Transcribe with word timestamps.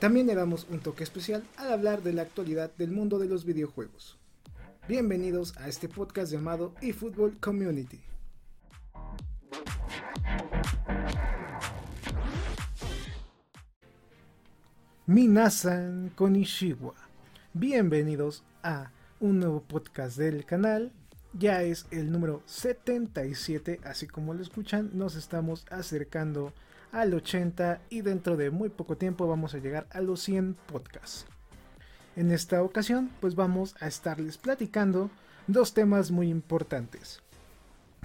También 0.00 0.26
le 0.26 0.34
damos 0.34 0.66
un 0.70 0.80
toque 0.80 1.04
especial 1.04 1.44
al 1.58 1.70
hablar 1.70 2.02
de 2.02 2.14
la 2.14 2.22
actualidad 2.22 2.70
del 2.78 2.90
mundo 2.90 3.18
de 3.18 3.28
los 3.28 3.44
videojuegos. 3.44 4.18
Bienvenidos 4.88 5.54
a 5.58 5.68
este 5.68 5.90
podcast 5.90 6.32
llamado 6.32 6.74
eFootball 6.80 7.38
Community. 7.38 8.00
Minasan 15.04 16.10
Konishiwa. 16.14 16.94
Bienvenidos 17.52 18.42
a 18.62 18.92
un 19.20 19.38
nuevo 19.38 19.60
podcast 19.60 20.16
del 20.16 20.46
canal. 20.46 20.92
Ya 21.34 21.62
es 21.62 21.86
el 21.90 22.10
número 22.10 22.42
77, 22.46 23.80
así 23.84 24.06
como 24.06 24.32
lo 24.32 24.40
escuchan, 24.40 24.92
nos 24.94 25.14
estamos 25.14 25.66
acercando 25.70 26.54
al 26.92 27.14
80 27.14 27.80
y 27.90 28.02
dentro 28.02 28.36
de 28.36 28.50
muy 28.50 28.68
poco 28.68 28.96
tiempo 28.96 29.26
vamos 29.26 29.54
a 29.54 29.58
llegar 29.58 29.86
a 29.90 30.00
los 30.00 30.20
100 30.20 30.54
podcasts. 30.66 31.26
En 32.16 32.32
esta 32.32 32.62
ocasión, 32.62 33.10
pues 33.20 33.34
vamos 33.34 33.76
a 33.80 33.86
estarles 33.86 34.36
platicando 34.36 35.10
dos 35.46 35.74
temas 35.74 36.10
muy 36.10 36.28
importantes. 36.28 37.22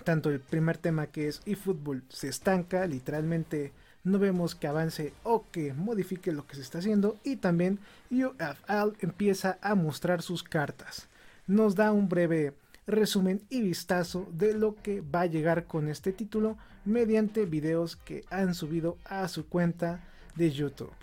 Tanto 0.04 0.30
el 0.30 0.40
primer 0.40 0.78
tema 0.78 1.08
que 1.08 1.28
es 1.28 1.42
eFootball 1.46 2.04
se 2.10 2.28
estanca, 2.28 2.86
literalmente 2.86 3.74
no 4.04 4.20
vemos 4.20 4.54
que 4.54 4.68
avance 4.68 5.14
o 5.24 5.46
que 5.52 5.74
modifique 5.74 6.32
lo 6.32 6.46
que 6.46 6.56
se 6.56 6.62
está 6.62 6.78
haciendo 6.78 7.18
y 7.24 7.38
también 7.38 7.80
UFL 8.12 8.96
empieza 9.00 9.58
a 9.62 9.74
mostrar 9.74 10.22
sus 10.22 10.44
cartas. 10.44 11.08
Nos 11.48 11.76
da 11.76 11.92
un 11.92 12.08
breve 12.08 12.54
resumen 12.88 13.42
y 13.50 13.62
vistazo 13.62 14.28
de 14.32 14.54
lo 14.54 14.76
que 14.76 15.02
va 15.02 15.22
a 15.22 15.26
llegar 15.26 15.66
con 15.66 15.88
este 15.88 16.12
título 16.12 16.58
mediante 16.86 17.46
videos 17.46 17.96
que 17.96 18.24
han 18.30 18.54
subido 18.54 18.98
a 19.06 19.28
su 19.28 19.48
cuenta 19.48 20.04
de 20.36 20.52
YouTube. 20.52 20.94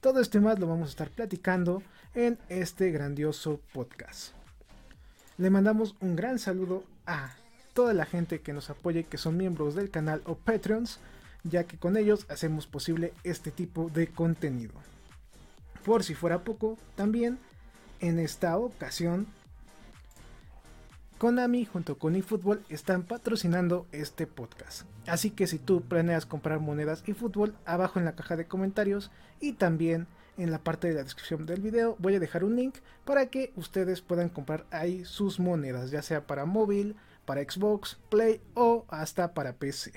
Todo 0.00 0.20
este 0.20 0.40
más 0.40 0.58
lo 0.58 0.66
vamos 0.66 0.88
a 0.88 0.90
estar 0.90 1.10
platicando 1.10 1.82
en 2.14 2.38
este 2.48 2.90
grandioso 2.90 3.60
podcast. 3.72 4.34
Le 5.38 5.50
mandamos 5.50 5.96
un 6.00 6.16
gran 6.16 6.38
saludo 6.38 6.84
a 7.06 7.34
toda 7.74 7.92
la 7.92 8.06
gente 8.06 8.40
que 8.40 8.52
nos 8.52 8.70
apoya 8.70 9.00
y 9.00 9.04
que 9.04 9.18
son 9.18 9.36
miembros 9.36 9.74
del 9.74 9.90
canal 9.90 10.22
o 10.24 10.34
Patreons 10.34 11.00
ya 11.48 11.64
que 11.64 11.78
con 11.78 11.96
ellos 11.96 12.26
hacemos 12.28 12.66
posible 12.66 13.12
este 13.24 13.50
tipo 13.50 13.88
de 13.90 14.08
contenido. 14.08 14.74
Por 15.84 16.02
si 16.02 16.14
fuera 16.14 16.42
poco, 16.42 16.76
también 16.96 17.38
en 18.00 18.18
esta 18.18 18.56
ocasión 18.58 19.26
Konami 21.18 21.64
junto 21.64 21.98
con 21.98 22.14
eFootball 22.14 22.62
están 22.68 23.02
patrocinando 23.02 23.86
este 23.90 24.26
podcast. 24.26 24.82
Así 25.06 25.30
que 25.30 25.46
si 25.46 25.58
tú 25.58 25.80
planeas 25.80 26.26
comprar 26.26 26.60
monedas 26.60 27.02
eFootball, 27.06 27.54
abajo 27.64 27.98
en 27.98 28.04
la 28.04 28.14
caja 28.14 28.36
de 28.36 28.46
comentarios 28.46 29.10
y 29.40 29.54
también 29.54 30.06
en 30.36 30.50
la 30.50 30.58
parte 30.58 30.88
de 30.88 30.94
la 30.94 31.02
descripción 31.02 31.46
del 31.46 31.62
video 31.62 31.96
voy 31.98 32.16
a 32.16 32.20
dejar 32.20 32.44
un 32.44 32.56
link 32.56 32.76
para 33.06 33.26
que 33.26 33.52
ustedes 33.56 34.02
puedan 34.02 34.28
comprar 34.28 34.66
ahí 34.70 35.06
sus 35.06 35.40
monedas, 35.40 35.90
ya 35.90 36.02
sea 36.02 36.26
para 36.26 36.44
móvil, 36.44 36.96
para 37.24 37.42
Xbox, 37.42 37.98
Play 38.10 38.42
o 38.54 38.84
hasta 38.88 39.32
para 39.32 39.54
PC 39.54 39.94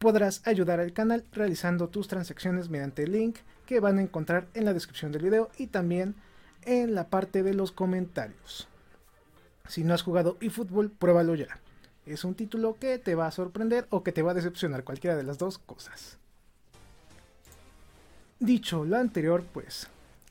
podrás 0.00 0.40
ayudar 0.46 0.80
al 0.80 0.94
canal 0.94 1.26
realizando 1.30 1.90
tus 1.90 2.08
transacciones 2.08 2.70
mediante 2.70 3.02
el 3.02 3.12
link 3.12 3.36
que 3.66 3.80
van 3.80 3.98
a 3.98 4.02
encontrar 4.02 4.46
en 4.54 4.64
la 4.64 4.72
descripción 4.72 5.12
del 5.12 5.22
video 5.22 5.50
y 5.58 5.66
también 5.66 6.14
en 6.64 6.94
la 6.94 7.08
parte 7.08 7.42
de 7.42 7.52
los 7.52 7.70
comentarios. 7.70 8.66
Si 9.70 9.84
no 9.84 9.94
has 9.94 10.02
jugado 10.02 10.36
eFootball, 10.40 10.90
pruébalo 10.90 11.36
ya. 11.36 11.60
Es 12.04 12.24
un 12.24 12.34
título 12.34 12.76
que 12.80 12.98
te 12.98 13.14
va 13.14 13.28
a 13.28 13.30
sorprender 13.30 13.86
o 13.90 14.02
que 14.02 14.10
te 14.10 14.22
va 14.22 14.32
a 14.32 14.34
decepcionar, 14.34 14.82
cualquiera 14.82 15.16
de 15.16 15.22
las 15.22 15.38
dos 15.38 15.58
cosas. 15.58 16.18
Dicho 18.40 18.84
lo 18.84 18.96
anterior, 18.96 19.44
pues 19.52 19.86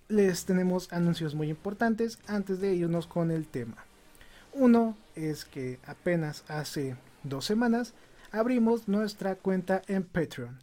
les 0.09 0.44
tenemos 0.44 0.91
anuncios 0.91 1.35
muy 1.35 1.50
importantes 1.50 2.19
antes 2.27 2.59
de 2.59 2.75
irnos 2.75 3.07
con 3.07 3.31
el 3.31 3.47
tema. 3.47 3.77
Uno 4.51 4.97
es 5.16 5.45
que 5.45 5.79
apenas 5.85 6.44
hace 6.50 6.97
dos 7.23 7.45
semanas 7.45 7.94
abrimos 8.33 8.89
nuestra 8.89 9.35
cuenta 9.35 9.83
en 9.88 10.03
Patreon. 10.03 10.59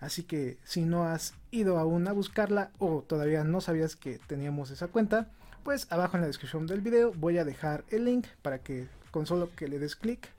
Así 0.00 0.22
que 0.22 0.58
si 0.64 0.82
no 0.82 1.04
has 1.04 1.32
ido 1.50 1.78
aún 1.78 2.06
a 2.06 2.12
buscarla 2.12 2.72
o 2.78 3.00
todavía 3.00 3.42
no 3.42 3.62
sabías 3.62 3.96
que 3.96 4.18
teníamos 4.26 4.70
esa 4.70 4.88
cuenta, 4.88 5.30
pues 5.68 5.86
abajo 5.90 6.16
en 6.16 6.22
la 6.22 6.28
descripción 6.28 6.66
del 6.66 6.80
video 6.80 7.12
voy 7.12 7.36
a 7.36 7.44
dejar 7.44 7.84
el 7.90 8.06
link 8.06 8.26
para 8.40 8.60
que 8.60 8.88
con 9.10 9.26
solo 9.26 9.50
que 9.54 9.68
le 9.68 9.78
des 9.78 9.96
clic 9.96 10.30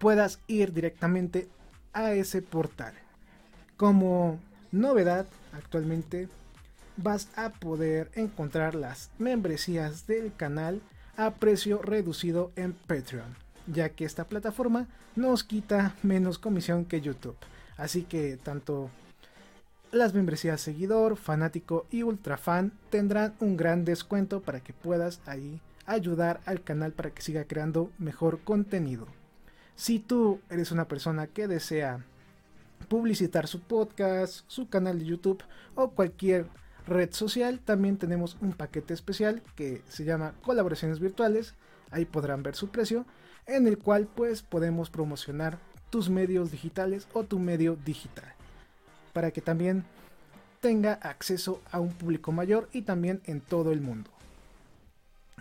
puedas 0.00 0.40
ir 0.46 0.72
directamente 0.72 1.50
a 1.92 2.14
ese 2.14 2.40
portal. 2.40 2.94
Como 3.76 4.40
novedad 4.72 5.26
actualmente 5.52 6.30
vas 6.96 7.28
a 7.36 7.50
poder 7.50 8.10
encontrar 8.14 8.74
las 8.74 9.10
membresías 9.18 10.06
del 10.06 10.34
canal 10.34 10.80
a 11.18 11.34
precio 11.34 11.82
reducido 11.82 12.50
en 12.56 12.72
Patreon 12.72 13.36
ya 13.66 13.90
que 13.90 14.06
esta 14.06 14.24
plataforma 14.24 14.88
nos 15.14 15.44
quita 15.44 15.94
menos 16.02 16.38
comisión 16.38 16.86
que 16.86 17.02
YouTube. 17.02 17.36
Así 17.76 18.04
que 18.04 18.38
tanto 18.38 18.88
las 19.90 20.14
membresías 20.14 20.60
seguidor, 20.60 21.16
fanático 21.16 21.86
y 21.90 22.02
ultra 22.02 22.36
fan 22.36 22.72
tendrán 22.90 23.34
un 23.40 23.56
gran 23.56 23.84
descuento 23.84 24.42
para 24.42 24.60
que 24.60 24.72
puedas 24.72 25.20
ahí 25.26 25.60
ayudar 25.86 26.40
al 26.44 26.62
canal 26.62 26.92
para 26.92 27.10
que 27.10 27.22
siga 27.22 27.44
creando 27.44 27.90
mejor 27.98 28.40
contenido. 28.40 29.06
Si 29.76 29.98
tú 29.98 30.40
eres 30.50 30.72
una 30.72 30.86
persona 30.86 31.26
que 31.26 31.48
desea 31.48 32.04
publicitar 32.88 33.46
su 33.46 33.60
podcast, 33.60 34.44
su 34.48 34.68
canal 34.68 34.98
de 34.98 35.06
YouTube 35.06 35.42
o 35.74 35.90
cualquier 35.90 36.46
red 36.86 37.12
social, 37.12 37.60
también 37.60 37.96
tenemos 37.96 38.36
un 38.40 38.52
paquete 38.52 38.92
especial 38.92 39.42
que 39.56 39.82
se 39.88 40.04
llama 40.04 40.34
colaboraciones 40.42 41.00
virtuales. 41.00 41.54
Ahí 41.90 42.04
podrán 42.04 42.42
ver 42.42 42.54
su 42.54 42.68
precio 42.68 43.06
en 43.46 43.66
el 43.66 43.78
cual 43.78 44.06
pues 44.14 44.42
podemos 44.42 44.90
promocionar 44.90 45.58
tus 45.88 46.10
medios 46.10 46.50
digitales 46.50 47.08
o 47.14 47.24
tu 47.24 47.38
medio 47.38 47.76
digital 47.76 48.37
para 49.18 49.32
que 49.32 49.40
también 49.40 49.82
tenga 50.60 50.92
acceso 50.92 51.60
a 51.72 51.80
un 51.80 51.92
público 51.92 52.30
mayor 52.30 52.68
y 52.72 52.82
también 52.82 53.20
en 53.24 53.40
todo 53.40 53.72
el 53.72 53.80
mundo. 53.80 54.12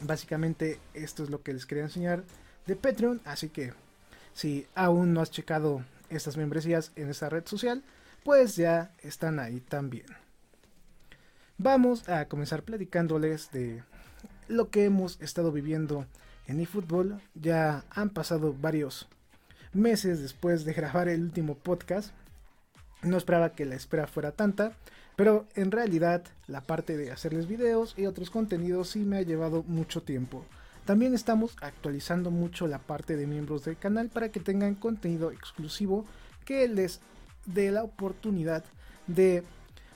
Básicamente 0.02 0.80
esto 0.96 1.24
es 1.24 1.30
lo 1.30 1.44
que 1.44 1.54
les 1.54 1.68
quería 1.68 1.84
enseñar 1.84 2.24
de 2.66 2.76
Patreon, 2.76 3.22
así 3.24 3.50
que 3.50 3.74
si 4.34 4.66
aún 4.74 5.14
no 5.14 5.22
has 5.22 5.30
checado 5.30 5.84
estas 6.10 6.38
membresías 6.38 6.92
en 6.96 7.12
esta 7.12 7.30
red 7.30 7.46
social, 7.46 7.84
pues 8.24 8.56
ya 8.56 8.96
están 9.04 9.38
ahí 9.38 9.60
también. 9.60 10.08
Vamos 11.59 12.09
a 12.09 12.28
comenzar 12.28 12.64
platicándoles 12.64 13.52
de 13.52 13.84
lo 14.48 14.72
que 14.72 14.86
hemos 14.86 15.22
estado 15.22 15.52
viviendo 15.52 16.08
en 16.48 16.62
eFootball. 16.62 17.22
Ya 17.36 17.86
han 17.92 18.09
pasado 18.09 18.56
varios 18.59 19.08
meses 19.72 20.20
después 20.20 20.66
de 20.66 20.74
grabar 20.74 21.08
el 21.09 21.22
último 21.22 21.54
podcast. 21.54 22.12
No 23.07 23.18
esperaba 23.18 23.53
que 23.53 23.66
la 23.66 23.75
espera 23.75 24.06
fuera 24.06 24.31
tanta, 24.31 24.73
pero 25.16 25.45
en 25.56 25.72
realidad 25.72 26.23
la 26.47 26.62
parte 26.62 26.97
de 26.97 27.12
hacerles 27.12 27.47
videos 27.47 27.94
y 27.97 28.06
otros 28.06 28.29
contenidos 28.29 28.90
sí 28.90 28.99
me 28.99 29.17
ha 29.17 29.22
llevado 29.22 29.64
mucho 29.64 30.03
tiempo. 30.03 30.46
También 30.85 31.14
estamos 31.14 31.55
actualizando 31.61 32.32
mucho 32.32 32.67
la 32.67 32.79
parte 32.79 33.17
de 33.17 33.28
miembros 33.28 33.66
del 33.66 33.78
canal 33.78 34.09
para 34.09 34.29
que 34.29 34.40
tengan 34.40 34.76
contenido 34.76 35.32
exclusivo 35.32 36.05
que 36.46 36.67
les 36.67 37.02
dé 37.46 37.72
la 37.72 37.84
oportunidad 37.84 38.64
de 39.08 39.43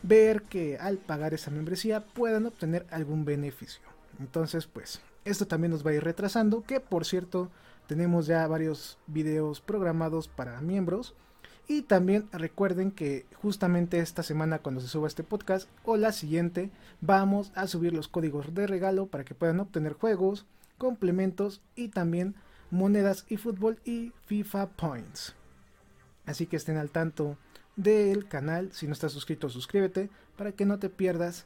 ver 0.04 0.44
que 0.44 0.78
al 0.78 0.98
pagar 0.98 1.34
esa 1.34 1.52
membresía 1.52 2.04
puedan 2.04 2.46
obtener 2.46 2.88
algún 2.92 3.26
beneficio. 3.26 3.82
Entonces, 4.20 4.68
pues 4.68 5.02
esto 5.26 5.46
también 5.48 5.72
nos 5.72 5.86
va 5.86 5.92
a 5.92 5.96
ir 5.96 6.04
retrasando, 6.04 6.64
que 6.64 6.80
por 6.80 7.06
cierto 7.06 7.50
tenemos 7.88 8.26
ya 8.26 8.48
varios 8.48 8.98
videos 9.08 9.62
programados 9.62 10.28
para 10.28 10.62
miembros. 10.62 11.14
Y 11.72 11.84
también 11.84 12.28
recuerden 12.34 12.92
que 12.92 13.26
justamente 13.42 14.00
esta 14.00 14.24
semana 14.24 14.60
cuando 14.60 14.82
se 14.82 14.90
suba 14.90 15.08
este 15.08 15.24
podcast 15.24 15.70
o 15.86 15.96
la 15.96 16.12
siguiente 16.12 16.70
vamos 17.00 17.54
a 17.56 17.66
subir 17.66 17.94
los 17.94 18.10
códigos 18.10 18.54
de 18.54 18.68
regalo 18.68 19.06
para 19.06 19.24
que 19.24 19.36
puedan 19.36 19.62
obtener 19.62 19.94
juegos, 19.94 20.46
complementos 20.78 21.62
y 21.78 21.88
también 21.88 22.36
monedas 22.72 23.24
y 23.30 23.38
fútbol 23.38 23.80
y 23.86 24.12
FIFA 24.26 24.72
Points. 24.72 25.34
Así 26.26 26.46
que 26.46 26.58
estén 26.58 26.76
al 26.76 26.92
tanto 26.92 27.38
del 27.78 28.28
canal. 28.28 28.74
Si 28.74 28.86
no 28.86 28.92
estás 28.92 29.14
suscrito, 29.14 29.50
suscríbete 29.50 30.10
para 30.36 30.52
que 30.52 30.66
no 30.66 30.78
te 30.78 30.90
pierdas 30.90 31.46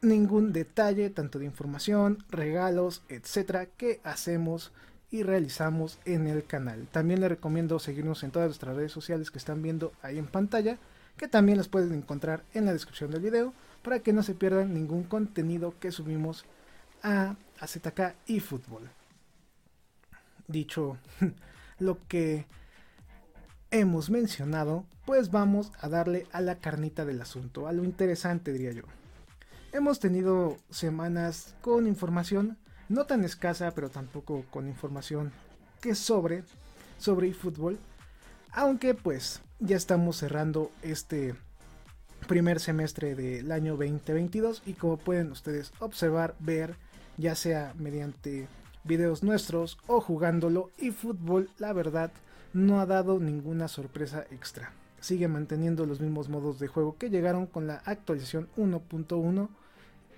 ningún 0.00 0.54
detalle, 0.54 1.10
tanto 1.10 1.38
de 1.38 1.44
información, 1.44 2.24
regalos, 2.30 3.02
etcétera, 3.10 3.66
que 3.66 4.00
hacemos 4.02 4.72
y 5.12 5.22
realizamos 5.22 5.98
en 6.06 6.26
el 6.26 6.44
canal. 6.44 6.88
También 6.90 7.20
les 7.20 7.28
recomiendo 7.28 7.78
seguirnos 7.78 8.24
en 8.24 8.30
todas 8.30 8.48
nuestras 8.48 8.74
redes 8.74 8.90
sociales 8.90 9.30
que 9.30 9.38
están 9.38 9.62
viendo 9.62 9.92
ahí 10.00 10.18
en 10.18 10.26
pantalla, 10.26 10.78
que 11.18 11.28
también 11.28 11.58
las 11.58 11.68
pueden 11.68 11.92
encontrar 11.92 12.42
en 12.54 12.64
la 12.64 12.72
descripción 12.72 13.10
del 13.10 13.20
video 13.20 13.52
para 13.82 14.00
que 14.00 14.14
no 14.14 14.22
se 14.22 14.34
pierdan 14.34 14.72
ningún 14.72 15.04
contenido 15.04 15.74
que 15.78 15.92
subimos 15.92 16.46
a 17.02 17.36
AZK 17.60 18.14
y 18.26 18.40
fútbol. 18.40 18.88
Dicho 20.48 20.96
lo 21.78 21.98
que 22.08 22.46
hemos 23.70 24.08
mencionado, 24.08 24.86
pues 25.04 25.30
vamos 25.30 25.72
a 25.78 25.90
darle 25.90 26.26
a 26.32 26.40
la 26.40 26.56
carnita 26.56 27.04
del 27.04 27.20
asunto, 27.20 27.68
a 27.68 27.72
lo 27.72 27.84
interesante 27.84 28.50
diría 28.50 28.72
yo. 28.72 28.84
Hemos 29.72 30.00
tenido 30.00 30.56
semanas 30.70 31.54
con 31.60 31.86
información 31.86 32.56
no 32.92 33.06
tan 33.06 33.24
escasa, 33.24 33.70
pero 33.72 33.88
tampoco 33.88 34.44
con 34.50 34.68
información 34.68 35.32
que 35.80 35.94
sobre 35.94 36.44
sobre 36.98 37.34
aunque 38.52 38.94
pues 38.94 39.40
ya 39.58 39.76
estamos 39.76 40.18
cerrando 40.18 40.70
este 40.82 41.34
primer 42.28 42.60
semestre 42.60 43.14
del 43.14 43.50
año 43.50 43.76
2022 43.76 44.62
y 44.66 44.74
como 44.74 44.98
pueden 44.98 45.32
ustedes 45.32 45.72
observar, 45.80 46.36
ver, 46.38 46.76
ya 47.16 47.34
sea 47.34 47.74
mediante 47.78 48.46
videos 48.84 49.22
nuestros 49.22 49.78
o 49.86 50.00
jugándolo, 50.00 50.70
eFootball 50.78 51.48
la 51.58 51.72
verdad 51.72 52.12
no 52.52 52.78
ha 52.78 52.86
dado 52.86 53.18
ninguna 53.18 53.68
sorpresa 53.68 54.26
extra. 54.30 54.72
Sigue 55.00 55.28
manteniendo 55.28 55.86
los 55.86 56.00
mismos 56.00 56.28
modos 56.28 56.60
de 56.60 56.68
juego 56.68 56.96
que 56.98 57.10
llegaron 57.10 57.46
con 57.46 57.66
la 57.66 57.82
actualización 57.86 58.48
1.1 58.56 59.48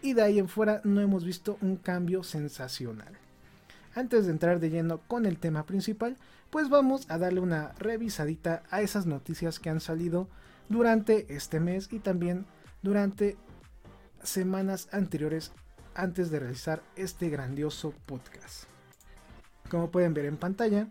y 0.05 0.13
de 0.13 0.21
ahí 0.21 0.39
en 0.39 0.49
fuera 0.49 0.83
no 0.85 1.01
hemos 1.01 1.25
visto 1.25 1.57
un 1.63 1.77
cambio 1.77 2.23
sensacional. 2.23 3.15
Antes 3.95 4.27
de 4.27 4.33
entrar 4.33 4.61
de 4.61 4.69
lleno 4.69 4.99
con 4.99 5.25
el 5.25 5.39
tema 5.39 5.65
principal, 5.65 6.19
pues 6.51 6.69
vamos 6.69 7.07
a 7.09 7.17
darle 7.17 7.41
una 7.41 7.73
revisadita 7.79 8.63
a 8.71 8.83
esas 8.83 9.07
noticias 9.07 9.59
que 9.59 9.71
han 9.71 9.81
salido 9.81 10.29
durante 10.69 11.35
este 11.35 11.59
mes 11.59 11.91
y 11.91 12.01
también 12.01 12.45
durante 12.83 13.39
semanas 14.23 14.89
anteriores 14.93 15.53
antes 15.95 16.31
de 16.31 16.39
realizar 16.39 16.83
este 16.97 17.31
grandioso 17.31 17.95
podcast. 18.05 18.65
Como 19.71 19.91
pueden 19.91 20.13
ver 20.13 20.27
en 20.27 20.37
pantalla, 20.37 20.89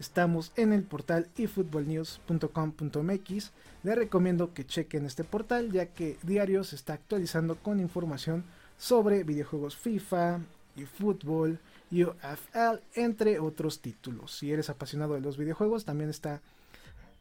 Estamos 0.00 0.50
en 0.56 0.72
el 0.72 0.82
portal 0.82 1.28
efootballnews.com.mx. 1.36 3.52
Les 3.84 3.94
recomiendo 3.94 4.52
que 4.54 4.66
chequen 4.66 5.06
este 5.06 5.22
portal 5.22 5.70
ya 5.70 5.86
que 5.86 6.18
diario 6.22 6.64
se 6.64 6.74
está 6.74 6.94
actualizando 6.94 7.54
con 7.56 7.78
información 7.78 8.44
sobre 8.78 9.22
videojuegos 9.24 9.76
FIFA, 9.76 10.40
y 10.76 10.86
fútbol, 10.86 11.58
UFL, 11.90 12.82
entre 12.94 13.40
otros 13.40 13.80
títulos. 13.80 14.36
Si 14.36 14.52
eres 14.52 14.70
apasionado 14.70 15.14
de 15.14 15.20
los 15.20 15.36
videojuegos, 15.36 15.84
también 15.84 16.10
está 16.10 16.40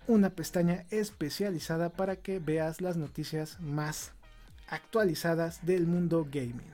una 0.07 0.29
pestaña 0.29 0.85
especializada 0.89 1.89
para 1.89 2.15
que 2.15 2.39
veas 2.39 2.81
las 2.81 2.97
noticias 2.97 3.59
más 3.59 4.11
actualizadas 4.67 5.65
del 5.65 5.87
mundo 5.87 6.27
gaming. 6.31 6.73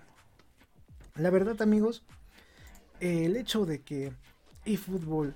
La 1.15 1.29
verdad, 1.29 1.61
amigos, 1.61 2.03
el 2.99 3.37
hecho 3.37 3.65
de 3.65 3.81
que 3.81 4.13
eFootball 4.65 5.33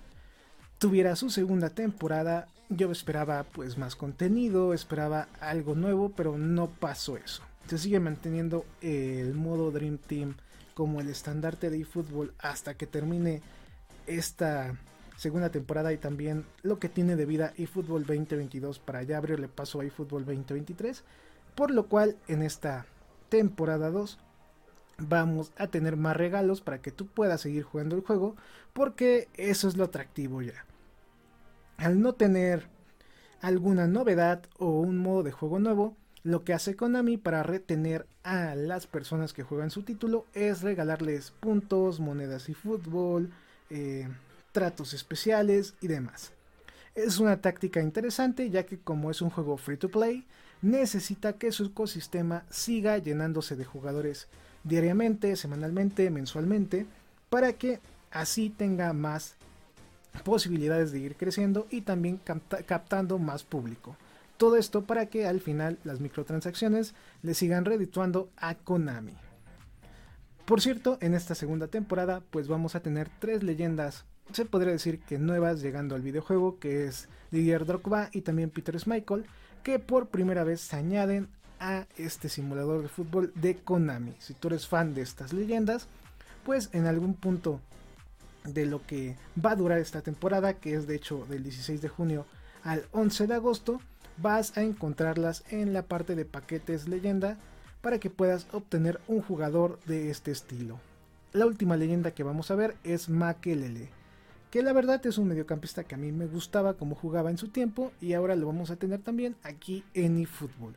tuviera 0.79 1.15
su 1.17 1.29
segunda 1.29 1.69
temporada. 1.69 2.47
Yo 2.69 2.91
esperaba 2.91 3.43
pues 3.43 3.77
más 3.77 3.95
contenido, 3.95 4.73
esperaba 4.73 5.27
algo 5.41 5.75
nuevo, 5.75 6.09
pero 6.15 6.37
no 6.37 6.67
pasó 6.67 7.17
eso. 7.17 7.43
Se 7.67 7.77
sigue 7.77 7.99
manteniendo 7.99 8.65
el 8.81 9.33
modo 9.35 9.71
Dream 9.71 9.97
Team 9.97 10.35
como 10.73 11.01
el 11.01 11.09
estandarte 11.09 11.69
de 11.69 11.81
eFootball 11.81 12.33
hasta 12.39 12.75
que 12.75 12.87
termine 12.87 13.41
esta 14.07 14.75
segunda 15.17 15.49
temporada 15.49 15.91
y 15.91 15.97
también 15.97 16.45
lo 16.63 16.79
que 16.79 16.87
tiene 16.87 17.17
de 17.17 17.25
vida 17.25 17.53
eFootball 17.57 18.05
2022 18.05 18.79
para 18.79 19.03
ya 19.03 19.17
abrirle 19.17 19.49
paso 19.49 19.81
a 19.81 19.85
eFootball 19.85 20.25
2023. 20.25 21.03
Por 21.55 21.71
lo 21.71 21.87
cual 21.87 22.15
en 22.27 22.41
esta 22.41 22.85
temporada 23.27 23.91
2 23.91 24.17
vamos 24.99 25.51
a 25.57 25.67
tener 25.67 25.97
más 25.97 26.15
regalos 26.15 26.61
para 26.61 26.81
que 26.81 26.91
tú 26.91 27.07
puedas 27.07 27.41
seguir 27.41 27.63
jugando 27.63 27.95
el 27.95 28.01
juego 28.01 28.35
porque 28.73 29.27
eso 29.35 29.67
es 29.67 29.77
lo 29.77 29.85
atractivo 29.85 30.41
ya 30.41 30.65
al 31.79 32.01
no 32.01 32.13
tener 32.13 32.67
alguna 33.41 33.87
novedad 33.87 34.43
o 34.57 34.79
un 34.79 34.97
modo 34.97 35.23
de 35.23 35.31
juego 35.31 35.59
nuevo, 35.59 35.95
lo 36.23 36.43
que 36.43 36.53
hace 36.53 36.75
Konami 36.75 37.17
para 37.17 37.43
retener 37.43 38.05
a 38.23 38.53
las 38.55 38.85
personas 38.85 39.31
que 39.31 39.43
juegan 39.43 39.71
su 39.71 39.83
título 39.83 40.25
es 40.33 40.61
regalarles 40.61 41.31
puntos, 41.31 42.01
monedas 42.01 42.49
y 42.49 42.53
fútbol, 42.53 43.31
eh, 43.69 44.09
tratos 44.51 44.93
especiales 44.93 45.75
y 45.79 45.87
demás. 45.87 46.33
Es 46.95 47.19
una 47.19 47.39
táctica 47.39 47.81
interesante 47.81 48.49
ya 48.49 48.65
que 48.65 48.79
como 48.79 49.09
es 49.09 49.21
un 49.21 49.29
juego 49.29 49.55
free 49.55 49.77
to 49.77 49.89
play, 49.89 50.27
necesita 50.61 51.33
que 51.33 51.53
su 51.53 51.65
ecosistema 51.65 52.43
siga 52.49 52.97
llenándose 52.97 53.55
de 53.55 53.63
jugadores 53.63 54.27
diariamente, 54.65 55.37
semanalmente, 55.37 56.09
mensualmente, 56.09 56.85
para 57.29 57.53
que 57.53 57.79
así 58.11 58.49
tenga 58.49 58.91
más 58.91 59.35
posibilidades 60.23 60.91
de 60.91 60.99
ir 60.99 61.15
creciendo 61.15 61.67
y 61.69 61.81
también 61.81 62.19
captando 62.65 63.17
más 63.19 63.43
público. 63.43 63.95
Todo 64.37 64.55
esto 64.55 64.83
para 64.83 65.07
que 65.07 65.27
al 65.27 65.41
final 65.41 65.77
las 65.83 65.99
microtransacciones 65.99 66.93
le 67.23 67.33
sigan 67.33 67.65
redituando 67.65 68.29
a 68.37 68.55
Konami. 68.55 69.13
Por 70.45 70.61
cierto, 70.61 70.97
en 71.01 71.13
esta 71.13 71.35
segunda 71.35 71.67
temporada 71.67 72.21
pues 72.31 72.47
vamos 72.47 72.75
a 72.75 72.79
tener 72.79 73.09
tres 73.19 73.43
leyendas, 73.43 74.05
se 74.31 74.45
podría 74.45 74.71
decir 74.71 74.99
que 74.99 75.19
nuevas 75.19 75.61
llegando 75.61 75.95
al 75.95 76.01
videojuego, 76.01 76.59
que 76.59 76.85
es 76.85 77.07
Didier 77.31 77.65
Drogba 77.65 78.09
y 78.13 78.21
también 78.21 78.49
Peter 78.49 78.79
Schmeichel, 78.79 79.25
que 79.63 79.77
por 79.79 80.07
primera 80.07 80.43
vez 80.43 80.61
se 80.61 80.75
añaden 80.75 81.27
a 81.59 81.85
este 81.97 82.29
simulador 82.29 82.81
de 82.81 82.87
fútbol 82.87 83.31
de 83.35 83.57
Konami. 83.57 84.13
Si 84.19 84.33
tú 84.33 84.47
eres 84.47 84.67
fan 84.67 84.93
de 84.93 85.01
estas 85.01 85.33
leyendas, 85.33 85.87
pues 86.45 86.69
en 86.71 86.87
algún 86.87 87.13
punto 87.13 87.59
de 88.53 88.65
lo 88.65 88.85
que 88.85 89.15
va 89.43 89.51
a 89.51 89.55
durar 89.55 89.79
esta 89.79 90.01
temporada, 90.01 90.53
que 90.53 90.75
es 90.75 90.87
de 90.87 90.95
hecho 90.95 91.25
del 91.29 91.43
16 91.43 91.81
de 91.81 91.89
junio 91.89 92.25
al 92.63 92.85
11 92.91 93.27
de 93.27 93.33
agosto, 93.33 93.81
vas 94.17 94.57
a 94.57 94.63
encontrarlas 94.63 95.43
en 95.49 95.73
la 95.73 95.83
parte 95.83 96.15
de 96.15 96.25
paquetes 96.25 96.87
leyenda 96.87 97.37
para 97.81 97.99
que 97.99 98.09
puedas 98.09 98.47
obtener 98.51 98.99
un 99.07 99.21
jugador 99.21 99.79
de 99.85 100.09
este 100.09 100.31
estilo. 100.31 100.79
La 101.31 101.45
última 101.45 101.77
leyenda 101.77 102.11
que 102.11 102.23
vamos 102.23 102.51
a 102.51 102.55
ver 102.55 102.75
es 102.83 103.07
Makelele, 103.07 103.89
que 104.51 104.63
la 104.63 104.73
verdad 104.73 105.05
es 105.05 105.17
un 105.17 105.27
mediocampista 105.27 105.83
que 105.83 105.95
a 105.95 105.97
mí 105.97 106.11
me 106.11 106.25
gustaba 106.25 106.73
como 106.73 106.95
jugaba 106.95 107.29
en 107.29 107.37
su 107.37 107.49
tiempo 107.49 107.91
y 108.01 108.13
ahora 108.13 108.35
lo 108.35 108.47
vamos 108.47 108.71
a 108.71 108.75
tener 108.75 108.99
también 109.01 109.35
aquí 109.43 109.83
en 109.93 110.17
eFootball. 110.17 110.73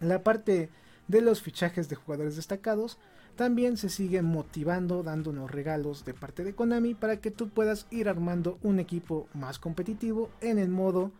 La 0.00 0.22
parte 0.22 0.68
de 1.08 1.20
los 1.20 1.40
fichajes 1.40 1.88
de 1.88 1.96
jugadores 1.96 2.36
destacados 2.36 2.98
también 3.36 3.76
se 3.76 3.90
sigue 3.90 4.22
motivando 4.22 5.02
dándonos 5.02 5.50
regalos 5.50 6.04
de 6.04 6.14
parte 6.14 6.42
de 6.42 6.54
Konami 6.54 6.94
para 6.94 7.18
que 7.18 7.30
tú 7.30 7.48
puedas 7.48 7.86
ir 7.90 8.08
armando 8.08 8.58
un 8.62 8.80
equipo 8.80 9.28
más 9.34 9.58
competitivo 9.58 10.30
en 10.40 10.58
el 10.58 10.68
modo 10.68 11.12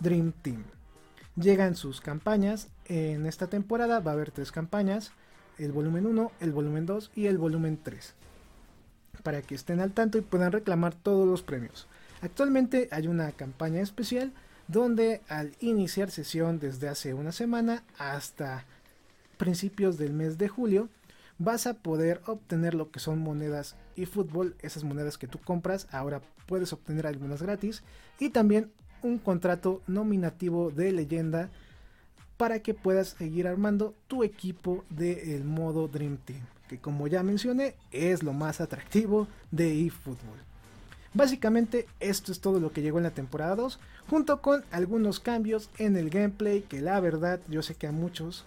Dream 0.00 0.32
Team. 0.42 0.64
Llegan 1.36 1.76
sus 1.76 2.00
campañas, 2.00 2.68
en 2.86 3.26
esta 3.26 3.48
temporada 3.48 4.00
va 4.00 4.12
a 4.12 4.14
haber 4.14 4.30
tres 4.30 4.52
campañas, 4.52 5.12
el 5.58 5.72
volumen 5.72 6.06
1, 6.06 6.32
el 6.40 6.52
volumen 6.52 6.86
2 6.86 7.10
y 7.14 7.26
el 7.26 7.36
volumen 7.36 7.78
3, 7.82 8.14
para 9.22 9.42
que 9.42 9.54
estén 9.54 9.80
al 9.80 9.92
tanto 9.92 10.16
y 10.16 10.22
puedan 10.22 10.52
reclamar 10.52 10.94
todos 10.94 11.26
los 11.26 11.42
premios. 11.42 11.88
Actualmente 12.22 12.88
hay 12.90 13.08
una 13.08 13.32
campaña 13.32 13.80
especial 13.80 14.32
donde 14.68 15.20
al 15.28 15.52
iniciar 15.60 16.10
sesión 16.10 16.58
desde 16.58 16.88
hace 16.88 17.12
una 17.12 17.32
semana 17.32 17.82
hasta 17.98 18.64
principios 19.36 19.98
del 19.98 20.12
mes 20.12 20.38
de 20.38 20.48
julio 20.48 20.88
vas 21.38 21.66
a 21.66 21.74
poder 21.74 22.22
obtener 22.26 22.74
lo 22.74 22.90
que 22.90 23.00
son 23.00 23.18
monedas 23.18 23.76
y 23.94 24.06
fútbol, 24.06 24.56
esas 24.60 24.84
monedas 24.84 25.18
que 25.18 25.28
tú 25.28 25.38
compras, 25.38 25.86
ahora 25.90 26.22
puedes 26.46 26.72
obtener 26.72 27.06
algunas 27.06 27.42
gratis 27.42 27.82
y 28.18 28.30
también 28.30 28.70
un 29.02 29.18
contrato 29.18 29.82
nominativo 29.86 30.70
de 30.70 30.92
leyenda 30.92 31.50
para 32.36 32.60
que 32.60 32.74
puedas 32.74 33.08
seguir 33.18 33.46
armando 33.46 33.94
tu 34.08 34.22
equipo 34.24 34.84
del 34.90 35.44
modo 35.44 35.88
Dream 35.88 36.18
Team, 36.18 36.42
que 36.68 36.78
como 36.78 37.06
ya 37.06 37.22
mencioné 37.22 37.74
es 37.92 38.22
lo 38.22 38.32
más 38.32 38.60
atractivo 38.60 39.28
de 39.50 39.86
eFootball. 39.86 40.46
Básicamente 41.14 41.86
esto 41.98 42.30
es 42.30 42.40
todo 42.40 42.60
lo 42.60 42.72
que 42.72 42.82
llegó 42.82 42.98
en 42.98 43.04
la 43.04 43.10
temporada 43.10 43.56
2, 43.56 43.78
junto 44.08 44.42
con 44.42 44.64
algunos 44.70 45.18
cambios 45.18 45.70
en 45.78 45.96
el 45.96 46.10
gameplay 46.10 46.60
que 46.60 46.82
la 46.82 47.00
verdad 47.00 47.40
yo 47.48 47.62
sé 47.62 47.74
que 47.74 47.86
a 47.86 47.92
muchos 47.92 48.44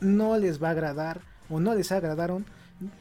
no 0.00 0.36
les 0.38 0.60
va 0.60 0.68
a 0.68 0.72
agradar 0.72 1.20
o 1.50 1.60
no 1.60 1.74
les 1.74 1.92
agradaron 1.92 2.44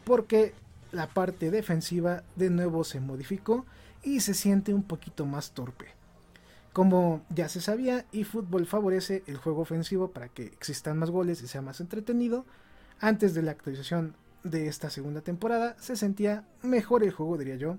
porque 0.06 0.54
la 0.92 1.08
parte 1.08 1.52
defensiva 1.52 2.24
de 2.36 2.50
nuevo 2.50 2.84
se 2.84 3.00
modificó 3.00 3.66
y 4.04 4.22
se 4.22 4.34
siente 4.34 4.74
un 4.74 4.84
poquito 4.84 5.26
más 5.26 5.52
torpe. 5.52 5.88
Como 6.74 7.22
ya 7.30 7.50
se 7.50 7.60
sabía, 7.60 8.06
eFootball 8.12 8.68
favorece 8.68 9.24
el 9.28 9.38
juego 9.38 9.62
ofensivo 9.62 10.12
para 10.12 10.30
que 10.30 10.46
existan 10.46 10.98
más 10.98 11.10
goles 11.10 11.42
y 11.42 11.48
sea 11.48 11.62
más 11.62 11.82
entretenido, 11.82 12.46
antes 13.00 13.34
de 13.34 13.42
la 13.42 13.52
actualización 13.52 14.16
de 14.44 14.68
esta 14.68 14.90
segunda 14.90 15.22
temporada 15.22 15.76
se 15.80 15.96
sentía 15.96 16.46
mejor 16.62 17.04
el 17.04 17.12
juego, 17.12 17.38
diría 17.38 17.56
yo, 17.56 17.78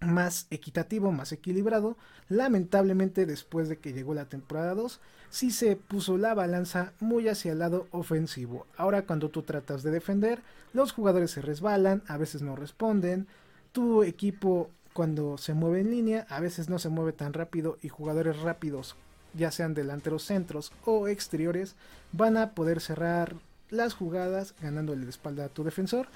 más 0.00 0.46
equitativo, 0.50 1.12
más 1.12 1.32
equilibrado. 1.32 1.96
Lamentablemente 2.28 3.26
después 3.26 3.68
de 3.68 3.78
que 3.78 3.92
llegó 3.92 4.14
la 4.14 4.26
temporada 4.26 4.74
2, 4.74 5.00
sí 5.30 5.50
se 5.50 5.76
puso 5.76 6.16
la 6.18 6.34
balanza 6.34 6.92
muy 7.00 7.28
hacia 7.28 7.52
el 7.52 7.58
lado 7.58 7.86
ofensivo. 7.90 8.66
Ahora 8.76 9.02
cuando 9.02 9.30
tú 9.30 9.42
tratas 9.42 9.82
de 9.82 9.90
defender, 9.90 10.42
los 10.72 10.92
jugadores 10.92 11.30
se 11.30 11.42
resbalan, 11.42 12.02
a 12.06 12.16
veces 12.16 12.42
no 12.42 12.56
responden, 12.56 13.26
tu 13.72 14.02
equipo 14.02 14.70
cuando 14.92 15.38
se 15.38 15.54
mueve 15.54 15.80
en 15.80 15.90
línea, 15.90 16.26
a 16.28 16.40
veces 16.40 16.68
no 16.68 16.78
se 16.78 16.88
mueve 16.88 17.12
tan 17.12 17.32
rápido 17.32 17.78
y 17.82 17.88
jugadores 17.88 18.40
rápidos, 18.40 18.94
ya 19.34 19.50
sean 19.50 19.74
delanteros 19.74 20.22
centros 20.22 20.72
o 20.84 21.08
exteriores, 21.08 21.74
van 22.12 22.36
a 22.36 22.52
poder 22.52 22.80
cerrar 22.80 23.34
las 23.70 23.94
jugadas 23.94 24.54
ganándole 24.60 25.04
la 25.04 25.10
espalda 25.10 25.46
a 25.46 25.48
tu 25.48 25.64
defensor 25.64 26.06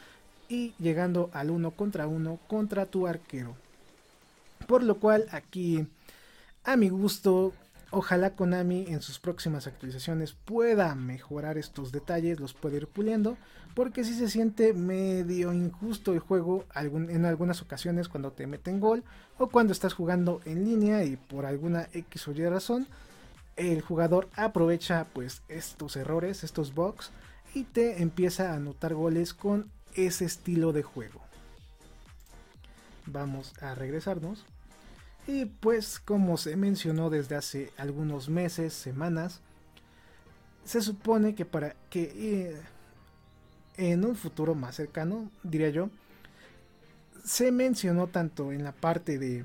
y 0.49 0.75
llegando 0.79 1.29
al 1.33 1.51
uno 1.51 1.73
contra 1.73 2.07
uno 2.07 2.39
contra 2.47 2.87
tu 2.87 3.07
arquero. 3.07 3.57
Por 4.69 4.83
lo 4.83 5.01
cual 5.01 5.25
aquí, 5.33 5.89
a 6.63 6.77
mi 6.77 6.91
gusto, 6.91 7.55
ojalá 7.91 8.37
Konami 8.37 8.85
en 8.89 9.01
sus 9.01 9.19
próximas 9.19 9.67
actualizaciones 9.67 10.35
pueda 10.35 10.95
mejorar 10.95 11.57
estos 11.57 11.91
detalles, 11.91 12.39
los 12.39 12.53
puede 12.53 12.77
ir 12.77 12.87
puliendo, 12.87 13.39
porque 13.75 14.05
si 14.05 14.13
se 14.13 14.29
siente 14.29 14.75
medio 14.75 15.55
injusto 15.55 16.13
el 16.13 16.19
juego 16.19 16.67
en 16.75 17.25
algunas 17.25 17.63
ocasiones 17.63 18.11
cuando 18.11 18.33
te 18.33 18.47
meten 18.47 18.79
gol 18.79 19.05
o 19.39 19.49
cuando 19.49 19.73
estás 19.73 19.95
jugando 19.95 20.43
en 20.45 20.67
línea 20.67 21.03
y 21.03 21.17
por 21.17 21.47
alguna 21.47 21.89
X 21.95 22.29
o 22.29 22.33
Y 22.33 22.47
razón 22.47 22.87
el 23.57 23.81
jugador 23.81 24.29
aprovecha 24.37 25.07
pues 25.15 25.41
estos 25.49 25.97
errores, 25.97 26.45
estos 26.45 26.75
bugs 26.75 27.11
y 27.55 27.65
te 27.65 28.03
empieza 28.03 28.53
a 28.53 28.57
anotar 28.57 28.93
goles 28.93 29.33
con 29.33 29.71
ese 29.95 30.27
estilo 30.27 30.75
de 30.75 30.83
juego. 30.83 31.23
Vamos 33.07 33.55
a 33.63 33.75
regresarnos. 33.75 34.45
Y 35.29 35.45
pues 35.45 36.01
como 36.01 36.39
se 36.39 36.57
mencionó 36.57 37.11
desde 37.11 37.37
hace 37.37 37.71
algunos 37.77 38.31
meses, 38.31 38.73
semanas, 38.73 39.43
se 40.65 40.81
supone 40.81 41.35
que 41.35 41.45
para 41.45 41.77
que 41.91 42.11
eh, 42.17 42.63
en 43.77 44.07
un 44.07 44.17
futuro 44.17 44.55
más 44.55 44.77
cercano, 44.77 45.31
diría 45.43 45.69
yo, 45.69 45.91
se 47.27 47.53
mencionó 47.53 48.07
tanto 48.07 48.53
en 48.53 48.65
la 48.65 48.73
parte 48.73 49.19
de 49.19 49.45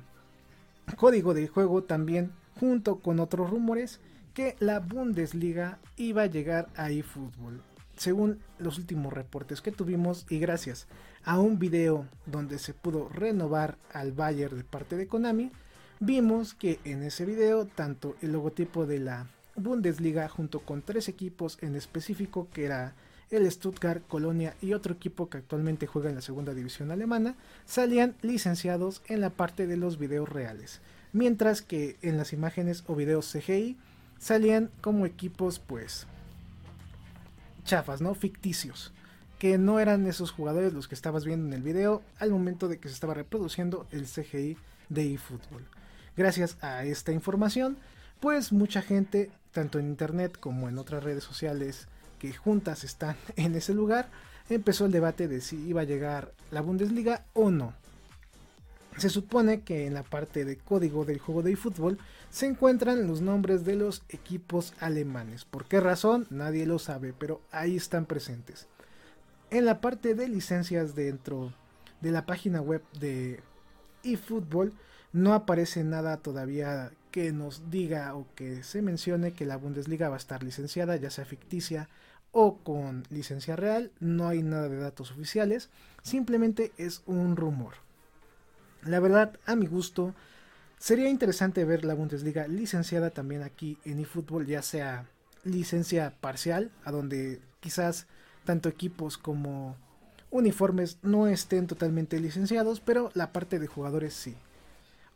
código 0.95 1.33
del 1.33 1.49
juego 1.49 1.83
también 1.83 2.31
junto 2.61 2.99
con 2.99 3.19
otros 3.19 3.49
rumores 3.49 3.99
que 4.33 4.55
la 4.59 4.79
Bundesliga 4.79 5.79
iba 5.97 6.21
a 6.21 6.27
llegar 6.27 6.69
a 6.77 6.91
eFootball. 6.91 7.61
Según 7.97 8.39
los 8.57 8.77
últimos 8.77 9.11
reportes 9.11 9.59
que 9.59 9.73
tuvimos 9.73 10.25
y 10.29 10.39
gracias 10.39 10.87
a 11.25 11.41
un 11.41 11.59
video 11.59 12.07
donde 12.25 12.57
se 12.57 12.73
pudo 12.73 13.09
renovar 13.09 13.77
al 13.91 14.13
Bayern 14.13 14.55
de 14.55 14.63
parte 14.63 14.95
de 14.95 15.07
Konami, 15.07 15.51
vimos 16.05 16.53
que 16.53 16.79
en 16.83 17.01
ese 17.03 17.23
video 17.23 17.65
tanto 17.65 18.17
el 18.21 18.33
logotipo 18.33 18.85
de 18.85 18.99
la 18.99 19.27
Bundesliga 19.55 20.27
junto 20.27 20.59
con 20.59 20.81
tres 20.81 21.07
equipos 21.07 21.57
en 21.61 21.75
específico 21.75 22.49
que 22.51 22.65
era 22.65 22.93
el 23.29 23.49
Stuttgart, 23.49 24.05
Colonia 24.07 24.53
y 24.61 24.73
otro 24.73 24.93
equipo 24.93 25.29
que 25.29 25.37
actualmente 25.37 25.87
juega 25.87 26.09
en 26.09 26.15
la 26.15 26.21
segunda 26.21 26.53
división 26.53 26.91
alemana, 26.91 27.35
salían 27.65 28.15
licenciados 28.21 29.01
en 29.07 29.21
la 29.21 29.29
parte 29.29 29.65
de 29.65 29.77
los 29.77 29.97
videos 29.97 30.27
reales, 30.27 30.81
mientras 31.13 31.61
que 31.61 31.95
en 32.01 32.17
las 32.17 32.33
imágenes 32.33 32.83
o 32.87 32.95
videos 32.95 33.31
CGI 33.31 33.77
salían 34.19 34.71
como 34.81 35.05
equipos 35.05 35.59
pues 35.59 36.05
chafas, 37.63 38.01
¿no? 38.01 38.13
Ficticios. 38.13 38.91
Que 39.39 39.57
no 39.57 39.79
eran 39.79 40.05
esos 40.05 40.31
jugadores 40.31 40.73
los 40.73 40.87
que 40.87 40.95
estabas 40.95 41.23
viendo 41.23 41.47
en 41.47 41.53
el 41.53 41.63
video 41.63 42.01
al 42.19 42.31
momento 42.31 42.67
de 42.67 42.77
que 42.77 42.89
se 42.89 42.93
estaba 42.93 43.13
reproduciendo 43.13 43.87
el 43.91 44.05
CGI 44.05 44.57
de 44.89 45.13
eFootball. 45.13 45.65
Gracias 46.15 46.57
a 46.61 46.83
esta 46.85 47.11
información, 47.11 47.77
pues 48.19 48.51
mucha 48.51 48.81
gente, 48.81 49.31
tanto 49.51 49.79
en 49.79 49.87
internet 49.87 50.37
como 50.39 50.69
en 50.69 50.77
otras 50.77 51.03
redes 51.03 51.23
sociales 51.23 51.87
que 52.19 52.33
juntas 52.33 52.83
están 52.83 53.15
en 53.35 53.55
ese 53.55 53.73
lugar, 53.73 54.09
empezó 54.49 54.85
el 54.85 54.91
debate 54.91 55.27
de 55.27 55.41
si 55.41 55.57
iba 55.67 55.81
a 55.81 55.85
llegar 55.85 56.31
la 56.51 56.61
Bundesliga 56.61 57.25
o 57.33 57.49
no. 57.49 57.73
Se 58.97 59.09
supone 59.09 59.61
que 59.61 59.87
en 59.87 59.95
la 59.95 60.03
parte 60.03 60.45
de 60.45 60.57
código 60.57 61.03
del 61.03 61.19
juego 61.19 61.41
de 61.41 61.53
eFootball 61.53 61.97
se 62.29 62.45
encuentran 62.45 63.07
los 63.07 63.21
nombres 63.21 63.65
de 63.65 63.75
los 63.75 64.03
equipos 64.09 64.73
alemanes. 64.79 65.45
¿Por 65.45 65.65
qué 65.65 65.79
razón? 65.79 66.27
Nadie 66.29 66.67
lo 66.67 66.77
sabe, 66.77 67.13
pero 67.17 67.41
ahí 67.51 67.75
están 67.75 68.05
presentes. 68.05 68.67
En 69.49 69.65
la 69.65 69.81
parte 69.81 70.13
de 70.13 70.27
licencias 70.27 70.93
dentro 70.93 71.53
de 72.01 72.11
la 72.11 72.27
página 72.27 72.61
web 72.61 72.83
de 72.99 73.39
eFootball 74.03 74.73
no 75.13 75.33
aparece 75.33 75.83
nada 75.83 76.17
todavía 76.17 76.91
que 77.11 77.31
nos 77.31 77.69
diga 77.69 78.15
o 78.15 78.25
que 78.35 78.63
se 78.63 78.81
mencione 78.81 79.33
que 79.33 79.45
la 79.45 79.57
Bundesliga 79.57 80.09
va 80.09 80.15
a 80.15 80.17
estar 80.17 80.43
licenciada, 80.43 80.95
ya 80.95 81.11
sea 81.11 81.25
ficticia 81.25 81.87
o 82.31 82.57
con 82.57 83.03
licencia 83.11 83.55
real. 83.55 83.91
No 83.99 84.27
hay 84.27 84.41
nada 84.41 84.67
de 84.67 84.77
datos 84.77 85.11
oficiales, 85.11 85.69
simplemente 86.01 86.71
es 86.77 87.03
un 87.05 87.35
rumor. 87.35 87.75
La 88.83 88.99
verdad, 88.99 89.39
a 89.45 89.55
mi 89.55 89.67
gusto, 89.67 90.15
sería 90.79 91.09
interesante 91.09 91.63
ver 91.63 91.85
la 91.85 91.93
Bundesliga 91.93 92.47
licenciada 92.47 93.11
también 93.11 93.43
aquí 93.43 93.77
en 93.85 93.99
eFootball, 93.99 94.47
ya 94.47 94.63
sea 94.63 95.05
licencia 95.43 96.15
parcial, 96.19 96.71
a 96.83 96.91
donde 96.91 97.39
quizás 97.59 98.07
tanto 98.45 98.67
equipos 98.67 99.19
como 99.19 99.77
uniformes 100.31 100.97
no 101.03 101.27
estén 101.27 101.67
totalmente 101.67 102.19
licenciados, 102.19 102.79
pero 102.79 103.11
la 103.13 103.31
parte 103.31 103.59
de 103.59 103.67
jugadores 103.67 104.15
sí. 104.15 104.35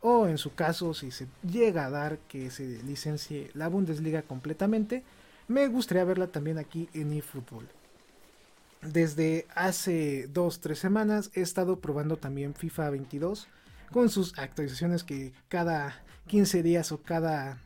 O 0.01 0.27
en 0.27 0.37
su 0.37 0.53
caso, 0.53 0.93
si 0.93 1.11
se 1.11 1.27
llega 1.49 1.85
a 1.85 1.89
dar 1.89 2.19
que 2.19 2.51
se 2.51 2.83
licencie 2.83 3.49
la 3.53 3.67
Bundesliga 3.67 4.21
completamente, 4.21 5.03
me 5.47 5.67
gustaría 5.67 6.03
verla 6.03 6.27
también 6.27 6.57
aquí 6.57 6.89
en 6.93 7.13
eFootball. 7.13 7.67
Desde 8.81 9.47
hace 9.55 10.29
2-3 10.31 10.75
semanas 10.75 11.31
he 11.33 11.41
estado 11.41 11.79
probando 11.79 12.17
también 12.17 12.53
FIFA 12.53 12.91
22 12.91 13.47
con 13.91 14.09
sus 14.09 14.37
actualizaciones 14.37 15.03
que 15.03 15.33
cada 15.47 16.03
15 16.27 16.61
días 16.61 16.91
o 16.91 17.01
cada 17.01 17.57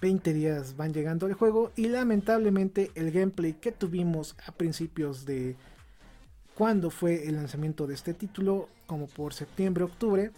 20 0.00 0.32
días 0.32 0.76
van 0.76 0.92
llegando 0.92 1.26
al 1.26 1.34
juego 1.34 1.72
y 1.76 1.88
lamentablemente 1.88 2.90
el 2.94 3.10
gameplay 3.10 3.54
que 3.54 3.72
tuvimos 3.72 4.36
a 4.46 4.52
principios 4.52 5.26
de 5.26 5.56
cuando 6.54 6.90
fue 6.90 7.26
el 7.26 7.36
lanzamiento 7.36 7.86
de 7.86 7.94
este 7.94 8.14
título, 8.14 8.68
como 8.86 9.06
por 9.06 9.34
septiembre, 9.34 9.84
octubre, 9.84 10.30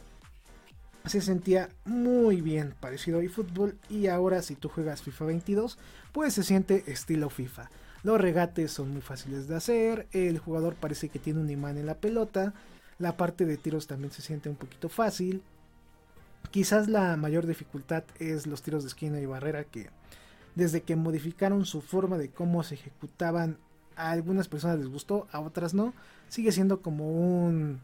se 1.07 1.21
sentía 1.21 1.69
muy 1.85 2.41
bien 2.41 2.75
parecido 2.81 3.19
a 3.19 3.23
eFootball 3.23 3.77
y 3.89 4.07
ahora 4.07 4.43
si 4.43 4.55
tú 4.55 4.69
juegas 4.69 5.03
FIFA 5.03 5.27
22, 5.27 5.79
pues 6.13 6.35
se 6.35 6.43
siente 6.43 6.85
estilo 6.87 7.31
FIFA. 7.31 7.71
Los 8.03 8.21
regates 8.21 8.73
son 8.73 8.91
muy 8.91 9.01
fáciles 9.01 9.49
de 9.49 9.57
hacer, 9.57 10.07
el 10.13 10.39
jugador 10.39 10.75
parece 10.75 11.09
que 11.09 11.19
tiene 11.19 11.41
un 11.41 11.51
imán 11.51 11.79
en 11.79 11.87
la 11.87 11.95
pelota, 11.95 12.55
la 12.99 13.17
parte 13.17 13.47
de 13.47 13.57
tiros 13.57 13.87
también 13.87 14.13
se 14.13 14.23
siente 14.23 14.49
un 14.49 14.57
poquito 14.57 14.89
fácil. 14.89 15.43
Quizás 16.51 16.89
la 16.89 17.17
mayor 17.17 17.47
dificultad 17.47 18.05
es 18.19 18.47
los 18.47 18.63
tiros 18.63 18.83
de 18.83 18.89
esquina 18.89 19.21
y 19.21 19.27
barrera 19.27 19.65
que 19.65 19.91
desde 20.55 20.83
que 20.83 20.97
modificaron 20.97 21.65
su 21.65 21.81
forma 21.81 22.19
de 22.19 22.29
cómo 22.29 22.63
se 22.63 22.75
ejecutaban 22.75 23.57
a 23.97 24.11
algunas 24.11 24.49
personas 24.49 24.79
les 24.79 24.89
gustó, 24.89 25.27
a 25.33 25.41
otras 25.41 25.75
no. 25.75 25.95
Sigue 26.29 26.53
siendo 26.53 26.81
como 26.81 27.11
un 27.11 27.81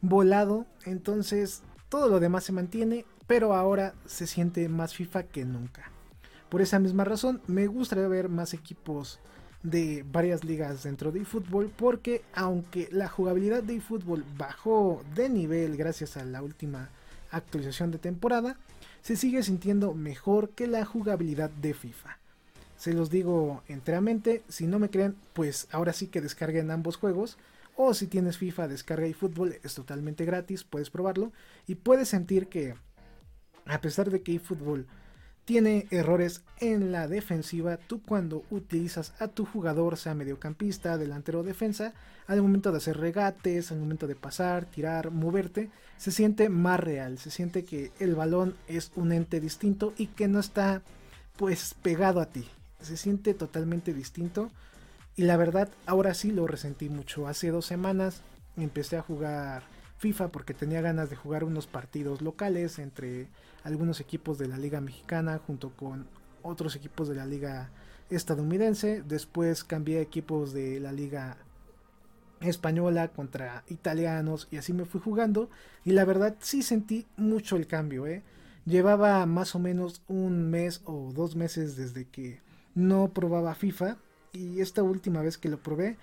volado. 0.00 0.66
Entonces 0.84 1.62
todo 1.88 2.08
lo 2.08 2.20
demás 2.20 2.44
se 2.44 2.52
mantiene, 2.52 3.04
pero 3.26 3.54
ahora 3.54 3.94
se 4.06 4.26
siente 4.26 4.68
más 4.68 4.94
FIFA 4.94 5.24
que 5.24 5.44
nunca. 5.44 5.90
Por 6.48 6.62
esa 6.62 6.78
misma 6.78 7.04
razón 7.04 7.40
me 7.46 7.66
gustaría 7.66 8.08
ver 8.08 8.28
más 8.28 8.54
equipos 8.54 9.20
de 9.62 10.04
varias 10.10 10.44
ligas 10.44 10.84
dentro 10.84 11.10
de 11.10 11.20
eFootball 11.20 11.72
porque 11.76 12.22
aunque 12.34 12.88
la 12.92 13.08
jugabilidad 13.08 13.62
de 13.62 13.76
eFootball 13.76 14.24
bajó 14.36 15.02
de 15.14 15.28
nivel 15.28 15.76
gracias 15.76 16.16
a 16.16 16.24
la 16.24 16.42
última 16.42 16.90
actualización 17.30 17.90
de 17.90 17.98
temporada, 17.98 18.56
se 19.02 19.16
sigue 19.16 19.42
sintiendo 19.42 19.94
mejor 19.94 20.50
que 20.50 20.66
la 20.66 20.84
jugabilidad 20.84 21.50
de 21.50 21.74
FIFA. 21.74 22.18
Se 22.76 22.92
los 22.92 23.10
digo 23.10 23.62
enteramente, 23.68 24.42
si 24.48 24.66
no 24.66 24.78
me 24.78 24.90
creen, 24.90 25.16
pues 25.32 25.66
ahora 25.72 25.92
sí 25.92 26.08
que 26.08 26.20
descarguen 26.20 26.70
ambos 26.70 26.96
juegos. 26.96 27.38
O 27.76 27.94
si 27.94 28.06
tienes 28.06 28.38
FIFA, 28.38 28.68
descarga 28.68 29.06
eFootball, 29.06 29.58
es 29.62 29.74
totalmente 29.74 30.24
gratis, 30.24 30.64
puedes 30.64 30.90
probarlo. 30.90 31.32
Y 31.66 31.76
puedes 31.76 32.08
sentir 32.08 32.48
que, 32.48 32.74
a 33.66 33.80
pesar 33.80 34.10
de 34.10 34.22
que 34.22 34.34
eFootball 34.34 34.86
tiene 35.46 35.86
errores 35.90 36.42
en 36.58 36.90
la 36.90 37.06
defensiva. 37.06 37.76
Tú 37.76 38.02
cuando 38.02 38.44
utilizas 38.50 39.14
a 39.20 39.28
tu 39.28 39.46
jugador, 39.46 39.96
sea 39.96 40.12
mediocampista, 40.12 40.98
delantero 40.98 41.40
o 41.40 41.42
defensa, 41.44 41.94
al 42.26 42.42
momento 42.42 42.72
de 42.72 42.78
hacer 42.78 42.98
regates, 42.98 43.70
al 43.70 43.78
momento 43.78 44.08
de 44.08 44.16
pasar, 44.16 44.66
tirar, 44.66 45.12
moverte, 45.12 45.70
se 45.98 46.10
siente 46.10 46.48
más 46.48 46.80
real. 46.80 47.18
Se 47.18 47.30
siente 47.30 47.64
que 47.64 47.92
el 48.00 48.16
balón 48.16 48.56
es 48.66 48.90
un 48.96 49.12
ente 49.12 49.40
distinto 49.40 49.94
y 49.96 50.08
que 50.08 50.26
no 50.26 50.40
está 50.40 50.82
pues 51.36 51.74
pegado 51.80 52.20
a 52.20 52.26
ti. 52.26 52.44
Se 52.80 52.96
siente 52.96 53.32
totalmente 53.32 53.94
distinto. 53.94 54.50
Y 55.16 55.22
la 55.22 55.38
verdad, 55.38 55.70
ahora 55.86 56.12
sí 56.12 56.30
lo 56.30 56.46
resentí 56.46 56.90
mucho. 56.90 57.26
Hace 57.26 57.50
dos 57.50 57.64
semanas 57.64 58.20
empecé 58.58 58.98
a 58.98 59.02
jugar 59.02 59.62
FIFA 59.96 60.28
porque 60.28 60.52
tenía 60.52 60.82
ganas 60.82 61.08
de 61.08 61.16
jugar 61.16 61.42
unos 61.42 61.66
partidos 61.66 62.20
locales 62.20 62.78
entre 62.78 63.28
algunos 63.64 64.00
equipos 64.00 64.36
de 64.36 64.46
la 64.46 64.58
Liga 64.58 64.82
Mexicana 64.82 65.40
junto 65.46 65.70
con 65.70 66.06
otros 66.42 66.76
equipos 66.76 67.08
de 67.08 67.14
la 67.14 67.24
Liga 67.24 67.70
estadounidense. 68.10 69.02
Después 69.08 69.64
cambié 69.64 70.02
equipos 70.02 70.52
de 70.52 70.80
la 70.80 70.92
Liga 70.92 71.38
española 72.40 73.08
contra 73.08 73.64
italianos 73.68 74.48
y 74.50 74.58
así 74.58 74.74
me 74.74 74.84
fui 74.84 75.00
jugando. 75.00 75.48
Y 75.86 75.92
la 75.92 76.04
verdad 76.04 76.36
sí 76.40 76.62
sentí 76.62 77.06
mucho 77.16 77.56
el 77.56 77.66
cambio. 77.66 78.06
¿eh? 78.06 78.22
Llevaba 78.66 79.24
más 79.24 79.54
o 79.54 79.60
menos 79.60 80.02
un 80.08 80.50
mes 80.50 80.82
o 80.84 81.10
dos 81.14 81.36
meses 81.36 81.74
desde 81.74 82.06
que 82.06 82.42
no 82.74 83.08
probaba 83.14 83.54
FIFA. 83.54 83.96
Y 84.36 84.60
esta 84.60 84.82
última 84.82 85.22
vez 85.22 85.38
que 85.38 85.48
lo 85.48 85.58
probé 85.58 85.96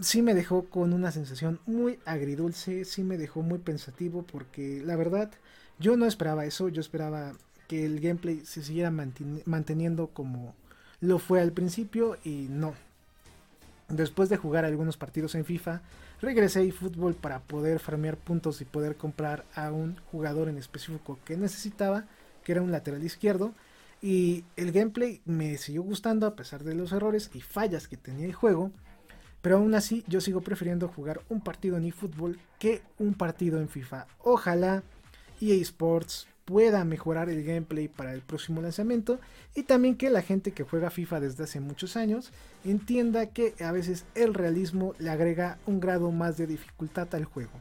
sí 0.00 0.22
me 0.22 0.34
dejó 0.34 0.64
con 0.64 0.92
una 0.92 1.12
sensación 1.12 1.60
muy 1.66 1.98
agridulce, 2.04 2.84
sí 2.84 3.04
me 3.04 3.16
dejó 3.16 3.42
muy 3.42 3.58
pensativo 3.58 4.22
porque 4.22 4.82
la 4.84 4.96
verdad 4.96 5.30
yo 5.78 5.96
no 5.96 6.06
esperaba 6.06 6.44
eso, 6.44 6.68
yo 6.68 6.80
esperaba 6.80 7.32
que 7.68 7.84
el 7.84 8.00
gameplay 8.00 8.44
se 8.44 8.62
siguiera 8.62 8.90
manteniendo 8.90 10.08
como 10.08 10.54
lo 11.00 11.18
fue 11.18 11.40
al 11.40 11.52
principio 11.52 12.16
y 12.24 12.46
no. 12.50 12.74
Después 13.88 14.28
de 14.28 14.36
jugar 14.36 14.64
algunos 14.64 14.96
partidos 14.96 15.34
en 15.34 15.44
FIFA, 15.44 15.82
regresé 16.20 16.60
a 16.60 16.62
eFootball 16.62 17.14
para 17.14 17.40
poder 17.40 17.80
farmear 17.80 18.16
puntos 18.16 18.60
y 18.60 18.64
poder 18.64 18.96
comprar 18.96 19.44
a 19.54 19.70
un 19.72 19.96
jugador 20.10 20.48
en 20.48 20.56
específico 20.56 21.18
que 21.24 21.36
necesitaba, 21.36 22.04
que 22.44 22.52
era 22.52 22.62
un 22.62 22.72
lateral 22.72 23.04
izquierdo. 23.04 23.52
Y 24.04 24.44
el 24.56 24.70
gameplay 24.70 25.22
me 25.24 25.56
siguió 25.56 25.82
gustando 25.82 26.26
a 26.26 26.36
pesar 26.36 26.62
de 26.62 26.74
los 26.74 26.92
errores 26.92 27.30
y 27.32 27.40
fallas 27.40 27.88
que 27.88 27.96
tenía 27.96 28.26
el 28.26 28.34
juego. 28.34 28.70
Pero 29.40 29.56
aún 29.56 29.74
así 29.74 30.04
yo 30.06 30.20
sigo 30.20 30.42
prefiriendo 30.42 30.88
jugar 30.88 31.22
un 31.30 31.40
partido 31.40 31.78
en 31.78 31.86
eFootball 31.86 32.38
que 32.58 32.82
un 32.98 33.14
partido 33.14 33.58
en 33.58 33.70
FIFA. 33.70 34.06
Ojalá 34.22 34.82
EA 35.40 35.54
Sports 35.62 36.28
pueda 36.44 36.84
mejorar 36.84 37.30
el 37.30 37.44
gameplay 37.44 37.88
para 37.88 38.12
el 38.12 38.20
próximo 38.20 38.60
lanzamiento 38.60 39.20
y 39.54 39.62
también 39.62 39.96
que 39.96 40.10
la 40.10 40.20
gente 40.20 40.52
que 40.52 40.64
juega 40.64 40.90
FIFA 40.90 41.20
desde 41.20 41.44
hace 41.44 41.60
muchos 41.60 41.96
años 41.96 42.30
entienda 42.62 43.30
que 43.30 43.54
a 43.64 43.72
veces 43.72 44.04
el 44.14 44.34
realismo 44.34 44.94
le 44.98 45.08
agrega 45.08 45.56
un 45.64 45.80
grado 45.80 46.10
más 46.10 46.36
de 46.36 46.46
dificultad 46.46 47.08
al 47.14 47.24
juego. 47.24 47.58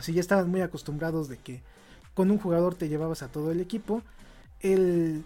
Si 0.00 0.12
ya 0.14 0.20
estaban 0.20 0.50
muy 0.50 0.62
acostumbrados 0.62 1.28
de 1.28 1.36
que 1.36 1.62
con 2.12 2.32
un 2.32 2.38
jugador 2.38 2.74
te 2.74 2.88
llevabas 2.88 3.22
a 3.22 3.28
todo 3.28 3.52
el 3.52 3.60
equipo, 3.60 4.02
el 4.58 5.24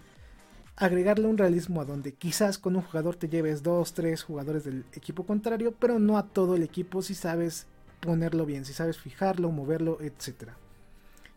agregarle 0.79 1.27
un 1.27 1.37
realismo 1.37 1.81
a 1.81 1.85
donde 1.85 2.13
quizás 2.13 2.57
con 2.57 2.77
un 2.77 2.81
jugador 2.81 3.17
te 3.17 3.27
lleves 3.27 3.63
dos, 3.63 3.93
tres 3.93 4.23
jugadores 4.23 4.63
del 4.63 4.85
equipo 4.93 5.25
contrario, 5.25 5.73
pero 5.77 5.99
no 5.99 6.17
a 6.17 6.27
todo 6.27 6.55
el 6.55 6.63
equipo 6.63 7.01
si 7.01 7.15
sabes 7.15 7.67
ponerlo 7.99 8.45
bien, 8.45 8.63
si 8.63 8.71
sabes 8.71 8.97
fijarlo, 8.97 9.51
moverlo, 9.51 9.99
etc. 10.01 10.51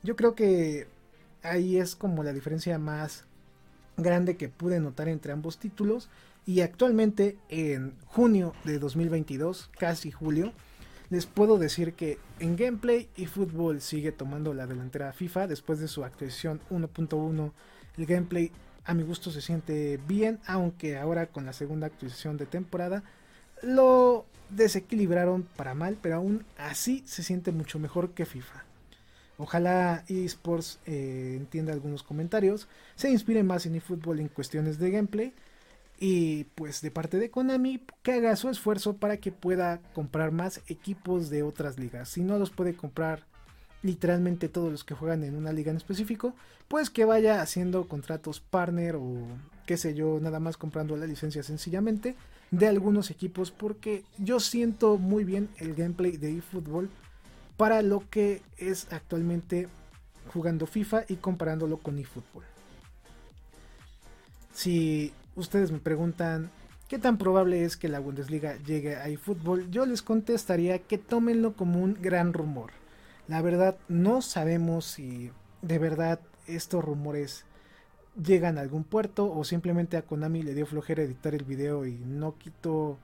Yo 0.05 0.15
creo 0.15 0.37
que 0.37 0.87
ahí 1.43 1.77
es 1.77 1.97
como 1.97 2.23
la 2.23 2.33
diferencia 2.33 2.79
más 2.79 3.25
grande 3.97 4.37
que 4.37 4.49
pude 4.49 4.79
notar 4.79 5.09
entre 5.09 5.33
ambos 5.33 5.59
títulos 5.59 6.09
y 6.47 6.61
actualmente 6.61 7.37
en 7.49 7.95
junio 8.07 8.55
de 8.63 8.79
2022, 8.79 9.71
casi 9.77 10.13
julio, 10.13 10.53
les 11.11 11.27
puedo 11.27 11.59
decir 11.59 11.95
que 11.95 12.19
en 12.39 12.57
gameplay 12.57 13.09
y 13.17 13.27
fútbol 13.27 13.81
sigue 13.81 14.13
tomando 14.13 14.55
la 14.55 14.69
delantera 14.69 15.13
FIFA 15.13 15.49
después 15.49 15.81
de 15.81 15.89
su 15.89 16.05
actualización 16.05 16.61
1.1. 16.71 17.53
El 17.99 18.07
gameplay 18.07 18.51
a 18.85 18.95
mi 18.95 19.03
gusto 19.03 19.31
se 19.31 19.41
siente 19.41 19.99
bien, 20.09 20.41
aunque 20.47 20.99
ahora 20.99 21.27
con 21.27 21.47
la 21.47 21.53
segunda 21.53 21.87
actualización 21.87 22.37
de 22.37 22.47
temporada 22.47 23.03
lo 23.63 24.27
desequilibraron 24.51 25.45
para 25.57 25.75
mal, 25.75 25.97
pero 26.01 26.17
aún 26.17 26.45
así 26.59 27.03
se 27.07 27.23
siente 27.23 27.53
mucho 27.53 27.79
mejor 27.79 28.11
que 28.11 28.27
FIFA. 28.27 28.65
Ojalá 29.39 30.05
eSports 30.09 30.79
eh, 30.87 31.35
entienda 31.37 31.73
algunos 31.73 32.03
comentarios, 32.03 32.69
se 32.97 33.11
inspire 33.11 33.43
más 33.43 33.67
en 33.67 33.77
eFootball 33.77 34.21
en 34.21 34.29
cuestiones 34.29 34.79
de 34.79 34.91
gameplay 34.91 35.33
y 35.99 36.45
pues 36.55 36.83
de 36.83 36.91
parte 36.91 37.19
de 37.19 37.31
Konami 37.31 37.81
que 38.03 38.13
haga 38.13 38.37
su 38.37 38.49
esfuerzo 38.49 38.97
para 38.97 39.17
que 39.19 39.33
pueda 39.33 39.81
comprar 39.95 40.33
más 40.33 40.61
equipos 40.67 41.31
de 41.31 41.43
otras 41.43 41.79
ligas. 41.79 42.09
Si 42.09 42.23
no 42.23 42.39
los 42.39 42.51
puede 42.51 42.75
comprar 42.75 43.25
literalmente 43.83 44.49
todos 44.49 44.71
los 44.71 44.85
que 44.85 44.95
juegan 44.95 45.25
en 45.25 45.37
una 45.37 45.53
liga 45.53 45.71
en 45.71 45.77
específico, 45.77 46.35
pues 46.69 46.91
que 46.91 47.05
vaya 47.05 47.43
haciendo 47.43 47.89
contratos 47.89 48.41
partner 48.41 48.97
o 48.97 49.27
qué 49.67 49.77
sé 49.77 49.95
yo, 49.95 50.19
nada 50.21 50.41
más 50.41 50.57
comprando 50.57 50.97
la 50.97 51.07
licencia 51.07 51.43
sencillamente 51.43 52.17
de 52.51 52.69
algunos 52.69 53.11
equipos 53.11 53.51
porque 53.51 54.05
yo 54.19 54.39
siento 54.39 54.99
muy 54.99 55.25
bien 55.25 55.49
el 55.59 55.75
gameplay 55.75 56.17
de 56.17 56.39
eFootball 56.39 56.91
para 57.57 57.83
lo 57.83 58.09
que 58.11 58.43
es 58.59 58.93
actualmente 58.93 59.69
jugando 60.33 60.67
FIFA 60.67 61.05
y 61.09 61.17
comparándolo 61.17 61.79
con 61.79 61.99
eFootball. 61.99 62.45
Si 64.53 65.13
ustedes 65.35 65.73
me 65.73 65.79
preguntan 65.79 66.51
qué 66.89 66.99
tan 66.99 67.17
probable 67.17 67.65
es 67.65 67.77
que 67.77 67.89
la 67.89 68.01
Bundesliga 68.01 68.57
llegue 68.57 68.97
a 68.97 69.09
eFootball, 69.09 69.71
yo 69.71 69.87
les 69.87 70.03
contestaría 70.03 70.79
que 70.79 70.99
tómenlo 70.99 71.55
como 71.55 71.81
un 71.81 71.97
gran 72.01 72.33
rumor 72.33 72.82
la 73.29 73.43
verdad, 73.43 73.77
no 73.89 74.23
sabemos 74.23 74.85
si 74.85 75.31
de 75.63 75.79
verdad 75.79 76.21
estos 76.47 76.85
rumores 76.85 77.45
llegan 78.23 78.59
a 78.59 78.61
algún 78.61 78.85
puerto 78.85 79.33
o 79.33 79.45
simplemente 79.45 79.97
a 79.97 80.03
Konami 80.03 80.43
le 80.43 80.55
dio 80.55 80.67
flojera 80.67 81.03
editar 81.03 81.35
el 81.35 81.45
video 81.45 81.87
y 81.87 81.99
no 82.05 82.37
quitó 82.37 82.99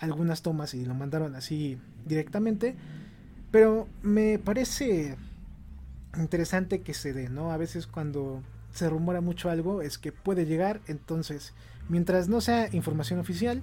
algunas 0.00 0.42
tomas 0.42 0.74
y 0.74 0.84
lo 0.84 0.94
mandaron 0.94 1.34
así 1.36 1.78
directamente. 2.06 2.76
Pero 3.50 3.88
me 4.02 4.38
parece 4.38 5.16
interesante 6.16 6.80
que 6.80 6.94
se 6.94 7.12
dé, 7.12 7.28
¿no? 7.28 7.52
A 7.52 7.56
veces 7.56 7.86
cuando 7.86 8.42
se 8.72 8.88
rumora 8.88 9.20
mucho 9.20 9.50
algo 9.50 9.82
es 9.82 9.98
que 9.98 10.12
puede 10.12 10.46
llegar, 10.46 10.80
entonces 10.86 11.54
mientras 11.88 12.28
no 12.28 12.40
sea 12.40 12.68
información 12.72 13.18
oficial, 13.18 13.62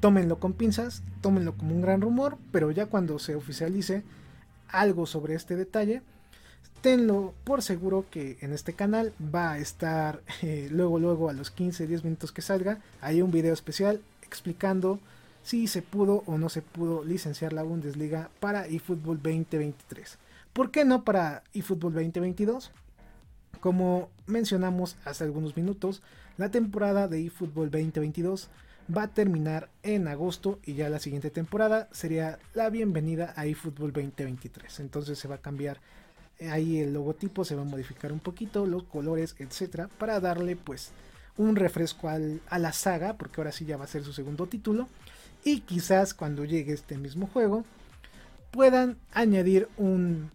tómenlo 0.00 0.38
con 0.38 0.52
pinzas, 0.52 1.02
tómenlo 1.20 1.56
como 1.56 1.74
un 1.74 1.82
gran 1.82 2.00
rumor, 2.00 2.38
pero 2.52 2.70
ya 2.70 2.86
cuando 2.86 3.18
se 3.18 3.34
oficialice, 3.34 4.04
algo 4.72 5.06
sobre 5.06 5.34
este 5.34 5.56
detalle, 5.56 6.02
tenlo 6.80 7.32
por 7.44 7.62
seguro 7.62 8.04
que 8.10 8.38
en 8.40 8.52
este 8.52 8.72
canal 8.72 9.12
va 9.34 9.52
a 9.52 9.58
estar 9.58 10.20
eh, 10.42 10.68
luego 10.70 10.98
luego 10.98 11.30
a 11.30 11.32
los 11.32 11.54
15-10 11.54 12.02
minutos 12.02 12.32
que 12.32 12.42
salga 12.42 12.78
hay 13.00 13.22
un 13.22 13.30
video 13.30 13.54
especial 13.54 14.00
explicando 14.22 14.98
si 15.42 15.66
se 15.66 15.82
pudo 15.82 16.22
o 16.26 16.38
no 16.38 16.48
se 16.48 16.62
pudo 16.62 17.04
licenciar 17.04 17.52
la 17.52 17.62
Bundesliga 17.62 18.30
para 18.40 18.66
eFootball 18.66 19.16
2023. 19.16 20.18
¿Por 20.52 20.70
qué 20.70 20.84
no 20.84 21.04
para 21.04 21.42
eFootball 21.54 21.94
2022? 21.94 22.70
Como 23.60 24.08
mencionamos 24.26 24.96
hace 25.04 25.24
algunos 25.24 25.56
minutos, 25.56 26.02
la 26.36 26.50
temporada 26.50 27.08
de 27.08 27.26
eFootball 27.26 27.70
2022 27.70 28.48
va 28.94 29.04
a 29.04 29.08
terminar 29.08 29.68
en 29.82 30.08
agosto 30.08 30.58
y 30.64 30.74
ya 30.74 30.88
la 30.88 30.98
siguiente 30.98 31.30
temporada 31.30 31.88
sería 31.92 32.38
la 32.54 32.70
bienvenida 32.70 33.32
a 33.36 33.46
eFootball 33.46 33.92
2023. 33.92 34.80
Entonces 34.80 35.18
se 35.18 35.28
va 35.28 35.36
a 35.36 35.40
cambiar 35.40 35.78
eh, 36.38 36.50
ahí 36.50 36.78
el 36.78 36.92
logotipo, 36.92 37.44
se 37.44 37.54
va 37.54 37.62
a 37.62 37.66
modificar 37.66 38.12
un 38.12 38.20
poquito, 38.20 38.66
los 38.66 38.84
colores, 38.84 39.34
etcétera, 39.38 39.88
para 39.98 40.20
darle 40.20 40.56
pues 40.56 40.90
un 41.36 41.56
refresco 41.56 42.08
a 42.08 42.58
la 42.58 42.72
saga, 42.72 43.16
porque 43.16 43.40
ahora 43.40 43.52
sí 43.52 43.64
ya 43.64 43.76
va 43.76 43.84
a 43.84 43.88
ser 43.88 44.04
su 44.04 44.12
segundo 44.12 44.46
título. 44.46 44.88
Y 45.44 45.60
quizás 45.60 46.14
cuando 46.14 46.44
llegue 46.44 46.72
este 46.72 46.98
mismo 46.98 47.26
juego 47.26 47.64
puedan 48.50 48.98
añadir 49.12 49.68
un 49.76 50.30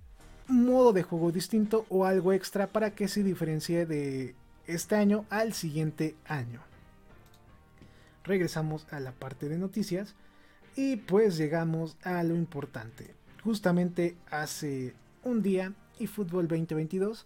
modo 0.47 0.93
de 0.93 1.03
juego 1.03 1.31
distinto 1.31 1.85
o 1.89 2.05
algo 2.05 2.33
extra 2.33 2.67
para 2.67 2.91
que 2.91 3.07
se 3.07 3.23
diferencie 3.23 3.85
de 3.85 4.35
este 4.65 4.95
año 4.95 5.25
al 5.29 5.53
siguiente 5.53 6.15
año 6.25 6.61
regresamos 8.27 8.85
a 8.91 8.99
la 8.99 9.11
parte 9.11 9.49
de 9.49 9.57
noticias 9.57 10.13
y 10.75 10.97
pues 10.97 11.37
llegamos 11.37 11.97
a 12.03 12.23
lo 12.23 12.35
importante. 12.35 13.15
Justamente 13.43 14.15
hace 14.29 14.93
un 15.23 15.41
día 15.41 15.73
eFootball 15.99 16.47
2022 16.47 17.25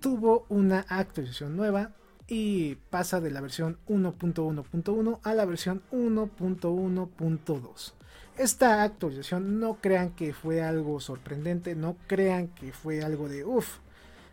tuvo 0.00 0.46
una 0.48 0.84
actualización 0.88 1.56
nueva 1.56 1.92
y 2.26 2.76
pasa 2.90 3.20
de 3.20 3.30
la 3.30 3.40
versión 3.40 3.78
1.1.1 3.88 5.20
a 5.22 5.34
la 5.34 5.44
versión 5.46 5.82
1.1.2. 5.92 7.92
Esta 8.36 8.82
actualización 8.84 9.58
no 9.58 9.78
crean 9.80 10.10
que 10.10 10.32
fue 10.32 10.62
algo 10.62 11.00
sorprendente, 11.00 11.74
no 11.74 11.96
crean 12.06 12.48
que 12.48 12.72
fue 12.72 13.02
algo 13.02 13.28
de 13.28 13.44
uff, 13.44 13.78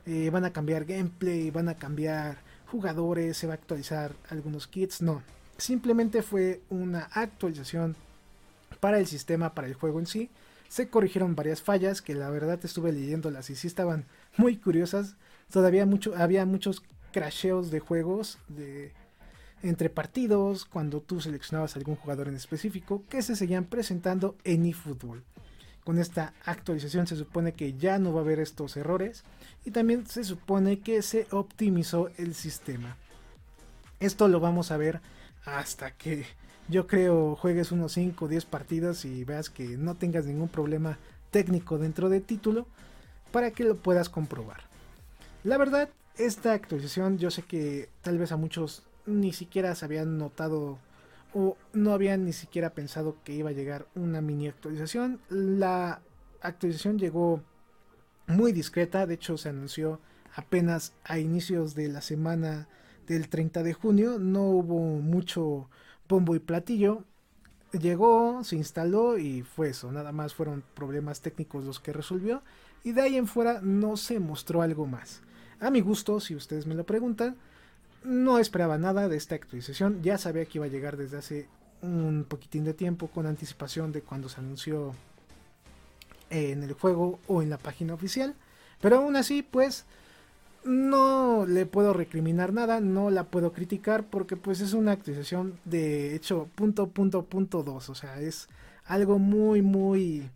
eh, 0.06 0.30
van 0.30 0.46
a 0.46 0.54
cambiar 0.54 0.86
gameplay, 0.86 1.50
van 1.50 1.70
a 1.70 1.76
cambiar 1.76 2.38
jugadores, 2.68 3.38
se 3.38 3.48
va 3.48 3.54
a 3.54 3.56
actualizar 3.56 4.14
algunos 4.30 4.68
kits, 4.68 5.02
no. 5.02 5.24
Simplemente 5.58 6.22
fue 6.22 6.62
una 6.70 7.10
actualización 7.14 7.96
para 8.80 9.00
el 9.00 9.08
sistema, 9.08 9.54
para 9.54 9.68
el 9.68 9.74
juego 9.74 10.00
en 10.00 10.06
sí. 10.06 10.30
Se 10.68 10.90
corrigieron 10.90 11.36
varias 11.36 11.62
fallas 11.62 12.02
que 12.02 12.16
la 12.16 12.30
verdad 12.30 12.60
estuve 12.64 12.92
leyéndolas 12.92 13.50
y 13.50 13.56
sí 13.56 13.68
estaban 13.68 14.06
muy 14.38 14.58
curiosas. 14.58 15.16
Todavía 15.50 15.86
mucho, 15.86 16.14
había 16.18 16.46
muchos 16.46 16.84
crasheos 17.12 17.72
de 17.72 17.80
juegos 17.80 18.40
de 18.50 18.92
entre 19.64 19.90
partidos, 19.90 20.66
cuando 20.66 21.02
tú 21.02 21.22
seleccionabas 21.22 21.76
algún 21.76 21.96
jugador 21.96 22.28
en 22.28 22.36
específico, 22.36 23.04
que 23.10 23.22
se 23.22 23.36
seguían 23.36 23.66
presentando 23.66 24.36
en 24.44 24.66
eFootball. 24.66 25.24
Con 25.84 25.98
esta 25.98 26.34
actualización 26.46 27.08
se 27.08 27.16
supone 27.16 27.54
que 27.54 27.74
ya 27.74 27.98
no 27.98 28.12
va 28.14 28.20
a 28.20 28.24
haber 28.24 28.40
estos 28.40 28.76
errores 28.76 29.24
y 29.66 29.72
también 29.72 30.06
se 30.08 30.24
supone 30.24 30.80
que 30.80 31.02
se 31.02 31.28
optimizó 31.32 32.10
el 32.18 32.34
sistema. 32.34 32.98
Esto 34.00 34.28
lo 34.28 34.40
vamos 34.40 34.72
a 34.72 34.78
ver 34.78 35.02
hasta 35.46 35.92
que 35.92 36.26
yo 36.68 36.88
creo 36.88 37.36
juegues 37.36 37.72
unos 37.72 37.94
5 37.94 38.26
o 38.26 38.28
10 38.28 38.46
partidas 38.46 39.06
y 39.06 39.24
veas 39.24 39.50
que 39.50 39.78
no 39.78 39.96
tengas 39.96 40.26
ningún 40.26 40.50
problema 40.50 40.98
técnico 41.32 41.78
dentro 41.78 42.10
del 42.10 42.24
título 42.24 42.68
para 43.32 43.52
que 43.52 43.64
lo 43.64 43.76
puedas 43.76 44.10
comprobar. 44.10 44.62
La 45.44 45.58
verdad, 45.58 45.90
esta 46.18 46.54
actualización 46.54 47.18
yo 47.18 47.30
sé 47.30 47.44
que 47.44 47.90
tal 48.02 48.18
vez 48.18 48.32
a 48.32 48.38
muchos 48.38 48.84
ni 49.06 49.34
siquiera 49.34 49.76
se 49.76 49.86
habían 49.86 50.18
notado 50.18 50.80
o 51.34 51.58
no 51.74 51.94
habían 51.94 52.26
ni 52.26 52.34
siquiera 52.34 52.72
pensado 52.72 53.18
que 53.24 53.34
iba 53.34 53.50
a 53.50 53.54
llegar 53.54 53.86
una 53.94 54.22
mini 54.22 54.48
actualización. 54.48 55.20
La 55.30 56.02
actualización 56.42 56.98
llegó 56.98 57.42
muy 58.28 58.54
discreta, 58.54 59.06
de 59.06 59.16
hecho 59.16 59.38
se 59.38 59.50
anunció 59.50 60.00
apenas 60.34 60.94
a 61.04 61.20
inicios 61.20 61.76
de 61.76 61.90
la 61.90 62.02
semana 62.02 62.68
del 63.08 63.30
30 63.30 63.64
de 63.64 63.74
junio, 63.74 64.20
no 64.20 64.44
hubo 64.44 64.80
mucho 64.80 65.70
bombo 66.08 66.36
y 66.36 66.40
platillo. 66.40 67.04
Llegó, 67.72 68.44
se 68.44 68.56
instaló 68.56 69.18
y 69.18 69.42
fue 69.42 69.70
eso, 69.70 69.92
nada 69.92 70.12
más 70.12 70.34
fueron 70.34 70.64
problemas 70.74 71.22
técnicos 71.22 71.66
los 71.66 71.80
que 71.80 71.92
resolvió 71.92 72.42
y 72.86 72.92
de 72.94 73.02
ahí 73.02 73.18
en 73.18 73.28
fuera 73.28 73.60
no 73.62 73.98
se 73.98 74.20
mostró 74.20 74.62
algo 74.62 74.86
más. 74.86 75.22
A 75.60 75.72
mi 75.72 75.82
gusto, 75.82 76.20
si 76.20 76.36
ustedes 76.36 76.68
me 76.68 76.76
lo 76.76 76.86
preguntan, 76.86 77.36
no 78.04 78.38
esperaba 78.40 78.78
nada 78.78 79.10
de 79.10 79.18
esta 79.18 79.36
actualización, 79.36 80.02
ya 80.04 80.18
sabía 80.18 80.46
que 80.46 80.60
iba 80.60 80.66
a 80.66 80.70
llegar 80.70 80.96
desde 80.96 81.18
hace 81.18 81.50
un 81.82 82.26
poquitín 82.28 82.64
de 82.64 82.74
tiempo 82.74 83.08
con 83.08 83.26
anticipación 83.26 83.92
de 83.92 84.02
cuando 84.02 84.30
se 84.30 84.40
anunció 84.40 84.94
en 86.30 86.64
el 86.64 86.74
juego 86.74 87.20
o 87.28 87.42
en 87.42 87.50
la 87.50 87.58
página 87.58 87.94
oficial, 87.94 88.36
pero 88.82 88.98
aún 88.98 89.16
así 89.16 89.42
pues 89.42 89.86
no 90.66 91.46
le 91.46 91.66
puedo 91.66 91.94
recriminar 91.94 92.52
nada, 92.54 92.80
no 92.80 93.10
la 93.10 93.26
puedo 93.26 93.54
criticar 93.54 94.06
porque 94.10 94.36
pues 94.36 94.62
es 94.62 94.74
una 94.74 94.92
actualización 94.94 95.60
de 95.64 96.16
hecho 96.16 96.50
punto 96.56 96.88
punto 96.90 97.26
punto 97.26 97.64
dos, 97.64 97.90
o 97.90 97.96
sea, 97.96 98.20
es 98.20 98.50
algo 98.86 99.20
muy 99.20 99.62
muy 99.62 100.30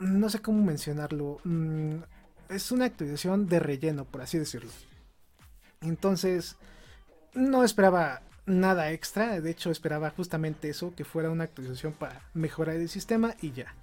no 0.00 0.28
sé 0.28 0.40
cómo 0.40 0.62
mencionarlo, 0.62 1.40
mm, 1.44 1.94
es 2.50 2.70
una 2.70 2.84
actualización 2.84 3.46
de 3.46 3.60
relleno, 3.60 4.04
por 4.04 4.22
así 4.22 4.38
decirlo. 4.38 4.70
Entonces, 5.80 6.56
no 7.34 7.64
esperaba 7.64 8.22
nada 8.46 8.92
extra, 8.92 9.40
de 9.40 9.50
hecho 9.50 9.70
esperaba 9.70 10.10
justamente 10.10 10.68
eso, 10.68 10.94
que 10.94 11.04
fuera 11.04 11.30
una 11.30 11.44
actualización 11.44 11.92
para 11.92 12.22
mejorar 12.34 12.76
el 12.76 12.88
sistema 12.88 13.34
y 13.40 13.52
ya. 13.52 13.74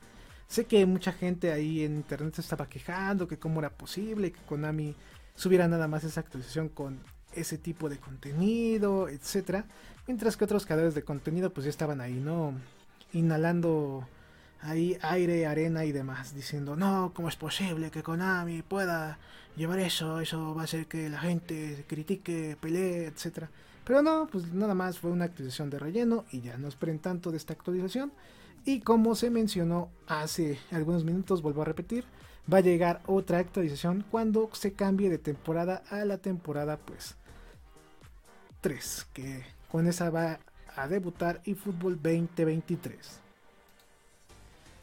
Sé 0.53 0.65
que 0.65 0.85
mucha 0.85 1.11
gente 1.11 1.51
ahí 1.51 1.83
en 1.83 1.95
internet 1.95 2.37
estaba 2.37 2.67
quejando 2.67 3.27
que 3.27 3.39
cómo 3.39 3.59
era 3.59 3.71
posible 3.71 4.31
que 4.31 4.39
Konami 4.41 4.95
subiera 5.33 5.67
nada 5.67 5.87
más 5.87 6.03
esa 6.03 6.19
actualización 6.19 6.69
con 6.69 6.99
ese 7.33 7.57
tipo 7.57 7.89
de 7.89 7.97
contenido, 7.97 9.09
etcétera, 9.09 9.65
mientras 10.05 10.37
que 10.37 10.45
otros 10.45 10.67
creadores 10.67 10.93
de 10.93 11.01
contenido 11.01 11.51
pues 11.51 11.63
ya 11.63 11.71
estaban 11.71 12.01
ahí, 12.01 12.13
¿no? 12.13 12.53
Inhalando 13.13 14.07
ahí 14.61 14.95
aire, 15.01 15.47
arena 15.47 15.85
y 15.85 15.91
demás, 15.91 16.35
diciendo, 16.35 16.75
"No, 16.75 17.13
¿cómo 17.15 17.29
es 17.29 17.35
posible 17.35 17.89
que 17.89 18.03
Konami 18.03 18.61
pueda 18.61 19.17
llevar 19.55 19.79
eso? 19.79 20.19
Eso 20.19 20.53
va 20.53 20.61
a 20.61 20.65
hacer 20.65 20.85
que 20.85 21.09
la 21.09 21.19
gente 21.19 21.83
critique, 21.87 22.57
pelee, 22.61 23.07
etcétera." 23.07 23.49
Pero 23.83 24.03
no, 24.03 24.27
pues 24.31 24.53
nada 24.53 24.75
más 24.75 24.99
fue 24.99 25.09
una 25.09 25.25
actualización 25.25 25.71
de 25.71 25.79
relleno 25.79 26.25
y 26.31 26.41
ya 26.41 26.59
no 26.59 26.67
esperen 26.67 26.99
tanto 26.99 27.31
de 27.31 27.37
esta 27.37 27.53
actualización. 27.53 28.11
Y 28.65 28.79
como 28.79 29.15
se 29.15 29.29
mencionó 29.29 29.89
hace 30.07 30.57
algunos 30.71 31.03
minutos, 31.03 31.41
vuelvo 31.41 31.61
a 31.63 31.65
repetir, 31.65 32.05
va 32.51 32.59
a 32.59 32.61
llegar 32.61 33.01
otra 33.07 33.39
actualización 33.39 34.05
cuando 34.09 34.49
se 34.53 34.73
cambie 34.73 35.09
de 35.09 35.17
temporada 35.17 35.83
a 35.89 36.05
la 36.05 36.17
temporada 36.17 36.77
pues 36.77 37.15
3, 38.61 39.07
que 39.13 39.43
con 39.69 39.87
esa 39.87 40.09
va 40.09 40.39
a 40.75 40.87
debutar 40.87 41.41
eFootball 41.45 41.95
2023. 42.01 43.19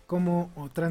Como 0.07 0.51
otra. 0.57 0.91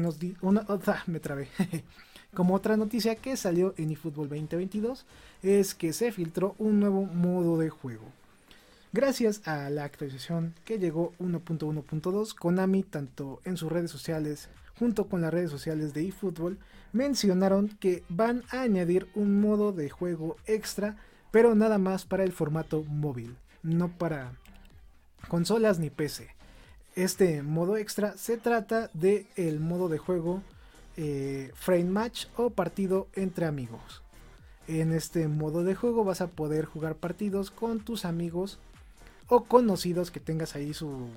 Como 2.34 2.54
otra 2.54 2.76
noticia 2.76 3.16
que 3.16 3.36
salió 3.36 3.74
en 3.76 3.90
eFootball 3.90 4.28
2022 4.28 5.04
es 5.42 5.74
que 5.74 5.92
se 5.92 6.12
filtró 6.12 6.54
un 6.58 6.78
nuevo 6.78 7.02
modo 7.04 7.58
de 7.58 7.70
juego. 7.70 8.04
Gracias 8.92 9.46
a 9.46 9.70
la 9.70 9.84
actualización 9.84 10.52
que 10.64 10.80
llegó 10.80 11.12
1.1.2, 11.20 12.34
Konami, 12.34 12.82
tanto 12.82 13.40
en 13.44 13.56
sus 13.56 13.70
redes 13.70 13.92
sociales 13.92 14.48
junto 14.80 15.06
con 15.06 15.20
las 15.20 15.32
redes 15.32 15.50
sociales 15.50 15.94
de 15.94 16.08
eFootball, 16.08 16.58
mencionaron 16.92 17.68
que 17.68 18.02
van 18.08 18.42
a 18.50 18.62
añadir 18.62 19.06
un 19.14 19.40
modo 19.40 19.70
de 19.70 19.90
juego 19.90 20.36
extra, 20.46 20.96
pero 21.30 21.54
nada 21.54 21.78
más 21.78 22.04
para 22.04 22.24
el 22.24 22.32
formato 22.32 22.82
móvil, 22.82 23.36
no 23.62 23.96
para 23.96 24.32
consolas 25.28 25.78
ni 25.78 25.90
PC. 25.90 26.34
Este 26.96 27.42
modo 27.42 27.76
extra 27.76 28.16
se 28.16 28.38
trata 28.38 28.90
de 28.92 29.28
el 29.36 29.60
modo 29.60 29.88
de 29.88 29.98
juego 29.98 30.42
eh, 30.96 31.52
frame 31.54 31.84
match 31.84 32.26
o 32.34 32.50
partido 32.50 33.06
entre 33.14 33.46
amigos. 33.46 34.02
En 34.66 34.92
este 34.92 35.28
modo 35.28 35.62
de 35.62 35.76
juego 35.76 36.02
vas 36.02 36.20
a 36.20 36.28
poder 36.28 36.64
jugar 36.64 36.96
partidos 36.96 37.52
con 37.52 37.78
tus 37.78 38.04
amigos 38.04 38.58
o 39.30 39.44
conocidos 39.44 40.10
que 40.10 40.18
tengas 40.18 40.56
ahí 40.56 40.74
su 40.74 41.08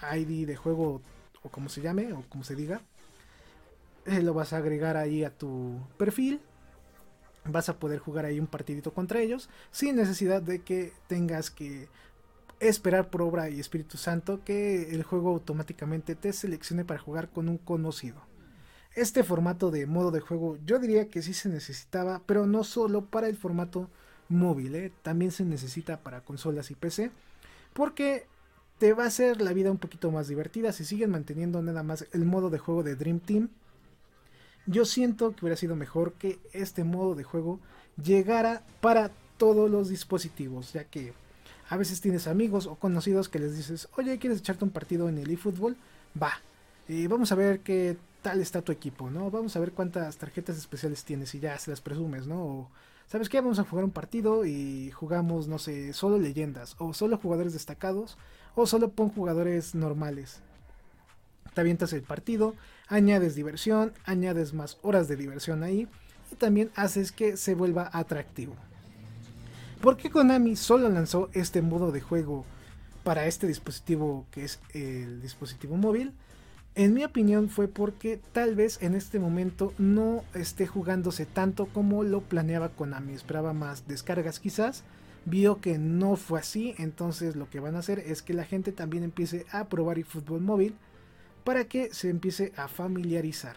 ID 0.00 0.46
de 0.46 0.56
juego 0.56 1.02
o 1.42 1.48
como 1.50 1.68
se 1.68 1.82
llame 1.82 2.12
o 2.12 2.22
como 2.28 2.44
se 2.44 2.54
diga. 2.54 2.80
Eh, 4.06 4.22
lo 4.22 4.32
vas 4.32 4.52
a 4.52 4.58
agregar 4.58 4.96
ahí 4.96 5.24
a 5.24 5.36
tu 5.36 5.78
perfil. 5.98 6.40
Vas 7.44 7.68
a 7.68 7.78
poder 7.78 7.98
jugar 7.98 8.24
ahí 8.24 8.38
un 8.38 8.46
partidito 8.46 8.94
contra 8.94 9.20
ellos 9.20 9.50
sin 9.72 9.96
necesidad 9.96 10.40
de 10.40 10.62
que 10.62 10.92
tengas 11.08 11.50
que 11.50 11.88
esperar 12.60 13.10
por 13.10 13.22
obra 13.22 13.50
y 13.50 13.58
Espíritu 13.58 13.96
Santo 13.96 14.44
que 14.44 14.94
el 14.94 15.02
juego 15.02 15.30
automáticamente 15.30 16.14
te 16.14 16.32
seleccione 16.32 16.84
para 16.84 17.00
jugar 17.00 17.30
con 17.30 17.48
un 17.48 17.58
conocido. 17.58 18.22
Este 18.94 19.24
formato 19.24 19.72
de 19.72 19.86
modo 19.86 20.12
de 20.12 20.20
juego 20.20 20.56
yo 20.64 20.78
diría 20.78 21.08
que 21.08 21.22
sí 21.22 21.34
se 21.34 21.48
necesitaba, 21.48 22.22
pero 22.26 22.46
no 22.46 22.62
solo 22.62 23.06
para 23.06 23.28
el 23.28 23.36
formato 23.36 23.88
móvil, 24.28 24.76
¿eh? 24.76 24.92
también 25.02 25.32
se 25.32 25.44
necesita 25.44 26.00
para 26.00 26.20
consolas 26.20 26.70
y 26.70 26.74
PC 26.74 27.10
porque 27.72 28.26
te 28.78 28.92
va 28.92 29.04
a 29.04 29.08
hacer 29.08 29.40
la 29.40 29.52
vida 29.52 29.70
un 29.70 29.78
poquito 29.78 30.10
más 30.10 30.28
divertida 30.28 30.72
si 30.72 30.84
siguen 30.84 31.10
manteniendo 31.10 31.60
nada 31.62 31.82
más 31.82 32.06
el 32.12 32.24
modo 32.24 32.50
de 32.50 32.58
juego 32.58 32.82
de 32.82 32.96
Dream 32.96 33.20
Team. 33.20 33.50
Yo 34.66 34.84
siento 34.84 35.32
que 35.32 35.44
hubiera 35.44 35.56
sido 35.56 35.76
mejor 35.76 36.14
que 36.14 36.38
este 36.52 36.84
modo 36.84 37.14
de 37.14 37.24
juego 37.24 37.60
llegara 38.02 38.62
para 38.80 39.10
todos 39.36 39.70
los 39.70 39.88
dispositivos, 39.88 40.72
ya 40.72 40.84
que 40.84 41.12
a 41.68 41.76
veces 41.76 42.00
tienes 42.00 42.26
amigos 42.26 42.66
o 42.66 42.74
conocidos 42.74 43.28
que 43.28 43.38
les 43.38 43.56
dices, 43.56 43.88
oye, 43.96 44.18
¿quieres 44.18 44.40
echarte 44.40 44.64
un 44.64 44.70
partido 44.70 45.08
en 45.08 45.18
el 45.18 45.30
eFootball? 45.30 45.76
Va, 46.20 46.32
y 46.88 47.06
vamos 47.06 47.32
a 47.32 47.36
ver 47.36 47.60
qué 47.60 47.96
tal 48.22 48.40
está 48.40 48.62
tu 48.62 48.72
equipo, 48.72 49.10
¿no? 49.10 49.30
Vamos 49.30 49.56
a 49.56 49.60
ver 49.60 49.72
cuántas 49.72 50.16
tarjetas 50.16 50.58
especiales 50.58 51.04
tienes 51.04 51.34
y 51.34 51.40
ya 51.40 51.58
se 51.58 51.70
las 51.70 51.80
presumes, 51.80 52.26
¿no? 52.26 52.70
¿Sabes 53.10 53.28
qué? 53.28 53.40
Vamos 53.40 53.58
a 53.58 53.64
jugar 53.64 53.84
un 53.84 53.90
partido 53.90 54.44
y 54.46 54.92
jugamos, 54.92 55.48
no 55.48 55.58
sé, 55.58 55.92
solo 55.92 56.16
leyendas, 56.16 56.76
o 56.78 56.94
solo 56.94 57.18
jugadores 57.18 57.52
destacados, 57.52 58.16
o 58.54 58.66
solo 58.66 58.90
pon 58.90 59.08
jugadores 59.08 59.74
normales. 59.74 60.40
Te 61.52 61.60
avientas 61.60 61.92
el 61.92 62.02
partido, 62.02 62.54
añades 62.86 63.34
diversión, 63.34 63.92
añades 64.04 64.54
más 64.54 64.78
horas 64.82 65.08
de 65.08 65.16
diversión 65.16 65.64
ahí, 65.64 65.88
y 66.30 66.36
también 66.36 66.70
haces 66.76 67.10
que 67.10 67.36
se 67.36 67.56
vuelva 67.56 67.90
atractivo. 67.92 68.54
¿Por 69.80 69.96
qué 69.96 70.08
Konami 70.08 70.54
solo 70.54 70.88
lanzó 70.88 71.30
este 71.32 71.62
modo 71.62 71.90
de 71.90 72.00
juego 72.00 72.44
para 73.02 73.26
este 73.26 73.48
dispositivo 73.48 74.26
que 74.30 74.44
es 74.44 74.60
el 74.72 75.20
dispositivo 75.20 75.76
móvil? 75.76 76.12
En 76.76 76.94
mi 76.94 77.04
opinión 77.04 77.48
fue 77.48 77.66
porque 77.66 78.20
tal 78.32 78.54
vez 78.54 78.80
en 78.80 78.94
este 78.94 79.18
momento 79.18 79.74
no 79.76 80.22
esté 80.34 80.66
jugándose 80.66 81.26
tanto 81.26 81.66
como 81.66 82.04
lo 82.04 82.20
planeaba 82.20 82.68
Konami. 82.68 83.12
Esperaba 83.12 83.52
más 83.52 83.88
descargas 83.88 84.38
quizás. 84.38 84.84
Vio 85.24 85.60
que 85.60 85.78
no 85.78 86.16
fue 86.16 86.38
así, 86.40 86.74
entonces 86.78 87.36
lo 87.36 87.50
que 87.50 87.60
van 87.60 87.76
a 87.76 87.80
hacer 87.80 87.98
es 87.98 88.22
que 88.22 88.34
la 88.34 88.44
gente 88.44 88.72
también 88.72 89.02
empiece 89.02 89.46
a 89.50 89.68
probar 89.68 89.98
el 89.98 90.04
fútbol 90.04 90.40
móvil 90.40 90.74
para 91.44 91.64
que 91.64 91.92
se 91.92 92.08
empiece 92.08 92.52
a 92.56 92.68
familiarizar. 92.68 93.56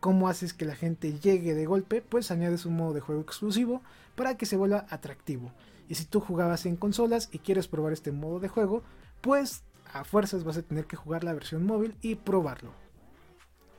¿Cómo 0.00 0.28
haces 0.28 0.52
que 0.52 0.64
la 0.64 0.74
gente 0.74 1.18
llegue 1.18 1.54
de 1.54 1.66
golpe? 1.66 2.00
Pues 2.00 2.30
añades 2.30 2.66
un 2.66 2.76
modo 2.76 2.94
de 2.94 3.00
juego 3.00 3.20
exclusivo 3.20 3.82
para 4.14 4.36
que 4.36 4.46
se 4.46 4.56
vuelva 4.56 4.86
atractivo. 4.90 5.52
Y 5.88 5.94
si 5.94 6.06
tú 6.06 6.20
jugabas 6.20 6.66
en 6.66 6.76
consolas 6.76 7.28
y 7.32 7.38
quieres 7.38 7.68
probar 7.68 7.92
este 7.92 8.12
modo 8.12 8.40
de 8.40 8.48
juego, 8.48 8.82
pues 9.20 9.62
a 10.00 10.04
fuerzas 10.04 10.44
vas 10.44 10.56
a 10.56 10.62
tener 10.62 10.86
que 10.86 10.96
jugar 10.96 11.24
la 11.24 11.34
versión 11.34 11.64
móvil 11.64 11.94
y 12.02 12.16
probarlo. 12.16 12.72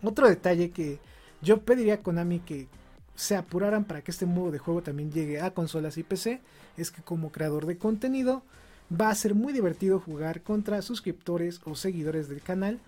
Otro 0.04 0.28
detalle 0.28 0.72
que 0.72 1.00
yo 1.42 1.62
pediría 1.62 1.96
a 1.96 2.02
Konami 2.02 2.40
que 2.40 2.68
se 3.16 3.36
apuraran 3.36 3.86
para 3.86 4.02
que 4.02 4.12
este 4.12 4.26
modo 4.26 4.52
de 4.52 4.60
juego 4.60 4.84
también 4.84 5.12
llegue 5.12 5.42
a 5.42 5.52
consolas 5.52 5.98
y 5.98 6.04
PC 6.04 6.42
es 6.78 6.92
que 6.92 7.02
como 7.02 7.32
creador 7.32 7.66
de 7.66 7.78
contenido 7.78 8.44
va 8.90 9.10
a 9.10 9.16
ser 9.16 9.34
muy 9.34 9.54
divertido 9.54 10.00
jugar 10.00 10.44
contra 10.44 10.82
suscriptores 10.82 11.60
o 11.66 11.76
seguidores 11.76 12.30
del 12.30 12.42
canal 12.42 12.80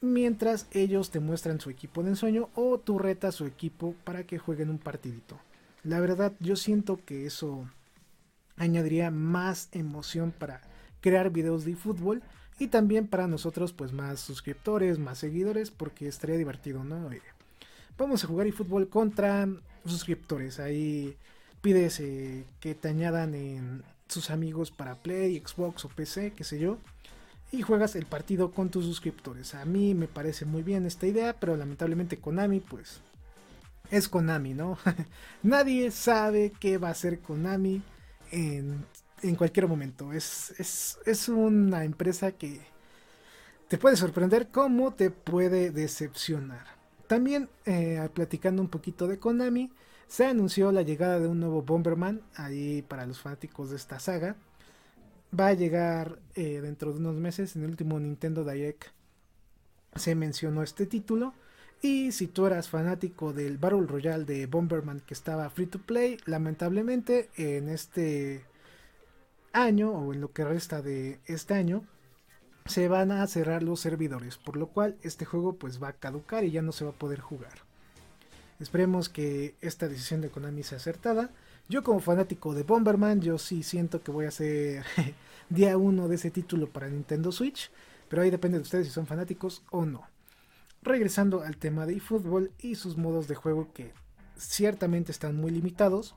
mientras 0.00 0.66
ellos 0.72 1.10
te 1.10 1.20
muestran 1.20 1.60
su 1.60 1.70
equipo 1.70 2.02
de 2.02 2.10
ensueño 2.10 2.50
o 2.54 2.78
tú 2.78 2.98
retas 2.98 3.36
su 3.36 3.46
equipo 3.46 3.94
para 4.04 4.24
que 4.24 4.38
jueguen 4.38 4.70
un 4.70 4.78
partidito. 4.78 5.38
La 5.84 6.00
verdad 6.00 6.32
yo 6.40 6.56
siento 6.56 6.98
que 7.04 7.26
eso 7.26 7.68
añadiría 8.56 9.10
más 9.10 9.68
emoción 9.72 10.32
para 10.36 10.60
crear 11.00 11.30
videos 11.30 11.64
de 11.64 11.76
fútbol 11.76 12.22
y 12.58 12.68
también 12.68 13.06
para 13.06 13.26
nosotros 13.26 13.72
pues 13.72 13.92
más 13.92 14.20
suscriptores, 14.20 14.98
más 14.98 15.18
seguidores 15.18 15.70
porque 15.70 16.08
estaría 16.08 16.36
divertido, 16.36 16.84
¿no? 16.84 17.12
Eh, 17.12 17.22
vamos 17.96 18.24
a 18.24 18.26
jugar 18.26 18.50
fútbol 18.52 18.88
contra 18.88 19.48
suscriptores. 19.84 20.58
Ahí 20.58 21.16
pides 21.60 22.00
eh, 22.00 22.44
que 22.60 22.74
te 22.74 22.88
añadan 22.88 23.34
en 23.34 23.82
sus 24.08 24.30
amigos 24.30 24.70
para 24.70 24.96
Play, 24.96 25.42
Xbox 25.44 25.84
o 25.84 25.88
PC, 25.88 26.32
qué 26.34 26.44
sé 26.44 26.58
yo. 26.58 26.78
Y 27.50 27.62
juegas 27.62 27.96
el 27.96 28.06
partido 28.06 28.50
con 28.50 28.70
tus 28.70 28.84
suscriptores. 28.84 29.54
A 29.54 29.64
mí 29.64 29.94
me 29.94 30.06
parece 30.06 30.44
muy 30.44 30.62
bien 30.62 30.84
esta 30.84 31.06
idea, 31.06 31.34
pero 31.38 31.56
lamentablemente 31.56 32.18
Konami 32.18 32.60
pues 32.60 33.00
es 33.90 34.08
Konami, 34.08 34.54
¿no? 34.54 34.78
Nadie 35.42 35.90
sabe 35.90 36.52
qué 36.60 36.76
va 36.76 36.88
a 36.88 36.92
hacer 36.92 37.20
Konami 37.20 37.82
en, 38.30 38.84
cualquier 39.36 39.68
momento. 39.68 40.12
Es, 40.12 40.54
es, 40.58 40.98
es 41.06 41.28
una 41.28 41.84
empresa 41.84 42.32
que 42.32 42.60
te 43.68 43.78
puede 43.78 43.96
sorprender 43.96 44.48
como 44.48 44.94
te 44.94 45.10
puede 45.10 45.70
decepcionar. 45.70 46.66
También, 47.06 47.48
eh, 47.64 48.08
platicando 48.12 48.62
un 48.62 48.68
poquito 48.68 49.06
de 49.08 49.18
Konami, 49.18 49.70
se 50.06 50.26
anunció 50.26 50.72
la 50.72 50.82
llegada 50.82 51.18
de 51.20 51.28
un 51.28 51.40
nuevo 51.40 51.62
Bomberman, 51.62 52.22
ahí 52.34 52.82
para 52.82 53.06
los 53.06 53.20
fanáticos 53.20 53.70
de 53.70 53.76
esta 53.76 53.98
saga. 53.98 54.36
Va 55.38 55.48
a 55.48 55.54
llegar 55.54 56.18
eh, 56.34 56.60
dentro 56.62 56.92
de 56.92 56.98
unos 56.98 57.16
meses, 57.16 57.56
en 57.56 57.64
el 57.64 57.70
último 57.70 57.98
Nintendo 58.00 58.44
Direct 58.44 58.88
se 59.94 60.14
mencionó 60.14 60.62
este 60.62 60.86
título. 60.86 61.34
Y 61.80 62.12
si 62.12 62.26
tú 62.26 62.46
eras 62.46 62.68
fanático 62.68 63.32
del 63.32 63.58
Battle 63.58 63.86
Royale 63.86 64.24
de 64.24 64.46
Bomberman 64.46 65.00
que 65.00 65.14
estaba 65.14 65.48
free 65.50 65.66
to 65.66 65.78
play, 65.78 66.18
lamentablemente 66.26 67.28
en 67.36 67.68
este 67.68 68.44
año 69.52 69.90
o 69.90 70.12
en 70.12 70.20
lo 70.20 70.32
que 70.32 70.44
resta 70.44 70.82
de 70.82 71.20
este 71.26 71.54
año 71.54 71.84
se 72.66 72.88
van 72.88 73.10
a 73.10 73.26
cerrar 73.26 73.62
los 73.62 73.80
servidores, 73.80 74.36
por 74.36 74.56
lo 74.56 74.68
cual 74.68 74.96
este 75.02 75.24
juego 75.24 75.54
pues 75.54 75.82
va 75.82 75.88
a 75.88 75.92
caducar 75.94 76.44
y 76.44 76.50
ya 76.50 76.62
no 76.62 76.72
se 76.72 76.84
va 76.84 76.90
a 76.90 76.98
poder 76.98 77.20
jugar. 77.20 77.68
Esperemos 78.60 79.08
que 79.08 79.54
esta 79.60 79.88
decisión 79.88 80.20
de 80.20 80.30
Konami 80.30 80.62
sea 80.62 80.78
acertada. 80.78 81.30
Yo 81.68 81.82
como 81.82 82.00
fanático 82.00 82.54
de 82.54 82.64
Bomberman, 82.64 83.20
yo 83.20 83.38
sí 83.38 83.62
siento 83.62 84.02
que 84.02 84.10
voy 84.10 84.26
a 84.26 84.28
hacer 84.28 84.84
día 85.48 85.78
1 85.78 86.08
de 86.08 86.14
ese 86.14 86.30
título 86.30 86.68
para 86.68 86.88
Nintendo 86.88 87.30
Switch, 87.30 87.70
pero 88.08 88.22
ahí 88.22 88.30
depende 88.30 88.58
de 88.58 88.62
ustedes 88.62 88.86
si 88.86 88.92
son 88.92 89.06
fanáticos 89.06 89.62
o 89.70 89.86
no. 89.86 90.02
Regresando 90.82 91.42
al 91.42 91.56
tema 91.56 91.86
de 91.86 91.94
eFootball 91.94 92.50
y 92.58 92.74
sus 92.74 92.96
modos 92.96 93.28
de 93.28 93.34
juego 93.34 93.72
que 93.72 93.92
ciertamente 94.36 95.12
están 95.12 95.36
muy 95.36 95.50
limitados, 95.50 96.14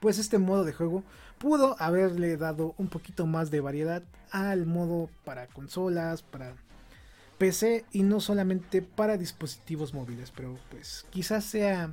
pues 0.00 0.18
este 0.18 0.38
modo 0.38 0.64
de 0.64 0.72
juego 0.72 1.04
pudo 1.42 1.74
haberle 1.80 2.36
dado 2.36 2.72
un 2.78 2.86
poquito 2.86 3.26
más 3.26 3.50
de 3.50 3.60
variedad 3.60 4.04
al 4.30 4.64
modo 4.64 5.10
para 5.24 5.48
consolas, 5.48 6.22
para 6.22 6.54
PC 7.38 7.84
y 7.90 8.04
no 8.04 8.20
solamente 8.20 8.80
para 8.80 9.16
dispositivos 9.16 9.92
móviles, 9.92 10.30
pero 10.30 10.56
pues 10.70 11.04
quizás 11.10 11.44
sea 11.44 11.90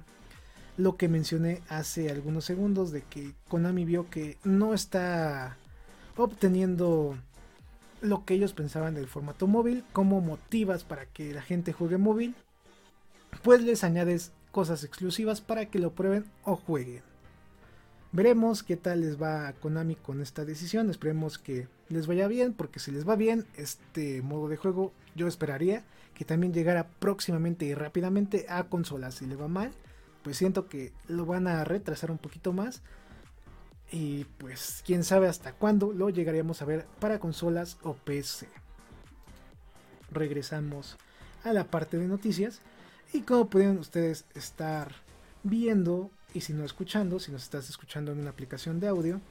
lo 0.78 0.98
que 0.98 1.08
mencioné 1.08 1.64
hace 1.68 2.12
algunos 2.12 2.46
segundos 2.46 2.92
de 2.92 3.02
que 3.02 3.34
Konami 3.48 3.86
vio 3.86 4.08
que 4.12 4.38
no 4.44 4.76
está 4.76 5.58
obteniendo 6.16 7.18
lo 8.02 8.26
que 8.26 8.36
ellos 8.36 8.54
pensaban 8.54 8.94
del 8.94 9.08
formato 9.08 9.48
móvil, 9.48 9.84
como 9.94 10.22
motivas 10.22 10.84
para 10.84 11.08
que 11.08 11.34
la 11.34 11.42
gente 11.42 11.74
juegue 11.74 11.98
móvil, 11.98 12.36
pues 13.42 13.64
les 13.64 13.84
añades 13.84 14.32
cosas 14.52 14.84
exclusivas 14.84 15.42
para 15.42 15.66
que 15.66 15.80
lo 15.80 15.94
prueben 15.94 16.26
o 16.44 16.56
jueguen. 16.56 17.09
Veremos 18.12 18.63
qué 18.63 18.76
tal 18.76 19.02
les 19.02 19.22
va 19.22 19.54
Konami 19.54 19.95
con 19.95 20.22
esta 20.22 20.43
decisión. 20.43 20.89
Esperemos 20.89 21.38
que 21.38 21.67
les 21.89 22.08
vaya 22.08 22.28
bien, 22.28 22.54
porque 22.54 22.80
si 22.80 22.91
les 22.91 23.08
va 23.08 23.15
bien 23.15 23.45
este 23.56 24.24
modo 24.24 24.48
de 24.48 24.58
juego, 24.58 24.93
yo 25.15 25.28
esperaría 25.28 25.84
que 26.15 26.26
también 26.26 26.52
llegara 26.52 26.88
próximamente 27.00 27.65
y 27.65 27.76
rápidamente 27.76 28.48
a 28.50 28.63
consolas. 28.63 29.15
Si 29.15 29.28
le 29.28 29.36
va 29.36 29.48
mal, 29.48 29.72
pues 30.24 30.38
siento 30.38 30.67
que 30.67 30.91
lo 31.08 31.26
van 31.26 31.48
a 31.48 31.63
retrasar 31.63 32.10
un 32.10 32.17
poquito 32.17 32.52
más. 32.52 32.82
Y 33.91 34.26
pues 34.38 34.84
quién 34.86 35.04
sabe 35.04 35.28
hasta 35.28 35.54
cuándo 35.54 35.93
lo 35.93 36.10
llegaríamos 36.10 36.62
a 36.62 36.65
ver 36.65 36.86
para 37.00 37.19
consolas 37.19 37.78
o 37.84 37.93
PC. 37.93 38.48
Regresamos 40.12 40.98
a 41.43 41.54
la 41.54 41.65
parte 41.65 41.98
de 41.98 42.08
noticias. 42.08 42.62
Y 43.13 43.22
como 43.22 43.50
pueden 43.50 43.78
ustedes 43.78 44.26
estar 44.34 44.93
viendo, 45.43 46.12
y 46.34 46.42
si 46.42 46.54
no 46.54 46.65
escuchando, 46.65 47.20
si 47.20 47.32
nos 47.32 47.44
estás 47.44 47.70
escuchando 47.70 48.12
en 48.12 48.20
una 48.20 48.30
aplicación 48.30 48.80
de 48.80 48.88
audio, 48.88 49.22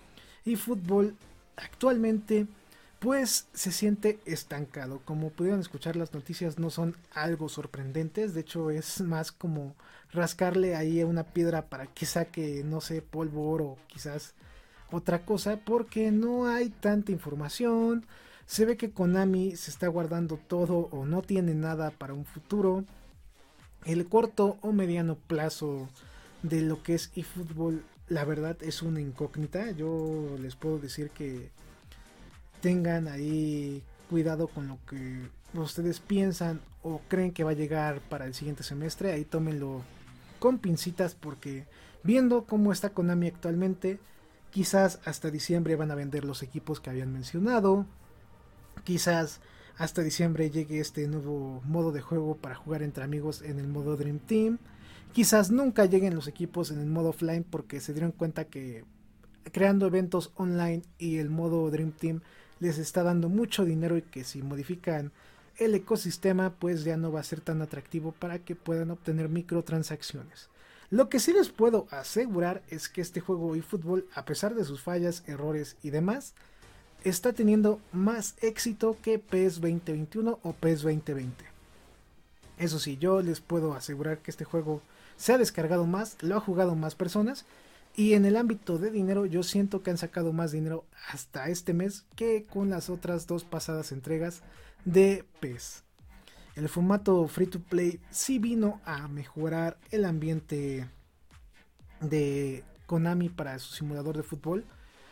y 0.44 0.56
fútbol 0.56 1.16
actualmente 1.56 2.46
pues 2.98 3.46
se 3.52 3.70
siente 3.70 4.18
estancado. 4.24 5.00
Como 5.04 5.30
pudieron 5.30 5.60
escuchar 5.60 5.96
las 5.96 6.12
noticias 6.12 6.58
no 6.58 6.70
son 6.70 6.96
algo 7.12 7.48
sorprendentes, 7.48 8.34
de 8.34 8.40
hecho 8.40 8.70
es 8.70 9.00
más 9.00 9.30
como 9.32 9.74
rascarle 10.12 10.74
ahí 10.74 11.00
a 11.00 11.06
una 11.06 11.24
piedra 11.24 11.66
para 11.66 11.86
que 11.86 12.06
saque, 12.06 12.62
no 12.64 12.80
sé, 12.80 13.02
polvo, 13.02 13.50
oro, 13.50 13.76
quizás 13.86 14.34
otra 14.90 15.24
cosa, 15.24 15.58
porque 15.64 16.10
no 16.10 16.48
hay 16.48 16.70
tanta 16.70 17.12
información. 17.12 18.06
Se 18.46 18.64
ve 18.64 18.76
que 18.76 18.90
Konami 18.90 19.54
se 19.56 19.70
está 19.70 19.88
guardando 19.88 20.38
todo 20.38 20.88
o 20.90 21.04
no 21.04 21.22
tiene 21.22 21.54
nada 21.54 21.90
para 21.90 22.14
un 22.14 22.24
futuro. 22.24 22.84
El 23.84 24.08
corto 24.08 24.56
o 24.62 24.72
mediano 24.72 25.16
plazo 25.16 25.88
de 26.42 26.62
lo 26.62 26.82
que 26.82 26.94
es 26.94 27.10
eFootball, 27.14 27.82
la 28.08 28.24
verdad 28.24 28.56
es 28.60 28.82
una 28.82 29.00
incógnita. 29.00 29.70
Yo 29.72 30.36
les 30.40 30.56
puedo 30.56 30.78
decir 30.78 31.10
que 31.10 31.50
tengan 32.60 33.08
ahí 33.08 33.82
cuidado 34.08 34.48
con 34.48 34.68
lo 34.68 34.78
que 34.86 35.28
ustedes 35.54 36.00
piensan 36.00 36.60
o 36.82 37.00
creen 37.08 37.32
que 37.32 37.44
va 37.44 37.50
a 37.50 37.54
llegar 37.54 38.00
para 38.00 38.26
el 38.26 38.34
siguiente 38.34 38.62
semestre. 38.62 39.12
Ahí 39.12 39.24
tómenlo 39.24 39.82
con 40.38 40.58
pincitas 40.58 41.14
porque 41.14 41.66
viendo 42.02 42.44
cómo 42.44 42.72
está 42.72 42.90
Konami 42.90 43.28
actualmente, 43.28 43.98
quizás 44.50 45.00
hasta 45.04 45.30
diciembre 45.30 45.76
van 45.76 45.90
a 45.90 45.94
vender 45.94 46.24
los 46.24 46.42
equipos 46.42 46.80
que 46.80 46.90
habían 46.90 47.12
mencionado. 47.12 47.86
Quizás 48.84 49.40
hasta 49.76 50.02
diciembre 50.02 50.50
llegue 50.50 50.80
este 50.80 51.06
nuevo 51.06 51.62
modo 51.64 51.92
de 51.92 52.00
juego 52.00 52.36
para 52.36 52.54
jugar 52.54 52.82
entre 52.82 53.04
amigos 53.04 53.42
en 53.42 53.58
el 53.58 53.68
modo 53.68 53.96
Dream 53.96 54.18
Team. 54.18 54.58
Quizás 55.12 55.50
nunca 55.50 55.86
lleguen 55.86 56.14
los 56.14 56.28
equipos 56.28 56.70
en 56.70 56.80
el 56.80 56.86
modo 56.86 57.10
offline 57.10 57.44
porque 57.44 57.80
se 57.80 57.92
dieron 57.92 58.12
cuenta 58.12 58.44
que 58.44 58.84
creando 59.52 59.86
eventos 59.86 60.32
online 60.36 60.82
y 60.98 61.18
el 61.18 61.30
modo 61.30 61.70
Dream 61.70 61.92
Team 61.92 62.20
les 62.60 62.78
está 62.78 63.02
dando 63.02 63.28
mucho 63.28 63.64
dinero 63.64 63.96
y 63.96 64.02
que 64.02 64.24
si 64.24 64.42
modifican 64.42 65.12
el 65.56 65.74
ecosistema 65.74 66.50
pues 66.50 66.84
ya 66.84 66.96
no 66.96 67.10
va 67.10 67.20
a 67.20 67.24
ser 67.24 67.40
tan 67.40 67.62
atractivo 67.62 68.12
para 68.12 68.38
que 68.38 68.54
puedan 68.54 68.90
obtener 68.90 69.28
microtransacciones. 69.28 70.48
Lo 70.90 71.08
que 71.08 71.20
sí 71.20 71.32
les 71.32 71.50
puedo 71.50 71.86
asegurar 71.90 72.62
es 72.70 72.88
que 72.88 73.02
este 73.02 73.20
juego 73.20 73.54
eFootball, 73.54 74.06
a 74.14 74.24
pesar 74.24 74.54
de 74.54 74.64
sus 74.64 74.80
fallas, 74.80 75.22
errores 75.26 75.76
y 75.82 75.90
demás, 75.90 76.34
está 77.04 77.32
teniendo 77.32 77.80
más 77.92 78.36
éxito 78.40 78.96
que 79.02 79.18
PES 79.18 79.60
2021 79.60 80.38
o 80.42 80.52
PES 80.54 80.82
2020. 80.82 81.44
Eso 82.58 82.78
sí, 82.78 82.96
yo 82.96 83.20
les 83.20 83.40
puedo 83.40 83.74
asegurar 83.74 84.18
que 84.18 84.30
este 84.30 84.44
juego 84.44 84.80
se 85.18 85.34
ha 85.34 85.38
descargado 85.38 85.84
más, 85.84 86.16
lo 86.22 86.36
ha 86.36 86.40
jugado 86.40 86.74
más 86.74 86.94
personas 86.94 87.44
y 87.94 88.14
en 88.14 88.24
el 88.24 88.36
ámbito 88.36 88.78
de 88.78 88.90
dinero 88.90 89.26
yo 89.26 89.42
siento 89.42 89.82
que 89.82 89.90
han 89.90 89.98
sacado 89.98 90.32
más 90.32 90.52
dinero 90.52 90.84
hasta 91.10 91.48
este 91.48 91.74
mes 91.74 92.06
que 92.14 92.44
con 92.44 92.70
las 92.70 92.88
otras 92.88 93.26
dos 93.26 93.44
pasadas 93.44 93.92
entregas 93.92 94.42
de 94.84 95.24
PES. 95.40 95.82
El 96.54 96.68
formato 96.68 97.26
free 97.26 97.48
to 97.48 97.60
play 97.60 98.00
sí 98.10 98.38
vino 98.38 98.80
a 98.84 99.08
mejorar 99.08 99.76
el 99.90 100.04
ambiente 100.04 100.88
de 102.00 102.62
Konami 102.86 103.28
para 103.28 103.58
su 103.58 103.74
simulador 103.74 104.16
de 104.16 104.22
fútbol. 104.22 104.64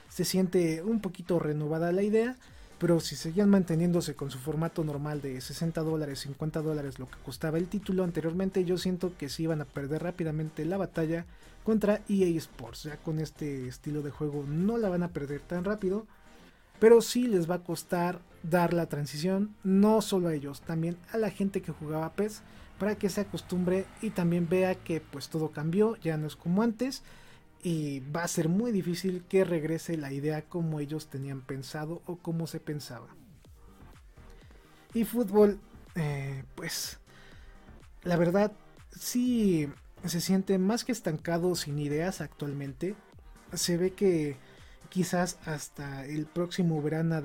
Se 0.09 0.25
siente 0.25 0.83
un 0.83 1.01
poquito 1.01 1.41
renovada 1.41 1.91
la 1.91 2.03
idea 2.03 2.37
pero 2.79 3.01
si 3.01 3.17
seguían 3.17 3.49
manteniéndose 3.49 4.15
con 4.15 4.31
su 4.31 4.39
formato 4.39 4.85
normal 4.85 5.23
de 5.23 5.41
60 5.41 5.83
dólares, 5.83 6.21
50 6.21 6.61
dólares 6.61 6.99
lo 6.99 7.09
que 7.09 7.19
costaba 7.25 7.57
el 7.57 7.69
título 7.69 8.05
anteriormente, 8.05 8.65
yo 8.65 8.77
siento 8.77 9.17
que 9.17 9.29
sí 9.29 9.45
iban 9.45 9.63
a 9.63 9.65
perder 9.65 10.03
rápidamente 10.03 10.65
la 10.67 10.77
batalla 10.77 11.25
contra 11.65 12.03
EA 12.09 12.29
Sports. 12.37 12.85
Ya 12.85 12.97
con 12.99 13.19
este 13.19 13.67
estilo 13.67 14.03
de 14.03 14.11
juego 14.11 14.45
no 14.47 14.77
la 14.77 14.91
van 14.91 15.03
a 15.03 15.09
perder 15.09 15.41
tan 15.41 15.65
rápido. 15.65 16.07
pero 16.79 17.01
sí 17.01 17.27
les 17.27 17.51
va 17.51 17.55
a 17.55 17.65
costar 17.65 18.21
dar 18.43 18.75
la 18.75 18.85
transición, 18.85 19.55
no 19.65 20.03
solo 20.03 20.29
a 20.29 20.35
ellos, 20.35 20.61
también 20.61 20.99
a 21.11 21.17
la 21.17 21.31
gente 21.31 21.63
que 21.63 21.73
jugaba 21.73 22.13
PES, 22.13 22.43
para 22.79 22.97
que 22.97 23.09
se 23.09 23.23
acostumbre 23.23 23.87
y 24.03 24.11
también 24.11 24.47
vea 24.47 24.75
que 24.75 25.01
pues 25.01 25.31
todo 25.31 25.53
cambió, 25.53 25.97
ya 25.97 26.19
no 26.19 26.27
es 26.27 26.37
como 26.37 26.63
antes 26.63 27.03
y 27.63 28.01
va 28.01 28.23
a 28.23 28.29
ser 28.29 28.49
muy 28.49 28.73
difícil 28.73 29.25
que 29.29 29.45
regrese 29.45 29.97
la 29.97 30.13
idea 30.13 30.43
como 30.43 30.81
ellos 30.81 31.09
tenían 31.09 31.41
pensado 31.41 32.03
o 32.07 32.17
como 32.17 32.47
se 32.47 32.61
pensaba. 32.61 33.09
Y 34.95 35.05
fútbol, 35.05 35.59
eh, 35.95 36.45
pues 36.55 36.99
la 38.03 38.17
verdad 38.17 38.53
sí 38.99 39.69
se 40.05 40.21
siente 40.21 40.59
más 40.59 40.85
que 40.85 40.93
estancado 40.93 41.55
sin 41.55 41.79
ideas 41.79 42.21
actualmente. 42.21 42.95
Se 43.53 43.77
ve 43.77 43.93
que 43.93 44.37
quizás 44.89 45.39
hasta 45.45 46.07
el 46.07 46.27
próximo 46.27 46.81
verano, 46.81 47.23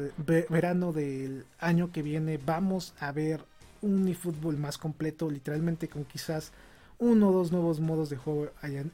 verano 0.49 0.91
del 0.91 1.45
año 1.59 1.91
que 1.91 2.01
viene 2.01 2.37
vamos 2.37 2.93
a 2.99 3.11
ver 3.11 3.45
un 3.81 4.07
eFootball 4.07 4.57
más 4.57 4.77
completo, 4.77 5.29
literalmente 5.29 5.87
con 5.87 6.05
quizás 6.05 6.51
uno 6.99 7.29
o 7.29 7.31
dos 7.31 7.51
nuevos 7.51 7.79
modos 7.79 8.09
de 8.09 8.17
juego 8.17 8.49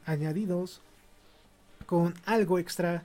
añadidos, 0.06 0.80
con 1.88 2.12
algo 2.26 2.58
extra. 2.58 3.02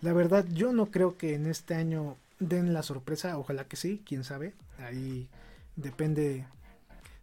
La 0.00 0.14
verdad, 0.14 0.46
yo 0.50 0.72
no 0.72 0.86
creo 0.86 1.18
que 1.18 1.34
en 1.34 1.44
este 1.44 1.74
año 1.74 2.16
den 2.40 2.72
la 2.72 2.82
sorpresa, 2.82 3.36
ojalá 3.36 3.64
que 3.64 3.76
sí, 3.76 4.00
quién 4.06 4.24
sabe. 4.24 4.54
Ahí 4.78 5.28
depende 5.76 6.46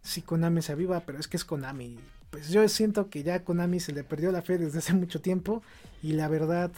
si 0.00 0.22
Konami 0.22 0.62
se 0.62 0.70
aviva, 0.70 1.00
pero 1.00 1.18
es 1.18 1.26
que 1.26 1.36
es 1.36 1.44
Konami. 1.44 1.98
Pues 2.30 2.50
yo 2.50 2.66
siento 2.68 3.10
que 3.10 3.24
ya 3.24 3.42
Konami 3.42 3.80
se 3.80 3.92
le 3.92 4.04
perdió 4.04 4.30
la 4.30 4.42
fe 4.42 4.58
desde 4.58 4.78
hace 4.78 4.92
mucho 4.94 5.20
tiempo 5.20 5.60
y 6.04 6.12
la 6.12 6.28
verdad 6.28 6.70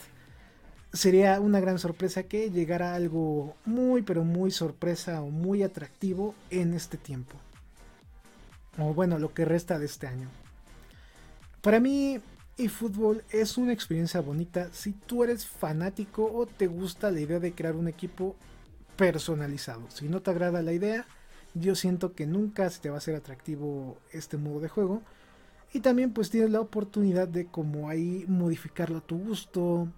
sería 0.94 1.38
una 1.38 1.60
gran 1.60 1.78
sorpresa 1.78 2.22
que 2.22 2.50
llegara 2.50 2.94
algo 2.94 3.54
muy 3.66 4.00
pero 4.00 4.24
muy 4.24 4.50
sorpresa 4.50 5.20
o 5.20 5.28
muy 5.28 5.62
atractivo 5.62 6.34
en 6.48 6.72
este 6.72 6.96
tiempo. 6.96 7.36
O 8.78 8.94
bueno, 8.94 9.18
lo 9.18 9.34
que 9.34 9.44
resta 9.44 9.78
de 9.78 9.84
este 9.84 10.06
año. 10.06 10.30
Para 11.60 11.78
mí, 11.78 12.20
eFootball 12.56 13.24
es 13.30 13.58
una 13.58 13.72
experiencia 13.72 14.20
bonita 14.20 14.68
si 14.72 14.92
tú 14.92 15.24
eres 15.24 15.46
fanático 15.46 16.30
o 16.32 16.46
te 16.46 16.66
gusta 16.66 17.10
la 17.10 17.20
idea 17.20 17.40
de 17.40 17.52
crear 17.52 17.74
un 17.74 17.88
equipo 17.88 18.36
personalizado. 18.96 19.82
Si 19.90 20.08
no 20.08 20.22
te 20.22 20.30
agrada 20.30 20.62
la 20.62 20.72
idea, 20.72 21.06
yo 21.54 21.74
siento 21.74 22.14
que 22.14 22.26
nunca 22.26 22.70
se 22.70 22.80
te 22.80 22.90
va 22.90 22.98
a 22.98 23.00
ser 23.00 23.16
atractivo 23.16 23.98
este 24.12 24.36
modo 24.36 24.60
de 24.60 24.68
juego. 24.68 25.02
Y 25.72 25.80
también 25.80 26.12
pues 26.12 26.30
tienes 26.30 26.50
la 26.50 26.60
oportunidad 26.60 27.26
de 27.26 27.46
como 27.46 27.88
ahí 27.88 28.24
modificarlo 28.28 28.98
a 28.98 29.06
tu 29.06 29.18
gusto, 29.18 29.88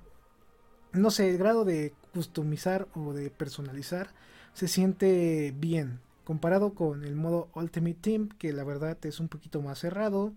no 0.92 1.10
sé, 1.10 1.28
el 1.28 1.38
grado 1.38 1.66
de 1.66 1.92
customizar 2.14 2.88
o 2.94 3.12
de 3.12 3.28
personalizar 3.28 4.08
se 4.54 4.68
siente 4.68 5.52
bien 5.58 6.00
comparado 6.24 6.72
con 6.72 7.04
el 7.04 7.14
modo 7.14 7.48
Ultimate 7.54 7.98
Team 8.00 8.30
que 8.38 8.54
la 8.54 8.64
verdad 8.64 8.96
es 9.04 9.20
un 9.20 9.28
poquito 9.28 9.60
más 9.60 9.78
cerrado, 9.78 10.32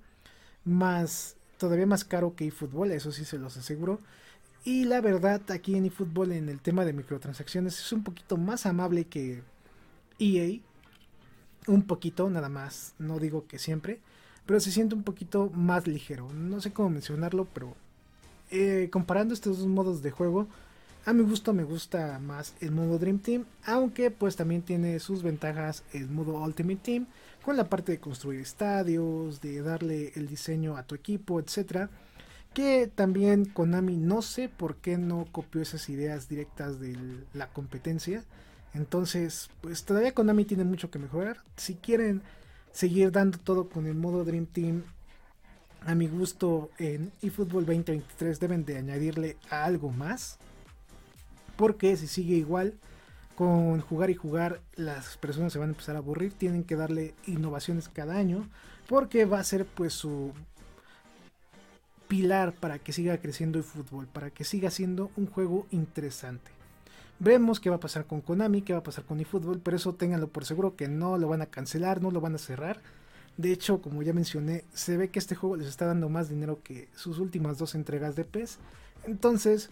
más 0.66 1.38
todavía 1.60 1.86
más 1.86 2.04
caro 2.04 2.36
que 2.36 2.48
eFootball, 2.48 2.92
eso 2.92 3.12
sí 3.12 3.26
se 3.26 3.38
los 3.38 3.56
aseguro. 3.58 4.00
Y 4.66 4.86
la 4.86 5.02
verdad 5.02 5.42
aquí 5.52 5.76
en 5.76 5.86
eFootball 5.86 6.32
en 6.32 6.50
el 6.50 6.60
tema 6.60 6.86
de 6.86 6.94
microtransacciones 6.94 7.80
es 7.80 7.94
un 7.94 8.04
poquito 8.04 8.38
más 8.38 8.66
amable 8.66 9.06
que 9.06 9.44
EA, 10.18 10.60
un 11.68 11.84
poquito 11.84 12.30
nada 12.30 12.50
más, 12.50 12.94
no 12.98 13.20
digo 13.20 13.46
que 13.48 13.60
siempre, 13.60 14.00
pero 14.46 14.60
se 14.60 14.72
siente 14.72 14.96
un 14.96 15.04
poquito 15.04 15.52
más 15.54 15.86
ligero. 15.88 16.32
No 16.34 16.60
sé 16.62 16.74
cómo 16.74 16.90
mencionarlo, 16.90 17.46
pero 17.54 17.76
eh, 18.50 18.90
comparando 18.92 19.34
estos 19.34 19.60
dos 19.60 19.68
modos 19.68 20.02
de 20.02 20.12
juego, 20.12 20.48
a 21.10 21.14
mi 21.14 21.24
gusto 21.24 21.54
me 21.54 21.64
gusta 21.64 22.20
más 22.20 22.54
el 22.62 22.70
modo 22.70 23.00
Dream 23.00 23.18
Team, 23.18 23.46
aunque 23.66 24.12
pues 24.12 24.36
también 24.36 24.62
tiene 24.62 25.00
sus 25.00 25.24
ventajas 25.24 25.82
el 25.92 26.08
modo 26.08 26.40
Ultimate 26.40 26.82
Team, 26.84 27.08
con 27.44 27.58
la 27.58 27.68
parte 27.68 27.94
de 27.94 28.00
construir 28.00 28.42
estadios, 28.42 29.42
de 29.42 29.64
darle 29.64 30.12
el 30.16 30.28
diseño 30.28 30.78
a 30.78 30.84
tu 30.84 30.94
equipo, 30.94 31.40
etcétera. 31.40 31.90
Que 32.54 32.86
también 32.86 33.46
Konami 33.46 33.96
no 33.98 34.22
sé 34.22 34.50
por 34.50 34.76
qué 34.76 35.00
no 35.00 35.26
copió 35.32 35.64
esas 35.64 35.90
ideas 35.90 36.30
directas 36.30 36.80
de 36.80 36.96
la 37.34 37.48
competencia. 37.48 38.24
Entonces, 38.76 39.50
pues 39.62 39.86
todavía 39.86 40.14
Konami 40.14 40.46
tiene 40.46 40.64
mucho 40.64 40.92
que 40.92 41.00
mejorar. 41.00 41.42
Si 41.58 41.74
quieren 41.74 42.22
seguir 42.72 43.12
dando 43.12 43.40
todo 43.40 43.68
con 43.68 43.88
el 43.88 43.96
modo 43.96 44.26
Dream 44.26 44.46
Team 44.46 44.84
a 45.88 45.96
mi 45.96 46.08
gusto 46.08 46.70
en 46.78 47.12
eFootball 47.24 47.66
2023 47.66 48.40
deben 48.40 48.64
de 48.64 48.78
añadirle 48.78 49.38
algo 49.50 49.90
más. 49.90 50.38
Porque 51.60 51.98
si 51.98 52.08
sigue 52.08 52.36
igual 52.36 52.76
con 53.36 53.82
jugar 53.82 54.10
y 54.10 54.16
jugar, 54.16 54.62
las 54.76 55.18
personas 55.18 55.52
se 55.52 55.60
van 55.60 55.68
a 55.68 55.74
empezar 55.74 55.98
a 55.98 56.00
aburrir. 56.00 56.32
Tienen 56.32 56.64
que 56.64 56.78
darle 56.78 57.14
innovaciones 57.28 57.90
cada 57.90 58.16
año. 58.16 58.48
Porque 58.88 59.26
va 59.26 59.42
a 59.42 59.44
ser 59.44 59.66
pues 59.66 59.92
su 59.92 60.32
pilar 62.08 62.54
para 62.54 62.80
que 62.80 62.94
siga 62.94 63.18
creciendo 63.18 63.58
el 63.58 63.66
fútbol. 63.66 64.08
Para 64.08 64.30
que 64.30 64.46
siga 64.46 64.72
siendo 64.72 65.12
un 65.18 65.26
juego 65.26 65.68
interesante. 65.72 66.50
Vemos 67.20 67.60
qué 67.60 67.70
va 67.70 67.76
a 67.76 67.82
pasar 67.82 68.06
con 68.06 68.22
Konami, 68.22 68.62
qué 68.62 68.72
va 68.72 68.80
a 68.80 68.84
pasar 68.84 69.04
con 69.04 69.20
eFootball. 69.20 69.60
Pero 69.60 69.76
eso 69.76 69.96
ténganlo 69.96 70.30
por 70.30 70.46
seguro 70.46 70.78
que 70.78 70.88
no 70.88 71.18
lo 71.18 71.28
van 71.28 71.42
a 71.42 71.48
cancelar, 71.48 72.02
no 72.02 72.10
lo 72.10 72.22
van 72.22 72.36
a 72.36 72.38
cerrar 72.38 72.80
de 73.40 73.54
hecho, 73.54 73.82
como 73.82 74.04
ya 74.04 74.12
mencioné, 74.12 74.66
se 74.74 74.98
ve 74.98 75.12
que 75.12 75.18
este 75.18 75.34
juego 75.34 75.56
les 75.56 75.70
está 75.70 75.86
dando 75.86 76.10
más 76.10 76.28
dinero 76.28 76.60
que 76.62 76.90
sus 76.94 77.20
últimas 77.20 77.58
dos 77.58 77.74
entregas 77.74 78.18
de 78.18 78.26
PES. 78.26 78.60
Entonces, 79.06 79.70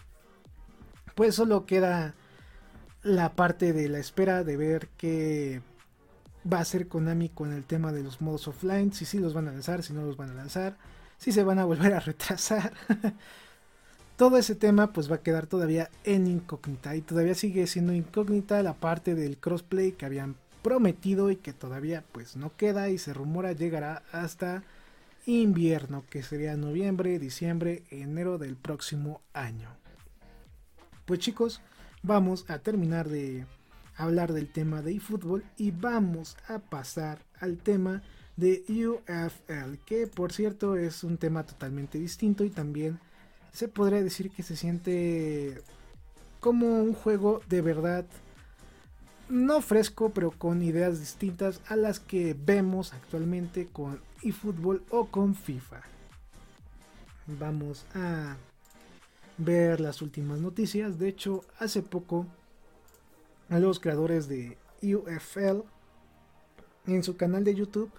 pues 1.17 1.33
solo 1.33 1.65
queda 1.65 2.13
la 3.01 3.33
parte 3.33 3.73
de 3.73 3.89
la 3.89 3.97
espera 3.97 4.43
de 4.43 4.55
ver 4.55 4.87
qué 4.97 5.63
va 6.51 6.59
a 6.59 6.61
hacer 6.61 6.87
Konami 6.87 7.29
con 7.29 7.53
el 7.53 7.63
tema 7.63 7.91
de 7.91 8.03
los 8.03 8.21
modos 8.21 8.47
offline, 8.47 8.93
si 8.93 9.03
sí 9.03 9.17
los 9.17 9.33
van 9.33 9.47
a 9.47 9.51
lanzar, 9.51 9.81
si 9.81 9.93
no 9.93 10.03
los 10.03 10.15
van 10.15 10.29
a 10.29 10.35
lanzar, 10.35 10.77
si 11.17 11.31
se 11.31 11.43
van 11.43 11.57
a 11.57 11.65
volver 11.65 11.95
a 11.95 11.99
retrasar. 12.01 12.71
Todo 14.15 14.37
ese 14.37 14.53
tema 14.53 14.93
pues 14.93 15.11
va 15.11 15.15
a 15.15 15.23
quedar 15.23 15.47
todavía 15.47 15.89
en 16.03 16.27
incógnita 16.27 16.95
y 16.95 17.01
todavía 17.01 17.33
sigue 17.33 17.65
siendo 17.65 17.93
incógnita 17.93 18.61
la 18.61 18.75
parte 18.75 19.15
del 19.15 19.37
crossplay 19.37 19.93
que 19.93 20.05
habían 20.05 20.35
prometido 20.61 21.31
y 21.31 21.37
que 21.37 21.51
todavía 21.51 22.03
pues 22.11 22.35
no 22.35 22.55
queda 22.55 22.89
y 22.89 22.99
se 22.99 23.15
rumora 23.15 23.53
llegará 23.53 24.03
hasta 24.11 24.61
invierno 25.25 26.05
que 26.11 26.21
sería 26.21 26.55
noviembre, 26.57 27.17
diciembre, 27.17 27.81
enero 27.89 28.37
del 28.37 28.55
próximo 28.55 29.21
año. 29.33 29.76
Pues 31.07 31.21
chicos, 31.21 31.61
vamos 32.03 32.43
a 32.49 32.59
terminar 32.59 33.07
de 33.07 33.45
hablar 33.95 34.33
del 34.33 34.51
tema 34.51 34.81
de 34.81 34.91
eFootball 34.91 35.45
y 35.55 35.71
vamos 35.71 36.35
a 36.49 36.59
pasar 36.59 37.19
al 37.39 37.59
tema 37.59 38.03
de 38.35 38.65
UFL, 38.67 39.77
que 39.85 40.07
por 40.07 40.33
cierto 40.33 40.75
es 40.75 41.05
un 41.05 41.17
tema 41.17 41.45
totalmente 41.45 41.97
distinto 41.97 42.43
y 42.43 42.49
también 42.49 42.99
se 43.53 43.69
podría 43.69 44.03
decir 44.03 44.31
que 44.31 44.43
se 44.43 44.57
siente 44.57 45.63
como 46.41 46.83
un 46.83 46.93
juego 46.93 47.39
de 47.47 47.61
verdad 47.61 48.05
no 49.29 49.61
fresco, 49.61 50.09
pero 50.09 50.31
con 50.31 50.61
ideas 50.61 50.99
distintas 50.99 51.61
a 51.69 51.77
las 51.77 52.01
que 52.01 52.35
vemos 52.37 52.91
actualmente 52.91 53.67
con 53.67 54.01
eFootball 54.23 54.83
o 54.89 55.05
con 55.05 55.35
FIFA. 55.35 55.83
Vamos 57.27 57.85
a 57.95 58.35
ver 59.37 59.79
las 59.79 60.01
últimas 60.01 60.39
noticias. 60.39 60.97
De 60.97 61.07
hecho, 61.07 61.43
hace 61.59 61.81
poco 61.81 62.25
los 63.49 63.79
creadores 63.79 64.27
de 64.27 64.57
UFL 64.81 65.61
en 66.85 67.03
su 67.03 67.17
canal 67.17 67.43
de 67.43 67.55
YouTube 67.55 67.91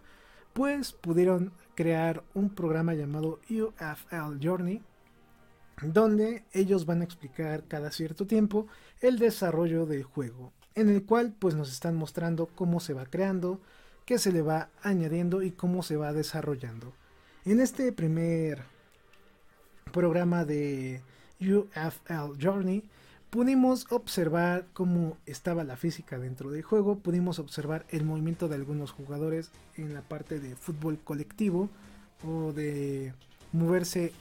pues 0.53 0.93
pudieron 0.93 1.53
crear 1.75 2.25
un 2.35 2.51
programa 2.51 2.95
llamado 2.95 3.41
UFL 3.51 4.39
Journey 4.43 4.83
donde 5.83 6.45
ellos 6.53 6.87
van 6.87 7.01
a 7.01 7.05
explicar 7.05 7.65
cada 7.69 7.91
cierto 7.93 8.27
tiempo 8.27 8.67
el 9.01 9.19
desarrollo 9.19 9.87
del 9.87 10.03
juego 10.03 10.53
en 10.75 10.89
el 10.91 11.05
cual 11.05 11.35
pues 11.37 11.55
nos 11.55 11.73
están 11.73 11.97
mostrando 11.97 12.47
cómo 12.47 12.79
se 12.79 12.95
va 12.95 13.05
creando, 13.07 13.61
qué 14.05 14.19
se 14.19 14.31
le 14.31 14.43
va 14.43 14.71
añadiendo 14.81 15.43
y 15.43 15.51
cómo 15.51 15.83
se 15.83 15.97
va 15.97 16.13
desarrollando. 16.13 16.95
En 17.45 17.59
este 17.59 17.91
primer 17.93 18.63
programa 19.93 20.45
de 20.45 21.03
UFL 21.41 22.41
Journey 22.41 22.85
pudimos 23.31 23.87
observar 23.91 24.67
cómo 24.73 25.17
estaba 25.27 25.65
la 25.65 25.77
física 25.77 26.19
dentro 26.19 26.51
del 26.51 26.63
juego, 26.63 26.99
pudimos 26.99 27.39
observar 27.39 27.85
el 27.91 28.05
movimiento 28.05 28.49
de 28.49 28.55
algunos 28.55 28.93
jugadores 28.93 29.51
en 29.77 29.95
la 29.95 30.03
parte 30.03 30.41
de 30.41 30.57
fútbol 30.57 30.99
colectivo 30.99 31.69
o 32.27 32.53
de 32.53 33.13
moverse 33.53 34.13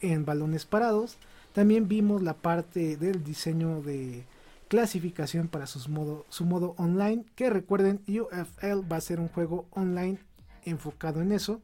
en 0.00 0.24
balones 0.24 0.64
parados. 0.64 1.16
También 1.52 1.88
vimos 1.88 2.22
la 2.22 2.34
parte 2.34 2.96
del 2.96 3.22
diseño 3.22 3.80
de 3.82 4.24
clasificación 4.68 5.48
para 5.48 5.66
modo, 5.88 6.26
su 6.28 6.44
modo 6.44 6.74
online. 6.78 7.24
Que 7.36 7.50
recuerden, 7.50 8.00
UFL 8.08 8.90
va 8.90 8.96
a 8.96 9.00
ser 9.00 9.20
un 9.20 9.28
juego 9.28 9.66
online 9.70 10.18
enfocado 10.64 11.20
en 11.20 11.32
eso. 11.32 11.60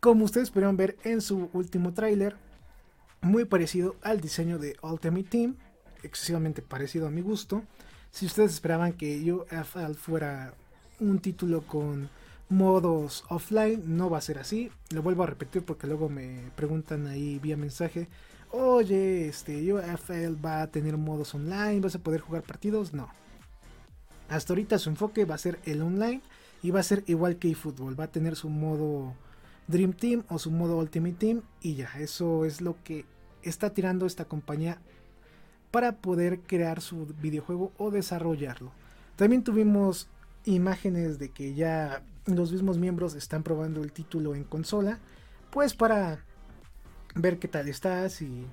Como 0.00 0.24
ustedes 0.24 0.50
pudieron 0.50 0.76
ver 0.76 0.96
en 1.04 1.20
su 1.20 1.50
último 1.52 1.92
tráiler, 1.92 2.36
muy 3.22 3.44
parecido 3.44 3.96
al 4.02 4.20
diseño 4.20 4.58
de 4.58 4.76
Ultimate 4.82 5.24
Team. 5.24 5.56
excesivamente 6.02 6.62
parecido 6.62 7.06
a 7.06 7.10
mi 7.10 7.20
gusto. 7.20 7.62
Si 8.10 8.26
ustedes 8.26 8.52
esperaban 8.52 8.94
que 8.94 9.32
UFL 9.32 9.94
fuera 9.94 10.54
un 10.98 11.20
título 11.20 11.62
con 11.62 12.08
modos 12.48 13.24
offline, 13.28 13.82
no 13.86 14.10
va 14.10 14.18
a 14.18 14.22
ser 14.22 14.38
así. 14.38 14.70
Lo 14.90 15.02
vuelvo 15.02 15.22
a 15.22 15.26
repetir 15.26 15.62
porque 15.62 15.86
luego 15.86 16.08
me 16.08 16.50
preguntan 16.56 17.06
ahí 17.06 17.38
vía 17.38 17.56
mensaje, 17.56 18.08
oye, 18.50 19.28
este 19.28 19.72
UFL 19.72 20.44
va 20.44 20.62
a 20.62 20.70
tener 20.70 20.96
modos 20.96 21.34
online, 21.34 21.80
vas 21.80 21.94
a 21.94 22.00
poder 22.00 22.20
jugar 22.20 22.42
partidos. 22.42 22.92
No. 22.92 23.08
Hasta 24.28 24.52
ahorita 24.52 24.78
su 24.78 24.90
enfoque 24.90 25.24
va 25.24 25.34
a 25.34 25.38
ser 25.38 25.58
el 25.64 25.82
online 25.82 26.22
y 26.62 26.70
va 26.70 26.80
a 26.80 26.84
ser 26.84 27.04
igual 27.06 27.36
que 27.36 27.50
eFootball, 27.50 27.98
va 27.98 28.04
a 28.04 28.12
tener 28.12 28.36
su 28.36 28.48
modo 28.48 29.14
Dream 29.68 29.92
Team 29.92 30.24
o 30.28 30.38
su 30.38 30.50
modo 30.50 30.78
Ultimate 30.78 31.14
Team 31.14 31.42
y 31.60 31.74
ya, 31.74 31.90
eso 31.98 32.44
es 32.44 32.60
lo 32.60 32.76
que 32.82 33.04
está 33.42 33.70
tirando 33.70 34.06
esta 34.06 34.24
compañía 34.24 34.78
para 35.70 35.96
poder 35.96 36.40
crear 36.40 36.80
su 36.80 37.06
videojuego 37.20 37.72
o 37.78 37.90
desarrollarlo. 37.90 38.72
También 39.16 39.44
tuvimos 39.44 40.08
imágenes 40.44 41.18
de 41.18 41.30
que 41.30 41.54
ya 41.54 42.02
los 42.26 42.52
mismos 42.52 42.78
miembros 42.78 43.14
están 43.14 43.42
probando 43.42 43.82
el 43.82 43.92
título 43.92 44.34
en 44.34 44.44
consola, 44.44 44.98
pues 45.50 45.74
para 45.74 46.24
ver 47.14 47.38
qué 47.38 47.48
tal 47.48 47.68
está, 47.68 48.08
si, 48.08 48.46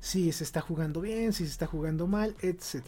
si 0.00 0.32
se 0.32 0.44
está 0.44 0.60
jugando 0.60 1.00
bien, 1.00 1.32
si 1.32 1.44
se 1.44 1.52
está 1.52 1.66
jugando 1.66 2.06
mal, 2.06 2.34
etc. 2.40 2.84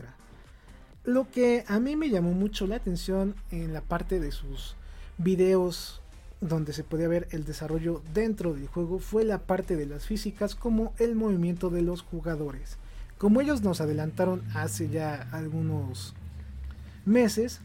Lo 1.05 1.31
que 1.31 1.65
a 1.67 1.81
mí 1.81 1.97
me 1.97 2.11
llamó 2.11 2.33
mucho 2.33 2.67
la 2.67 2.77
atención 2.77 3.35
en 3.51 3.73
la 3.73 3.81
parte 3.81 4.21
de 4.21 4.33
sus 4.33 4.77
videos 5.19 6.02
donde 6.43 6.73
se 6.73 6.83
podía 6.83 7.07
ver 7.07 7.29
el 7.31 7.45
desarrollo 7.45 8.03
dentro 8.13 8.53
del 8.53 8.67
juego 8.67 8.99
fue 8.99 9.25
la 9.25 9.39
parte 9.39 9.77
de 9.77 9.87
las 9.87 10.07
físicas 10.07 10.57
como 10.57 10.93
el 10.99 11.15
movimiento 11.15 11.71
de 11.71 11.83
los 11.83 12.03
jugadores. 12.03 12.79
Como 13.17 13.41
ellos 13.41 13.63
nos 13.63 13.81
adelantaron 13.81 14.43
hace 14.53 14.89
ya 14.89 15.29
algunos 15.31 16.15
meses, 17.07 17.61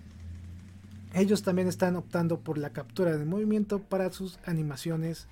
ellos 1.16 1.42
también 1.42 1.68
están 1.68 1.96
optando 1.96 2.40
por 2.40 2.60
la 2.60 2.70
captura 2.70 3.18
de 3.18 3.26
movimiento 3.26 3.80
para 3.80 4.12
sus 4.12 4.38
animaciones 4.46 5.26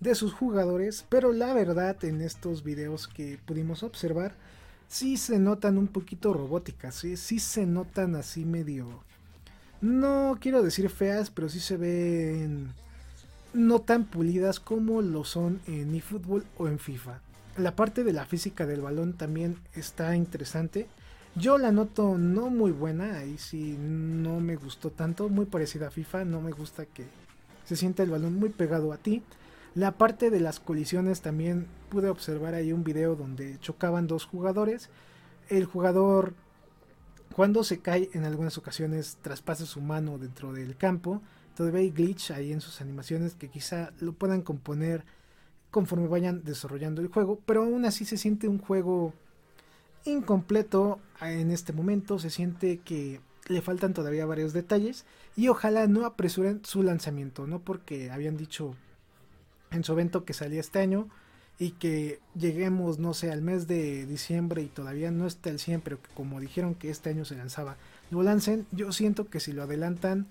de 0.00 0.14
sus 0.14 0.34
jugadores, 0.34 1.06
pero 1.08 1.32
la 1.32 1.54
verdad 1.54 2.04
en 2.04 2.20
estos 2.20 2.62
videos 2.62 3.08
que 3.08 3.38
pudimos 3.46 3.82
observar, 3.82 4.34
sí 4.88 5.16
se 5.16 5.38
notan 5.38 5.78
un 5.78 5.86
poquito 5.86 6.34
robóticas, 6.34 6.96
sí, 6.96 7.16
sí 7.16 7.38
se 7.38 7.64
notan 7.64 8.16
así 8.16 8.44
medio... 8.44 9.02
No 9.82 10.38
quiero 10.40 10.62
decir 10.62 10.88
feas, 10.90 11.30
pero 11.30 11.48
sí 11.48 11.58
se 11.58 11.76
ven 11.76 12.72
no 13.52 13.80
tan 13.80 14.04
pulidas 14.04 14.60
como 14.60 15.02
lo 15.02 15.24
son 15.24 15.60
en 15.66 15.94
eFootball 15.94 16.44
o 16.56 16.68
en 16.68 16.78
FIFA. 16.78 17.20
La 17.58 17.74
parte 17.74 18.04
de 18.04 18.12
la 18.12 18.24
física 18.24 18.64
del 18.64 18.80
balón 18.80 19.14
también 19.14 19.58
está 19.74 20.14
interesante. 20.14 20.86
Yo 21.34 21.58
la 21.58 21.72
noto 21.72 22.16
no 22.16 22.48
muy 22.48 22.70
buena, 22.70 23.18
ahí 23.18 23.38
sí 23.38 23.76
no 23.76 24.38
me 24.38 24.54
gustó 24.54 24.90
tanto, 24.90 25.28
muy 25.28 25.46
parecida 25.46 25.88
a 25.88 25.90
FIFA, 25.90 26.26
no 26.26 26.40
me 26.40 26.52
gusta 26.52 26.86
que 26.86 27.06
se 27.64 27.74
sienta 27.74 28.04
el 28.04 28.10
balón 28.10 28.36
muy 28.36 28.50
pegado 28.50 28.92
a 28.92 28.98
ti. 28.98 29.22
La 29.74 29.92
parte 29.92 30.30
de 30.30 30.38
las 30.38 30.60
colisiones 30.60 31.22
también 31.22 31.66
pude 31.88 32.08
observar 32.08 32.54
ahí 32.54 32.72
un 32.72 32.84
video 32.84 33.16
donde 33.16 33.58
chocaban 33.58 34.06
dos 34.06 34.26
jugadores. 34.26 34.90
El 35.48 35.64
jugador 35.64 36.34
cuando 37.32 37.64
se 37.64 37.80
cae 37.80 38.10
en 38.14 38.24
algunas 38.24 38.58
ocasiones 38.58 39.18
traspasa 39.22 39.66
su 39.66 39.80
mano 39.80 40.18
dentro 40.18 40.52
del 40.52 40.76
campo. 40.76 41.22
Todavía 41.56 41.80
hay 41.80 41.90
glitch 41.90 42.30
ahí 42.30 42.52
en 42.52 42.60
sus 42.60 42.80
animaciones 42.80 43.34
que 43.34 43.48
quizá 43.48 43.92
lo 44.00 44.12
puedan 44.12 44.42
componer 44.42 45.04
conforme 45.70 46.06
vayan 46.06 46.44
desarrollando 46.44 47.00
el 47.00 47.08
juego, 47.08 47.40
pero 47.46 47.62
aún 47.62 47.84
así 47.84 48.04
se 48.04 48.16
siente 48.16 48.46
un 48.46 48.58
juego 48.58 49.14
incompleto 50.04 51.00
en 51.20 51.50
este 51.50 51.72
momento, 51.72 52.18
se 52.18 52.30
siente 52.30 52.78
que 52.78 53.20
le 53.48 53.62
faltan 53.62 53.94
todavía 53.94 54.26
varios 54.26 54.52
detalles 54.52 55.06
y 55.36 55.48
ojalá 55.48 55.86
no 55.86 56.04
apresuren 56.04 56.60
su 56.64 56.82
lanzamiento, 56.82 57.46
no 57.46 57.60
porque 57.60 58.10
habían 58.10 58.36
dicho 58.36 58.76
en 59.70 59.84
su 59.84 59.92
evento 59.92 60.24
que 60.24 60.34
salía 60.34 60.60
este 60.60 60.80
año 60.80 61.08
y 61.58 61.72
que 61.72 62.20
lleguemos, 62.34 62.98
no 62.98 63.14
sé, 63.14 63.30
al 63.30 63.42
mes 63.42 63.66
de 63.66 64.06
diciembre 64.06 64.62
y 64.62 64.66
todavía 64.66 65.10
no 65.10 65.26
está 65.26 65.50
el 65.50 65.58
100, 65.58 65.80
pero 65.80 66.00
que 66.00 66.10
como 66.14 66.40
dijeron 66.40 66.74
que 66.74 66.90
este 66.90 67.10
año 67.10 67.24
se 67.24 67.36
lanzaba, 67.36 67.76
lo 68.10 68.22
lancen, 68.22 68.66
yo 68.72 68.92
siento 68.92 69.28
que 69.28 69.40
si 69.40 69.52
lo 69.52 69.62
adelantan 69.62 70.26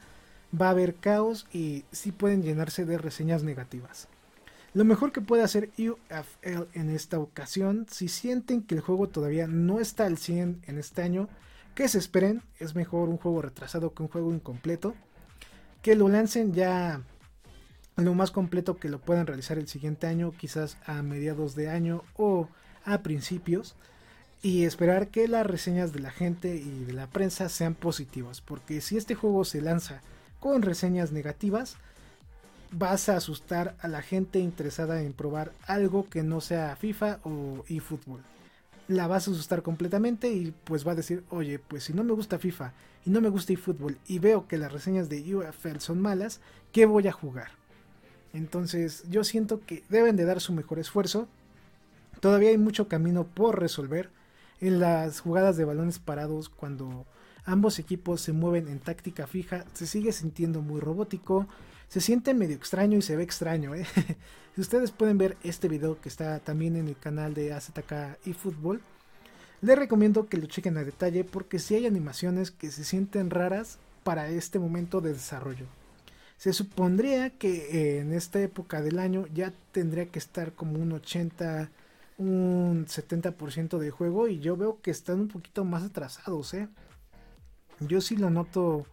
va 0.60 0.68
a 0.68 0.72
haber 0.72 0.96
caos 0.96 1.48
y 1.54 1.86
sí 1.92 2.12
pueden 2.12 2.44
llenarse 2.44 2.86
de 2.86 2.98
reseñas 2.98 3.44
negativas. 3.44 4.08
Lo 4.74 4.86
mejor 4.86 5.12
que 5.12 5.22
puede 5.22 5.44
hacer 5.44 5.70
UFL 5.78 6.68
en 6.74 6.90
esta 6.90 7.20
ocasión, 7.20 7.88
si 7.90 8.08
sienten 8.08 8.62
que 8.62 8.76
el 8.76 8.82
juego 8.82 9.10
todavía 9.10 9.48
no 9.48 9.80
está 9.80 10.06
al 10.06 10.18
100 10.18 10.62
en 10.66 10.78
este 10.78 11.02
año, 11.02 11.28
que 11.76 11.88
se 11.88 11.98
esperen, 11.98 12.42
es 12.60 12.76
mejor 12.76 13.10
un 13.10 13.18
juego 13.18 13.42
retrasado 13.42 13.94
que 13.94 14.04
un 14.04 14.10
juego 14.10 14.34
incompleto, 14.34 14.96
que 15.82 15.96
lo 15.96 16.08
lancen 16.08 16.54
ya 16.54 17.02
lo 18.06 18.14
más 18.14 18.32
completo 18.32 18.78
que 18.78 18.90
lo 18.90 19.00
puedan 19.00 19.28
realizar 19.28 19.58
el 19.58 19.68
siguiente 19.68 20.08
año, 20.08 20.34
quizás 20.38 20.78
a 20.86 21.02
mediados 21.02 21.56
de 21.56 21.70
año 21.70 22.04
o 22.16 22.48
a 22.86 23.00
principios, 23.00 23.76
y 24.42 24.64
esperar 24.64 25.10
que 25.10 25.28
las 25.28 25.46
reseñas 25.46 25.94
de 25.94 26.00
la 26.00 26.12
gente 26.12 26.56
y 26.56 26.84
de 26.86 26.94
la 26.94 27.08
prensa 27.08 27.48
sean 27.50 27.76
positivas, 27.76 28.42
porque 28.42 28.82
si 28.82 28.98
este 28.98 29.16
juego 29.16 29.46
se 29.46 29.62
lanza 29.62 30.02
con 30.40 30.64
reseñas 30.64 31.12
negativas, 31.12 31.78
vas 32.72 33.10
a 33.10 33.18
asustar 33.18 33.76
a 33.82 33.88
la 33.88 34.02
gente 34.02 34.40
interesada 34.40 35.02
en 35.02 35.14
probar 35.14 35.52
algo 35.68 36.10
que 36.10 36.24
no 36.24 36.42
sea 36.42 36.76
FIFA 36.76 37.20
o 37.24 37.64
eFootball. 37.68 38.24
La 38.88 39.08
vas 39.08 39.28
a 39.28 39.32
asustar 39.32 39.62
completamente 39.62 40.32
y 40.32 40.54
pues 40.64 40.88
va 40.88 40.94
a 40.94 40.96
decir, 40.96 41.24
oye, 41.30 41.60
pues 41.60 41.84
si 41.84 41.94
no 41.94 42.04
me 42.04 42.14
gusta 42.14 42.40
FIFA 42.40 42.74
y 43.06 43.10
no 43.10 43.22
me 43.22 43.30
gusta 43.30 43.54
eFootball 43.54 43.98
y 44.08 44.20
veo 44.20 44.48
que 44.48 44.58
las 44.58 44.72
reseñas 44.72 45.10
de 45.10 45.36
UFL 45.36 45.80
son 45.80 46.02
malas, 46.02 46.42
¿qué 46.72 46.86
voy 46.86 47.08
a 47.08 47.12
jugar? 47.12 47.61
Entonces 48.34 49.04
yo 49.10 49.24
siento 49.24 49.62
que 49.66 49.84
deben 49.90 50.16
de 50.16 50.26
dar 50.26 50.40
su 50.40 50.54
mejor 50.54 50.80
esfuerzo. 50.80 51.28
Todavía 52.20 52.50
hay 52.50 52.58
mucho 52.58 52.88
camino 52.88 53.26
por 53.26 53.60
resolver 53.60 54.10
en 54.60 54.80
las 54.80 55.20
jugadas 55.20 55.58
de 55.58 55.66
balones 55.66 56.00
parados 56.00 56.50
cuando 56.50 57.06
ambos 57.46 57.80
equipos 57.80 58.22
se 58.22 58.32
mueven 58.32 58.68
en 58.68 58.80
táctica 58.80 59.28
fija. 59.28 59.66
Se 59.74 59.88
sigue 59.88 60.12
sintiendo 60.12 60.62
muy 60.62 60.80
robótico 60.80 61.48
se 61.92 62.00
siente 62.00 62.34
medio 62.34 62.56
extraño 62.56 62.98
y 62.98 63.02
se 63.02 63.18
ve 63.18 63.24
extraño. 63.24 63.76
¿eh? 63.76 63.86
si 64.56 64.62
ustedes 64.62 64.92
pueden 64.92 65.18
ver 65.18 65.36
este 65.44 65.68
video 65.68 66.00
que 66.00 66.08
está 66.08 66.40
también 66.40 66.78
en 66.78 66.88
el 66.88 66.98
canal 66.98 67.34
de 67.34 67.52
AZK 67.52 68.18
y 68.24 68.32
Fútbol, 68.32 68.82
les 69.60 69.78
recomiendo 69.78 70.30
que 70.30 70.38
lo 70.38 70.46
chequen 70.46 70.78
a 70.78 70.86
detalle 70.86 71.26
porque 71.26 71.60
si 71.60 71.76
hay 71.76 71.86
animaciones 71.86 72.50
que 72.50 72.72
se 72.72 72.86
sienten 72.86 73.30
raras 73.30 73.78
para 74.06 74.30
este 74.30 74.58
momento 74.58 75.02
de 75.02 75.12
desarrollo. 75.12 75.66
Se 76.42 76.54
supondría 76.54 77.30
que 77.30 77.68
eh, 77.70 78.00
en 78.00 78.14
esta 78.14 78.42
época 78.42 78.82
del 78.82 78.98
año 78.98 79.28
ya 79.32 79.54
tendría 79.72 80.08
que 80.08 80.18
estar 80.18 80.54
como 80.54 80.80
un 80.80 80.92
80, 80.92 81.70
un 82.18 82.88
70% 82.88 83.78
de 83.78 83.92
juego 83.92 84.28
y 84.28 84.40
yo 84.40 84.58
veo 84.58 84.82
que 84.82 84.90
están 84.90 85.20
un 85.20 85.28
poquito 85.28 85.66
más 85.66 85.84
atrasados. 85.84 86.56
¿eh? 86.56 86.68
Yo 87.80 88.02
sí 88.02 88.16
lo 88.16 88.32
noto 88.32 88.88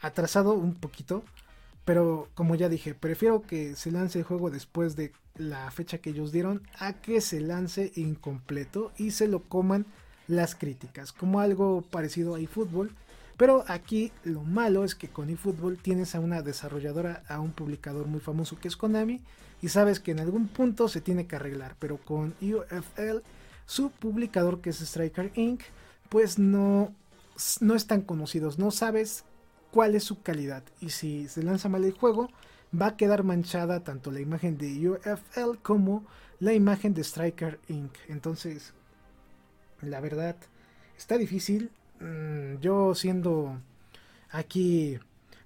atrasado 0.00 0.54
un 0.54 0.74
poquito. 0.74 1.22
Pero 1.84 2.28
como 2.34 2.56
ya 2.56 2.68
dije, 2.68 2.92
prefiero 2.92 3.42
que 3.42 3.76
se 3.76 3.92
lance 3.92 4.18
el 4.18 4.24
juego 4.24 4.50
después 4.50 4.96
de 4.96 5.12
la 5.36 5.70
fecha 5.70 5.98
que 5.98 6.10
ellos 6.10 6.32
dieron 6.32 6.60
a 6.76 6.94
que 6.94 7.20
se 7.20 7.38
lance 7.38 7.92
incompleto 7.94 8.90
y 8.98 9.12
se 9.12 9.28
lo 9.28 9.44
coman 9.44 9.86
las 10.26 10.56
críticas, 10.56 11.12
como 11.12 11.38
algo 11.38 11.82
parecido 11.82 12.34
a 12.34 12.40
eFootball. 12.40 12.90
Pero 13.40 13.64
aquí 13.68 14.12
lo 14.22 14.42
malo 14.42 14.84
es 14.84 14.94
que 14.94 15.08
con 15.08 15.30
eFootball 15.30 15.78
tienes 15.78 16.14
a 16.14 16.20
una 16.20 16.42
desarrolladora, 16.42 17.22
a 17.26 17.40
un 17.40 17.52
publicador 17.52 18.06
muy 18.06 18.20
famoso 18.20 18.58
que 18.58 18.68
es 18.68 18.76
Konami, 18.76 19.22
y 19.62 19.70
sabes 19.70 19.98
que 19.98 20.10
en 20.10 20.20
algún 20.20 20.46
punto 20.46 20.88
se 20.88 21.00
tiene 21.00 21.26
que 21.26 21.36
arreglar. 21.36 21.74
Pero 21.78 21.96
con 21.96 22.34
UFL, 22.42 23.20
su 23.64 23.92
publicador 23.92 24.60
que 24.60 24.68
es 24.68 24.82
Striker 24.82 25.32
Inc., 25.36 25.62
pues 26.10 26.38
no, 26.38 26.94
no 27.62 27.74
están 27.74 28.02
conocidos, 28.02 28.58
no 28.58 28.70
sabes 28.70 29.24
cuál 29.70 29.94
es 29.94 30.04
su 30.04 30.20
calidad. 30.20 30.62
Y 30.78 30.90
si 30.90 31.26
se 31.26 31.42
lanza 31.42 31.70
mal 31.70 31.84
el 31.84 31.92
juego, 31.92 32.28
va 32.78 32.88
a 32.88 32.96
quedar 32.98 33.24
manchada 33.24 33.82
tanto 33.84 34.10
la 34.10 34.20
imagen 34.20 34.58
de 34.58 34.86
UFL 34.86 35.62
como 35.62 36.04
la 36.40 36.52
imagen 36.52 36.92
de 36.92 37.04
Striker 37.04 37.58
Inc. 37.68 37.94
Entonces, 38.08 38.74
la 39.80 40.00
verdad, 40.00 40.36
está 40.98 41.16
difícil. 41.16 41.70
Mm, 42.00 42.58
yo 42.60 42.94
siendo 42.94 43.60
aquí 44.30 44.98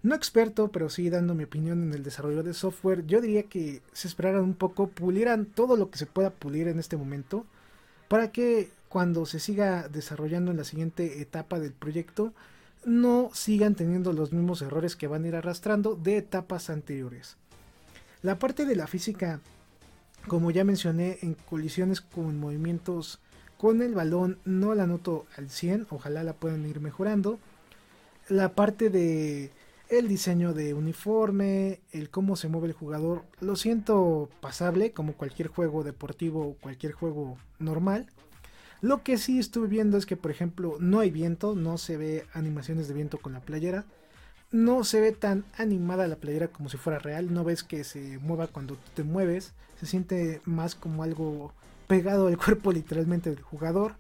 no 0.02 0.14
experto, 0.14 0.68
pero 0.68 0.90
sí 0.90 1.10
dando 1.10 1.34
mi 1.34 1.44
opinión 1.44 1.82
en 1.82 1.94
el 1.94 2.02
desarrollo 2.02 2.42
de 2.42 2.54
software, 2.54 3.06
yo 3.06 3.20
diría 3.20 3.44
que 3.44 3.82
se 3.92 4.06
esperaran 4.06 4.42
un 4.42 4.54
poco, 4.54 4.88
pulieran 4.88 5.46
todo 5.46 5.76
lo 5.76 5.90
que 5.90 5.98
se 5.98 6.06
pueda 6.06 6.30
pulir 6.30 6.68
en 6.68 6.78
este 6.78 6.96
momento, 6.96 7.46
para 8.08 8.30
que 8.30 8.70
cuando 8.88 9.26
se 9.26 9.40
siga 9.40 9.88
desarrollando 9.88 10.50
en 10.50 10.58
la 10.58 10.64
siguiente 10.64 11.22
etapa 11.22 11.58
del 11.58 11.72
proyecto, 11.72 12.34
no 12.84 13.30
sigan 13.32 13.74
teniendo 13.74 14.12
los 14.12 14.32
mismos 14.32 14.60
errores 14.62 14.94
que 14.94 15.06
van 15.06 15.24
a 15.24 15.28
ir 15.28 15.36
arrastrando 15.36 15.96
de 15.96 16.18
etapas 16.18 16.68
anteriores. 16.68 17.36
La 18.20 18.38
parte 18.38 18.66
de 18.66 18.76
la 18.76 18.86
física, 18.86 19.40
como 20.28 20.50
ya 20.50 20.64
mencioné, 20.64 21.18
en 21.22 21.34
colisiones 21.34 22.02
con 22.02 22.38
movimientos 22.38 23.20
con 23.64 23.80
el 23.80 23.94
balón 23.94 24.36
no 24.44 24.74
la 24.74 24.86
noto 24.86 25.24
al 25.38 25.48
100, 25.48 25.86
ojalá 25.88 26.22
la 26.22 26.34
puedan 26.34 26.66
ir 26.66 26.80
mejorando. 26.80 27.38
La 28.28 28.54
parte 28.54 28.90
de 28.90 29.52
el 29.88 30.06
diseño 30.06 30.52
de 30.52 30.74
uniforme, 30.74 31.80
el 31.90 32.10
cómo 32.10 32.36
se 32.36 32.48
mueve 32.48 32.66
el 32.66 32.74
jugador, 32.74 33.24
lo 33.40 33.56
siento 33.56 34.28
pasable 34.42 34.92
como 34.92 35.14
cualquier 35.14 35.48
juego 35.48 35.82
deportivo 35.82 36.46
o 36.46 36.54
cualquier 36.60 36.92
juego 36.92 37.38
normal. 37.58 38.10
Lo 38.82 39.02
que 39.02 39.16
sí 39.16 39.38
estuve 39.38 39.66
viendo 39.66 39.96
es 39.96 40.04
que, 40.04 40.18
por 40.18 40.30
ejemplo, 40.30 40.76
no 40.78 41.00
hay 41.00 41.10
viento, 41.10 41.54
no 41.54 41.78
se 41.78 41.96
ve 41.96 42.26
animaciones 42.34 42.86
de 42.86 42.92
viento 42.92 43.16
con 43.16 43.32
la 43.32 43.40
playera. 43.40 43.86
No 44.52 44.84
se 44.84 45.00
ve 45.00 45.12
tan 45.12 45.46
animada 45.56 46.06
la 46.06 46.16
playera 46.16 46.48
como 46.48 46.68
si 46.68 46.76
fuera 46.76 46.98
real. 46.98 47.32
No 47.32 47.44
ves 47.44 47.62
que 47.62 47.82
se 47.82 48.18
mueva 48.18 48.46
cuando 48.46 48.76
te 48.92 49.04
mueves. 49.04 49.54
Se 49.80 49.86
siente 49.86 50.42
más 50.44 50.74
como 50.74 51.02
algo 51.02 51.54
pegado 51.94 52.26
al 52.26 52.36
cuerpo 52.36 52.72
literalmente 52.72 53.30
del 53.30 53.40
jugador. 53.40 53.94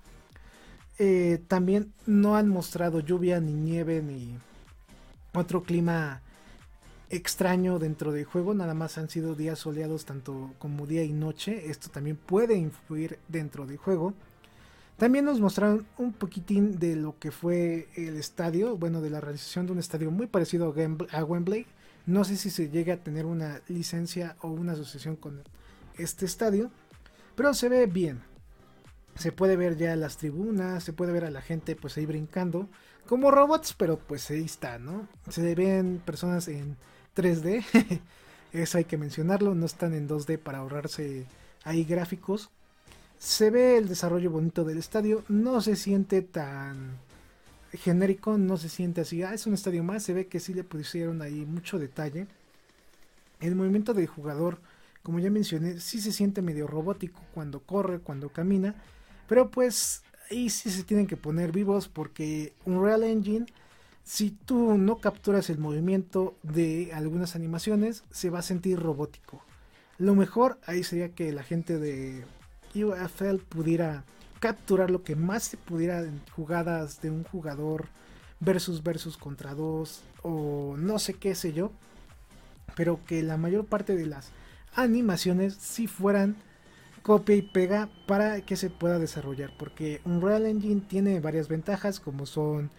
Eh, 0.98 1.40
también 1.46 1.92
no 2.06 2.36
han 2.36 2.48
mostrado 2.48 2.98
lluvia 2.98 3.38
ni 3.40 3.52
nieve 3.52 4.02
ni 4.02 4.36
otro 5.32 5.62
clima 5.62 6.20
extraño 7.10 7.78
dentro 7.78 8.10
del 8.10 8.24
juego, 8.24 8.52
nada 8.54 8.74
más 8.74 8.98
han 8.98 9.08
sido 9.08 9.36
días 9.36 9.60
soleados 9.60 10.04
tanto 10.04 10.52
como 10.58 10.86
día 10.86 11.04
y 11.04 11.12
noche, 11.12 11.70
esto 11.70 11.88
también 11.90 12.16
puede 12.16 12.56
influir 12.56 13.18
dentro 13.28 13.64
del 13.66 13.76
juego. 13.76 14.14
También 14.96 15.24
nos 15.24 15.40
mostraron 15.40 15.86
un 15.98 16.12
poquitín 16.12 16.78
de 16.78 16.96
lo 16.96 17.18
que 17.18 17.30
fue 17.30 17.88
el 17.94 18.16
estadio, 18.16 18.76
bueno, 18.76 19.00
de 19.02 19.10
la 19.10 19.20
realización 19.20 19.66
de 19.66 19.72
un 19.72 19.78
estadio 19.78 20.10
muy 20.10 20.26
parecido 20.26 20.74
a 21.12 21.24
Wembley. 21.24 21.66
No 22.06 22.24
sé 22.24 22.36
si 22.36 22.50
se 22.50 22.70
llega 22.70 22.94
a 22.94 23.02
tener 23.04 23.26
una 23.26 23.60
licencia 23.68 24.36
o 24.40 24.48
una 24.48 24.72
asociación 24.72 25.16
con 25.16 25.42
este 25.96 26.26
estadio, 26.26 26.70
pero 27.34 27.54
se 27.54 27.68
ve 27.68 27.86
bien. 27.86 28.22
Se 29.16 29.30
puede 29.30 29.56
ver 29.56 29.76
ya 29.76 29.94
las 29.96 30.16
tribunas, 30.16 30.82
se 30.82 30.92
puede 30.92 31.12
ver 31.12 31.24
a 31.24 31.30
la 31.30 31.40
gente 31.40 31.76
pues 31.76 31.96
ahí 31.96 32.06
brincando 32.06 32.68
como 33.06 33.30
robots, 33.30 33.74
pero 33.74 33.98
pues 33.98 34.30
ahí 34.30 34.44
está, 34.44 34.78
¿no? 34.78 35.08
Se 35.28 35.54
ven 35.54 36.00
personas 36.04 36.48
en 36.48 36.76
3D, 37.14 38.00
eso 38.52 38.78
hay 38.78 38.84
que 38.84 38.96
mencionarlo, 38.96 39.54
no 39.54 39.66
están 39.66 39.94
en 39.94 40.08
2D 40.08 40.38
para 40.38 40.58
ahorrarse 40.58 41.26
ahí 41.64 41.84
gráficos. 41.84 42.50
Se 43.18 43.50
ve 43.50 43.76
el 43.78 43.88
desarrollo 43.88 44.30
bonito 44.30 44.64
del 44.64 44.78
estadio, 44.78 45.24
no 45.28 45.60
se 45.60 45.76
siente 45.76 46.22
tan 46.22 46.98
genérico, 47.72 48.38
no 48.38 48.56
se 48.56 48.68
siente 48.68 49.02
así, 49.02 49.22
ah, 49.22 49.34
es 49.34 49.46
un 49.46 49.54
estadio 49.54 49.82
más, 49.82 50.02
se 50.02 50.12
ve 50.12 50.26
que 50.26 50.40
sí 50.40 50.54
le 50.54 50.64
pusieron 50.64 51.22
ahí 51.22 51.44
mucho 51.44 51.78
detalle. 51.78 52.26
El 53.40 53.54
movimiento 53.54 53.94
del 53.94 54.06
jugador, 54.06 54.60
como 55.04 55.18
ya 55.18 55.30
mencioné, 55.30 55.80
sí 55.80 56.00
se 56.00 56.12
siente 56.12 56.40
medio 56.40 56.66
robótico 56.66 57.20
cuando 57.34 57.60
corre, 57.60 58.00
cuando 58.00 58.30
camina, 58.30 58.74
pero 59.28 59.50
pues 59.50 60.02
ahí 60.30 60.48
sí 60.48 60.70
se 60.70 60.82
tienen 60.82 61.06
que 61.06 61.18
poner 61.18 61.52
vivos 61.52 61.88
porque 61.88 62.54
Unreal 62.64 63.04
Engine, 63.04 63.44
si 64.02 64.30
tú 64.30 64.78
no 64.78 64.96
capturas 64.96 65.50
el 65.50 65.58
movimiento 65.58 66.38
de 66.42 66.90
algunas 66.94 67.36
animaciones, 67.36 68.02
se 68.10 68.30
va 68.30 68.38
a 68.38 68.42
sentir 68.42 68.80
robótico. 68.80 69.44
Lo 69.98 70.14
mejor 70.14 70.58
ahí 70.66 70.82
sería 70.82 71.10
que 71.10 71.32
la 71.32 71.42
gente 71.42 71.78
de 71.78 72.24
UFL 72.74 73.42
pudiera 73.46 74.04
capturar 74.40 74.90
lo 74.90 75.04
que 75.04 75.16
más 75.16 75.42
se 75.42 75.58
pudiera 75.58 76.00
en 76.00 76.18
jugadas 76.34 77.02
de 77.02 77.10
un 77.10 77.24
jugador 77.24 77.88
versus 78.40 78.82
versus 78.82 79.18
contra 79.18 79.54
dos 79.54 80.02
o 80.22 80.76
no 80.78 80.98
sé 80.98 81.12
qué 81.12 81.34
sé 81.34 81.52
yo, 81.52 81.72
pero 82.74 83.00
que 83.06 83.22
la 83.22 83.36
mayor 83.36 83.66
parte 83.66 83.94
de 83.94 84.06
las 84.06 84.30
animaciones 84.74 85.54
si 85.54 85.86
fueran 85.86 86.36
copia 87.02 87.36
y 87.36 87.42
pega 87.42 87.90
para 88.06 88.40
que 88.40 88.56
se 88.56 88.70
pueda 88.70 88.98
desarrollar. 88.98 89.52
Porque 89.58 90.00
Unreal 90.04 90.46
Engine 90.46 90.80
tiene 90.80 91.20
varias 91.20 91.48
ventajas 91.48 92.00
como 92.00 92.26
son 92.26 92.70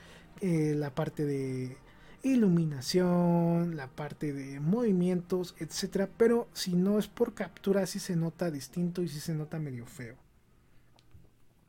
eh, 0.41 0.74
la 0.76 0.93
parte 0.93 1.26
de 1.26 1.78
iluminación, 2.24 3.76
la 3.76 3.88
parte 3.88 4.34
de 4.34 4.60
movimientos, 4.60 5.56
etcétera. 5.60 6.10
Pero 6.18 6.48
si 6.54 6.74
no 6.74 6.98
es 6.98 7.08
por 7.08 7.34
captura, 7.34 7.86
sí 7.86 8.00
se 8.00 8.16
nota 8.16 8.50
distinto 8.50 9.04
y 9.04 9.08
sí 9.08 9.20
se 9.20 9.36
nota 9.36 9.60
medio 9.60 9.86
feo. 9.86 10.16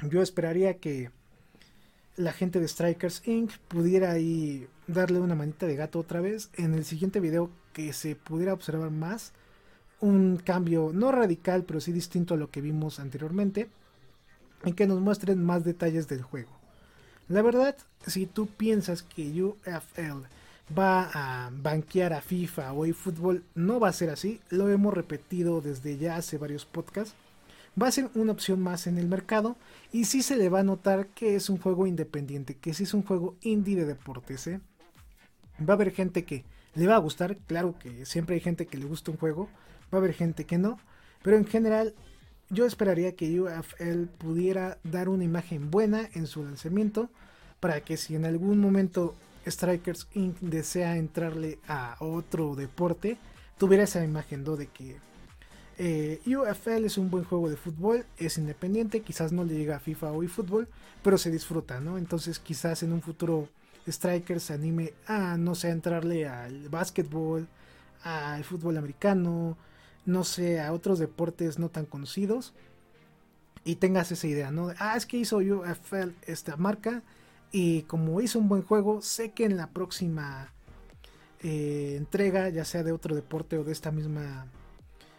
Yo 0.09 0.23
esperaría 0.23 0.79
que 0.79 1.11
la 2.17 2.33
gente 2.33 2.61
de 2.61 2.69
Strikers 2.69 3.27
Inc. 3.29 3.53
pudiera 3.69 4.13
ahí 4.13 4.67
darle 4.87 5.21
una 5.21 5.35
manita 5.35 5.67
de 5.67 5.77
gato 5.77 5.99
otra 5.99 6.21
vez. 6.21 6.49
En 6.55 6.75
el 6.75 6.85
siguiente 6.85 7.21
video 7.21 7.51
que 7.75 7.93
se 7.93 8.17
pudiera 8.17 8.55
observar 8.55 8.91
más 8.91 9.33
un 10.01 10.37
cambio 10.37 10.91
no 10.93 11.13
radical, 11.13 11.65
pero 11.65 11.81
sí 11.81 11.93
distinto 11.93 12.35
a 12.35 12.37
lo 12.37 12.51
que 12.51 12.61
vimos 12.61 13.01
anteriormente, 13.01 13.69
en 14.65 14.75
que 14.75 14.87
nos 14.87 15.01
muestren 15.01 15.45
más 15.45 15.65
detalles 15.65 16.09
del 16.09 16.23
juego. 16.23 16.51
La 17.29 17.43
verdad, 17.43 17.77
si 18.07 18.27
tú 18.27 18.47
piensas 18.47 19.03
que 19.03 19.43
UFL 19.43 20.27
va 20.77 21.11
a 21.13 21.51
banquear 21.53 22.13
a 22.13 22.21
FIFA 22.21 22.73
o 22.73 22.87
eFootball, 22.87 23.43
no 23.55 23.81
va 23.81 23.89
a 23.89 23.93
ser 23.93 24.11
así, 24.11 24.41
lo 24.51 24.69
hemos 24.69 24.95
repetido 24.95 25.61
desde 25.61 25.97
ya 25.99 26.17
hace 26.17 26.39
varios 26.39 26.65
podcasts. 26.65 27.15
Va 27.81 27.89
a 27.89 27.93
ser 27.93 28.09
una 28.15 28.33
opción 28.33 28.63
más 28.63 28.87
en 28.87 28.97
el 28.97 29.07
mercado 29.07 29.57
y 29.93 30.07
sí 30.07 30.23
se 30.23 30.37
le 30.37 30.49
va 30.49 30.61
a 30.61 30.65
notar 30.65 31.09
que 31.09 31.37
es 31.37 31.51
un 31.51 31.59
juego 31.59 31.87
independiente, 31.87 32.57
que 32.57 32.73
sí 32.73 32.85
es 32.85 32.95
un 32.95 33.03
juego 33.03 33.37
indie 33.43 33.77
de 33.77 33.85
deportes. 33.85 34.47
¿eh? 34.47 34.61
Va 35.61 35.75
a 35.75 35.77
haber 35.77 35.93
gente 35.93 36.25
que 36.25 36.45
le 36.75 36.87
va 36.87 36.95
a 36.95 37.01
gustar, 37.01 37.37
claro 37.47 37.75
que 37.79 38.07
siempre 38.07 38.37
hay 38.37 38.41
gente 38.41 38.67
que 38.67 38.79
le 38.79 38.87
gusta 38.87 39.11
un 39.11 39.19
juego, 39.19 39.49
va 39.93 39.99
a 39.99 40.01
haber 40.01 40.15
gente 40.15 40.45
que 40.45 40.59
no, 40.59 40.79
pero 41.23 41.37
en 41.37 41.47
general 41.47 41.95
yo 42.49 42.67
esperaría 42.67 43.17
que 43.17 43.41
UFL 43.41 44.07
pudiera 44.19 44.79
dar 44.85 45.09
una 45.09 45.25
imagen 45.25 45.71
buena 45.71 46.09
en 46.15 46.27
su 46.27 46.45
lanzamiento 46.45 47.11
para 47.61 47.81
que 47.81 47.97
si 47.97 48.15
en 48.15 48.25
algún 48.25 48.59
momento 48.59 49.15
Strikers 49.47 50.09
Inc. 50.15 50.39
desea 50.41 50.97
entrarle 50.97 51.59
a 51.69 51.97
otro 52.01 52.55
deporte, 52.55 53.19
tuviera 53.59 53.85
esa 53.85 54.05
imagen 54.05 54.45
de 54.45 54.67
que 54.69 54.97
eh, 55.79 56.21
UFL 56.27 56.85
es 56.85 56.99
un 56.99 57.11
buen 57.11 57.25
juego 57.25 57.51
de 57.51 57.57
fútbol, 57.57 58.07
es 58.17 58.39
independiente, 58.39 59.01
quizás 59.01 59.33
no 59.33 59.45
le 59.45 59.55
llega 59.55 59.77
a 59.77 59.81
FIFA 59.81 60.13
o 60.13 60.23
eFootball, 60.23 60.69
pero 61.03 61.19
se 61.19 61.31
disfruta, 61.31 61.81
¿no? 61.81 61.99
Entonces 61.99 62.39
quizás 62.39 62.83
en 62.83 62.93
un 62.93 63.03
futuro 63.03 63.49
Strikers 63.87 64.45
se 64.45 64.55
anime 64.55 64.95
a, 65.07 65.37
no 65.37 65.55
sé, 65.55 65.71
entrarle 65.71 66.27
al 66.27 66.69
básquetbol, 66.69 67.47
al 68.03 68.45
fútbol 68.45 68.77
americano, 68.79 69.57
no 70.07 70.25
sé, 70.25 70.61
a 70.61 70.73
otros 70.73 70.99
deportes 70.99 71.59
no 71.59 71.69
tan 71.69 71.85
conocidos 71.85 72.55
y 73.65 73.77
tengas 73.77 74.13
esa 74.13 74.27
idea, 74.29 74.51
¿no? 74.51 74.73
Ah, 74.79 74.97
es 74.97 75.05
que 75.07 75.19
hizo 75.19 75.39
UFL 75.39 76.13
esta 76.23 76.57
marca 76.57 77.03
y 77.51 77.83
como 77.83 78.21
hizo 78.21 78.39
un 78.39 78.49
buen 78.49 78.63
juego, 78.63 79.03
sé 79.03 79.33
que 79.33 79.45
en 79.45 79.57
la 79.57 79.71
próxima 79.71 80.53
eh, 81.43 81.95
entrega, 81.97 82.49
ya 82.49 82.65
sea 82.65 82.85
de 82.85 82.93
otro 82.93 83.15
deporte 83.15 83.59
o 83.59 83.65
de 83.65 83.73
esta 83.73 83.91
misma 83.91 84.47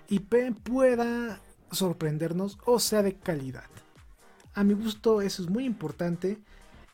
IP, 0.10 0.56
pueda 0.64 1.42
sorprendernos 1.72 2.58
o 2.66 2.80
sea 2.80 3.04
de 3.04 3.16
calidad. 3.16 3.70
A 4.54 4.64
mi 4.64 4.74
gusto 4.74 5.22
eso 5.22 5.44
es 5.44 5.50
muy 5.50 5.66
importante 5.66 6.40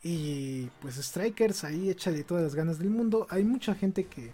y 0.02 0.66
pues 0.82 0.96
Strikers 0.96 1.64
ahí 1.64 1.90
échale 1.90 2.24
todas 2.24 2.44
las 2.44 2.56
ganas 2.56 2.80
del 2.80 2.90
mundo. 2.90 3.28
Hay 3.30 3.44
mucha 3.44 3.76
gente 3.76 4.06
que 4.08 4.34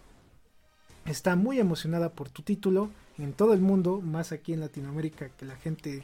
está 1.12 1.36
muy 1.36 1.60
emocionada 1.60 2.10
por 2.10 2.30
tu 2.30 2.42
título 2.42 2.90
en 3.18 3.34
todo 3.34 3.54
el 3.54 3.62
mundo, 3.62 4.02
más 4.02 4.32
aquí 4.32 4.54
en 4.54 4.60
Latinoamérica, 4.60 5.30
que 5.30 5.46
la 5.46 5.56
gente 5.56 6.04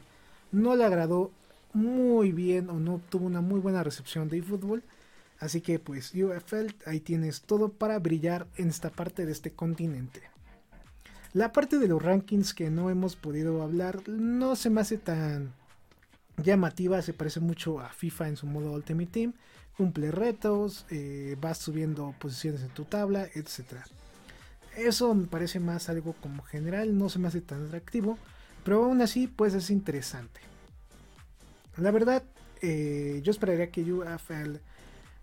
no 0.52 0.76
le 0.76 0.84
agradó 0.84 1.30
muy 1.72 2.32
bien 2.32 2.70
o 2.70 2.74
no 2.80 3.00
tuvo 3.08 3.26
una 3.26 3.40
muy 3.40 3.60
buena 3.60 3.82
recepción 3.82 4.28
de 4.28 4.38
eFootball. 4.38 4.82
Así 5.38 5.60
que 5.60 5.78
pues 5.78 6.12
UFL, 6.14 6.74
ahí 6.86 7.00
tienes 7.00 7.42
todo 7.42 7.68
para 7.68 7.98
brillar 7.98 8.46
en 8.56 8.68
esta 8.68 8.90
parte 8.90 9.26
de 9.26 9.32
este 9.32 9.52
continente. 9.52 10.22
La 11.34 11.52
parte 11.52 11.78
de 11.78 11.88
los 11.88 12.02
rankings 12.02 12.54
que 12.54 12.70
no 12.70 12.88
hemos 12.88 13.14
podido 13.16 13.62
hablar 13.62 14.08
no 14.08 14.56
se 14.56 14.70
me 14.70 14.80
hace 14.80 14.96
tan 14.96 15.52
llamativa, 16.42 17.02
se 17.02 17.12
parece 17.12 17.40
mucho 17.40 17.80
a 17.80 17.90
FIFA 17.90 18.28
en 18.28 18.36
su 18.36 18.46
modo 18.46 18.72
Ultimate 18.72 19.10
Team, 19.10 19.34
cumple 19.76 20.10
retos, 20.10 20.86
eh, 20.90 21.36
vas 21.38 21.58
subiendo 21.58 22.14
posiciones 22.18 22.62
en 22.62 22.70
tu 22.70 22.84
tabla, 22.84 23.28
etcétera. 23.34 23.84
Eso 24.76 25.14
me 25.14 25.26
parece 25.26 25.58
más 25.58 25.88
algo 25.88 26.12
como 26.20 26.42
general, 26.42 26.96
no 26.96 27.08
se 27.08 27.18
me 27.18 27.28
hace 27.28 27.40
tan 27.40 27.66
atractivo, 27.66 28.18
pero 28.62 28.84
aún 28.84 29.00
así 29.00 29.26
pues 29.26 29.54
es 29.54 29.70
interesante. 29.70 30.40
La 31.78 31.90
verdad, 31.90 32.22
eh, 32.60 33.20
yo 33.22 33.30
esperaría 33.30 33.70
que 33.70 33.90
UFL 33.90 34.56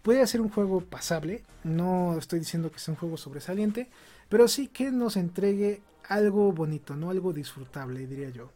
pudiera 0.01 0.25
ser 0.27 0.41
un 0.41 0.49
juego 0.49 0.81
pasable, 0.81 1.43
no 1.63 2.17
estoy 2.17 2.39
diciendo 2.39 2.71
que 2.71 2.79
sea 2.79 2.93
un 2.93 2.99
juego 2.99 3.15
sobresaliente, 3.15 3.89
pero 4.27 4.47
sí 4.47 4.67
que 4.67 4.91
nos 4.91 5.17
entregue 5.17 5.81
algo 6.07 6.51
bonito, 6.51 6.95
no 6.95 7.11
algo 7.11 7.31
disfrutable, 7.31 8.07
diría 8.07 8.29
yo. 8.29 8.51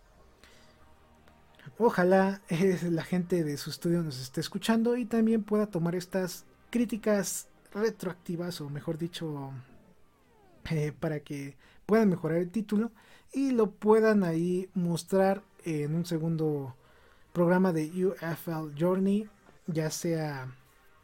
Ojalá 1.77 2.41
eh, 2.49 2.79
la 2.89 3.03
gente 3.03 3.43
de 3.43 3.57
su 3.57 3.69
estudio 3.69 4.01
nos 4.01 4.19
esté 4.19 4.41
escuchando 4.41 4.97
y 4.97 5.05
también 5.05 5.43
pueda 5.43 5.67
tomar 5.67 5.95
estas 5.95 6.45
críticas 6.71 7.47
retroactivas 7.71 8.61
o 8.61 8.69
mejor 8.69 8.97
dicho 8.97 9.51
eh, 10.71 10.93
para 10.97 11.19
que 11.19 11.55
puedan 11.85 12.09
mejorar 12.09 12.39
el 12.39 12.51
título 12.51 12.91
y 13.33 13.51
lo 13.51 13.71
puedan 13.71 14.23
ahí 14.23 14.69
mostrar 14.73 15.43
en 15.63 15.95
un 15.95 16.05
segundo 16.05 16.75
programa 17.33 17.73
de 17.73 18.05
UFL 18.05 18.77
Journey, 18.77 19.29
ya 19.67 19.91
sea 19.91 20.53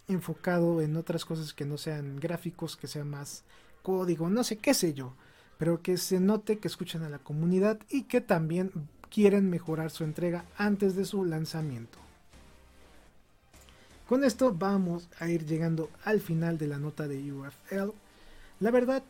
enfocado 0.08 0.82
en 0.82 0.96
otras 0.96 1.26
cosas 1.26 1.54
que 1.54 1.66
no 1.66 1.78
sean 1.78 2.20
gráficos, 2.20 2.76
que 2.76 2.88
sea 2.88 3.04
más 3.04 3.44
código, 3.82 4.30
no 4.30 4.44
sé 4.44 4.58
qué 4.58 4.74
sé 4.74 4.94
yo, 4.94 5.14
pero 5.58 5.82
que 5.82 5.98
se 5.98 6.20
note 6.20 6.60
que 6.60 6.68
escuchan 6.68 7.04
a 7.04 7.10
la 7.10 7.20
comunidad 7.20 7.80
y 7.90 8.04
que 8.04 8.22
también 8.22 8.72
quieren 9.10 9.50
mejorar 9.50 9.92
su 9.92 10.04
entrega 10.04 10.46
antes 10.58 10.96
de 10.96 11.06
su 11.06 11.24
lanzamiento. 11.24 12.00
Con 14.08 14.24
esto 14.24 14.54
vamos 14.54 15.10
a 15.20 15.30
ir 15.30 15.46
llegando 15.46 15.90
al 16.04 16.20
final 16.20 16.58
de 16.58 16.68
la 16.68 16.78
nota 16.78 17.08
de 17.08 17.32
UFL. 17.32 17.92
La 18.60 18.72
verdad, 18.72 19.04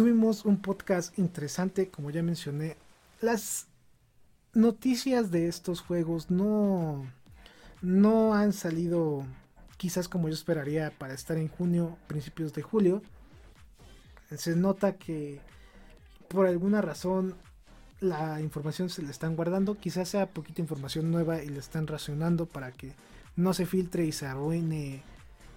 tuvimos 0.00 0.46
un 0.46 0.56
podcast 0.56 1.18
interesante, 1.18 1.90
como 1.90 2.10
ya 2.10 2.22
mencioné. 2.22 2.78
Las 3.20 3.66
noticias 4.54 5.30
de 5.30 5.46
estos 5.46 5.82
juegos 5.82 6.30
no, 6.30 7.04
no 7.82 8.32
han 8.32 8.54
salido 8.54 9.26
quizás 9.76 10.08
como 10.08 10.28
yo 10.28 10.34
esperaría 10.34 10.90
para 10.96 11.12
estar 11.12 11.36
en 11.36 11.48
junio, 11.48 11.98
principios 12.06 12.54
de 12.54 12.62
julio. 12.62 13.02
Se 14.34 14.56
nota 14.56 14.94
que 14.94 15.42
por 16.28 16.46
alguna 16.46 16.80
razón 16.80 17.34
la 18.00 18.40
información 18.40 18.88
se 18.88 19.02
le 19.02 19.10
están 19.10 19.36
guardando, 19.36 19.76
quizás 19.76 20.08
sea 20.08 20.30
poquita 20.30 20.62
información 20.62 21.10
nueva 21.10 21.42
y 21.42 21.48
le 21.50 21.58
están 21.58 21.86
racionando 21.86 22.46
para 22.46 22.72
que 22.72 22.94
no 23.36 23.52
se 23.52 23.66
filtre 23.66 24.06
y 24.06 24.12
se 24.12 24.24
arruine 24.24 25.02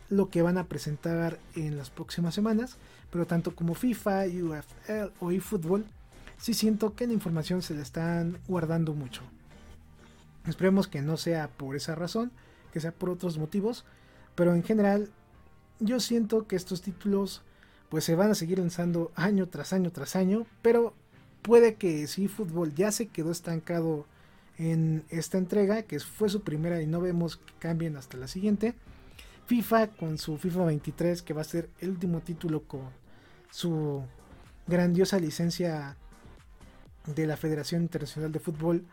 lo 0.10 0.30
que 0.30 0.42
van 0.42 0.58
a 0.58 0.66
presentar 0.66 1.40
en 1.56 1.78
las 1.78 1.90
próximas 1.90 2.36
semanas, 2.36 2.78
pero 3.10 3.26
tanto 3.26 3.56
como 3.56 3.76
FIFA, 3.76 4.26
UFL 4.26 5.14
o 5.20 5.32
eFootball, 5.32 5.86
sí 6.38 6.54
siento 6.54 6.96
que 6.96 7.08
la 7.08 7.14
información 7.14 7.62
se 7.62 7.74
le 7.74 7.82
están 7.82 8.38
guardando 8.48 8.94
mucho. 8.94 9.22
Esperemos 10.48 10.88
que 10.88 11.02
no 11.02 11.18
sea 11.18 11.48
por 11.48 11.76
esa 11.76 11.96
razón, 11.96 12.32
que 12.74 12.80
sea 12.80 12.92
por 12.92 13.10
otros 13.10 13.38
motivos, 13.38 13.86
pero 14.36 14.54
en 14.54 14.64
general 14.64 15.10
yo 15.80 16.00
siento 16.00 16.48
que 16.48 16.56
estos 16.56 16.82
títulos 16.82 17.42
pues 17.90 18.04
se 18.04 18.16
van 18.16 18.32
a 18.32 18.36
seguir 18.36 18.60
lanzando 18.60 19.12
año 19.16 19.48
tras 19.48 19.72
año 19.72 19.92
tras 19.92 20.16
año, 20.16 20.46
pero 20.62 20.94
puede 21.42 21.76
que 21.76 22.08
si 22.08 22.26
eFootball 22.26 22.74
ya 22.74 22.92
se 22.92 23.08
quedó 23.08 23.32
estancado 23.32 24.06
en 24.58 25.04
esta 25.10 25.38
entrega, 25.38 25.84
que 25.84 26.00
fue 26.00 26.30
su 26.30 26.42
primera 26.42 26.82
y 26.82 26.88
no 26.88 27.02
vemos 27.02 27.38
que 27.38 27.54
cambien 27.60 27.96
hasta 27.98 28.18
la 28.18 28.28
siguiente. 28.28 28.76
FIFA 29.46 29.88
con 29.88 30.18
su 30.18 30.38
FIFA 30.38 30.66
23, 30.66 31.22
que 31.22 31.34
va 31.34 31.42
a 31.42 31.46
ser 31.46 31.70
el 31.80 31.90
último 31.90 32.22
título 32.22 32.64
con 32.64 32.90
su 33.52 34.04
grandiosa 34.68 35.20
licencia 35.20 35.98
de 37.06 37.28
la 37.28 37.38
Federación 37.38 37.82
Internacional 37.82 38.32
de 38.32 38.40
Fútbol. 38.40 38.86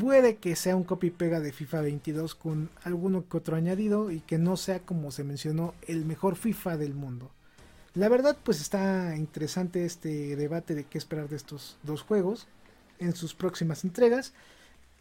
Puede 0.00 0.36
que 0.36 0.56
sea 0.56 0.74
un 0.74 0.84
copy 0.84 1.10
pega 1.10 1.40
de 1.40 1.52
FIFA 1.52 1.82
22 1.82 2.34
con 2.34 2.70
alguno 2.82 3.28
que 3.28 3.36
otro 3.36 3.56
añadido 3.56 4.10
y 4.10 4.20
que 4.20 4.38
no 4.38 4.56
sea 4.56 4.80
como 4.80 5.10
se 5.10 5.22
mencionó 5.22 5.74
el 5.86 6.06
mejor 6.06 6.36
FIFA 6.36 6.78
del 6.78 6.94
mundo. 6.94 7.30
La 7.94 8.08
verdad 8.08 8.38
pues 8.42 8.62
está 8.62 9.14
interesante 9.16 9.84
este 9.84 10.34
debate 10.34 10.74
de 10.74 10.84
qué 10.84 10.96
esperar 10.96 11.28
de 11.28 11.36
estos 11.36 11.76
dos 11.82 12.00
juegos 12.00 12.46
en 12.98 13.14
sus 13.14 13.34
próximas 13.34 13.84
entregas. 13.84 14.32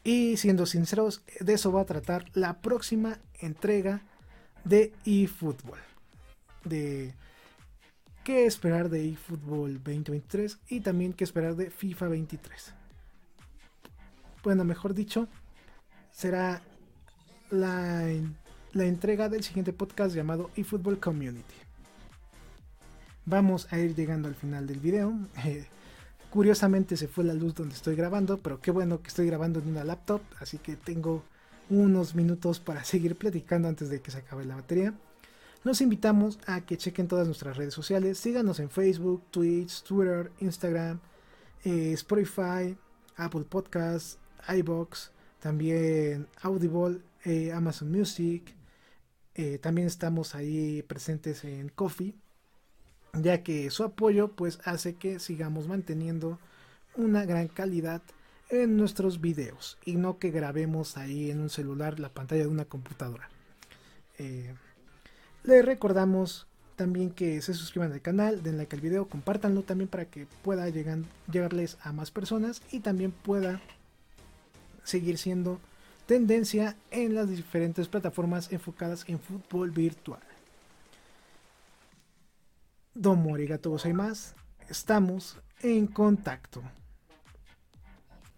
Y 0.04 0.36
siendo 0.36 0.66
sinceros, 0.66 1.22
de 1.40 1.54
eso 1.54 1.72
va 1.72 1.82
a 1.82 1.86
tratar 1.86 2.26
la 2.34 2.60
próxima 2.60 3.20
entrega 3.40 4.02
de 4.64 4.94
eFootball. 5.06 5.80
De 6.64 7.14
qué 8.24 8.46
esperar 8.46 8.90
de 8.90 9.10
eFootball 9.10 9.76
2023 9.76 10.60
y 10.70 10.82
también 10.82 11.14
qué 11.14 11.24
esperar 11.24 11.56
de 11.56 11.70
FIFA 11.70 12.08
23. 12.10 12.74
Bueno, 14.44 14.64
mejor 14.64 14.94
dicho, 14.94 15.28
será 16.12 16.62
la, 17.50 18.08
la 18.74 18.86
entrega 18.86 19.30
del 19.30 19.44
siguiente 19.44 19.74
podcast 19.74 20.16
llamado 20.16 20.50
eFootball 20.56 21.00
Community. 21.00 21.56
Vamos 23.26 23.72
a 23.72 23.78
ir 23.78 23.96
llegando 23.96 24.28
al 24.28 24.36
final 24.36 24.66
del 24.68 24.80
video. 24.80 25.14
Curiosamente 26.32 26.96
se 26.96 27.08
fue 27.08 27.24
la 27.24 27.34
luz 27.34 27.54
donde 27.54 27.76
estoy 27.76 27.96
grabando, 27.96 28.38
pero 28.38 28.62
qué 28.62 28.72
bueno 28.72 29.02
que 29.02 29.10
estoy 29.10 29.28
grabando 29.28 29.60
en 29.60 29.68
una 29.68 29.84
laptop, 29.84 30.22
así 30.40 30.58
que 30.58 30.76
tengo 30.76 31.24
unos 31.72 32.14
minutos 32.14 32.60
para 32.60 32.84
seguir 32.84 33.16
platicando 33.16 33.68
antes 33.68 33.90
de 33.90 34.02
que 34.02 34.12
se 34.12 34.20
acabe 34.20 34.46
la 34.46 34.56
batería. 34.56 34.94
Los 35.64 35.82
invitamos 35.82 36.38
a 36.46 36.62
que 36.62 36.78
chequen 36.78 37.08
todas 37.08 37.26
nuestras 37.26 37.58
redes 37.58 37.74
sociales, 37.74 38.20
síganos 38.20 38.60
en 38.60 38.70
Facebook, 38.70 39.24
Twitch, 39.32 39.82
Twitter, 39.84 40.32
Instagram, 40.40 41.00
eh, 41.64 41.94
Spotify, 41.94 42.78
Apple 43.16 43.46
Podcasts, 43.50 44.20
iBox, 44.48 45.12
también 45.40 46.28
Audible, 46.44 47.02
eh, 47.26 47.52
Amazon 47.52 47.92
Music. 47.92 48.56
Eh, 49.34 49.58
también 49.58 49.88
estamos 49.88 50.36
ahí 50.36 50.84
presentes 50.84 51.44
en 51.44 51.70
Coffee 51.70 52.14
ya 53.14 53.44
que 53.44 53.70
su 53.70 53.84
apoyo 53.84 54.30
pues 54.30 54.60
hace 54.64 54.96
que 54.96 55.20
sigamos 55.20 55.68
manteniendo 55.68 56.40
una 56.96 57.26
gran 57.26 57.48
calidad 57.48 58.02
en 58.52 58.76
nuestros 58.76 59.22
videos 59.22 59.78
y 59.86 59.96
no 59.96 60.20
que 60.20 60.30
grabemos 60.30 60.98
ahí 60.98 61.32
en 61.32 61.40
un 61.40 61.50
celular 61.50 62.00
la 62.00 62.10
pantalla 62.10 62.44
de 62.44 62.50
una 62.50 62.66
computadora. 62.66 63.30
Eh, 64.20 64.54
les 65.44 65.66
recordamos 65.66 66.48
también 66.76 67.12
que 67.12 67.42
se 67.42 67.54
suscriban 67.54 67.92
al 67.94 68.02
canal, 68.02 68.44
den 68.44 68.58
like 68.58 68.76
al 68.76 68.82
video, 68.82 69.08
compártanlo 69.08 69.64
también 69.64 69.88
para 69.88 70.06
que 70.06 70.28
pueda 70.44 70.68
llegarles 70.70 71.78
a 71.82 71.94
más 71.94 72.12
personas 72.12 72.62
y 72.72 72.82
también 72.82 73.12
pueda 73.12 73.62
seguir 74.84 75.18
siendo 75.18 75.60
tendencia 76.06 76.76
en 76.90 77.16
las 77.16 77.30
diferentes 77.30 77.88
plataformas 77.88 78.52
enfocadas 78.52 79.06
en 79.08 79.20
fútbol 79.20 79.72
virtual. 79.72 80.22
Domo 82.94 83.36
arigato 83.36 83.78
más. 83.94 84.36
Estamos 84.68 85.38
en 85.62 85.88
contacto. 85.88 86.62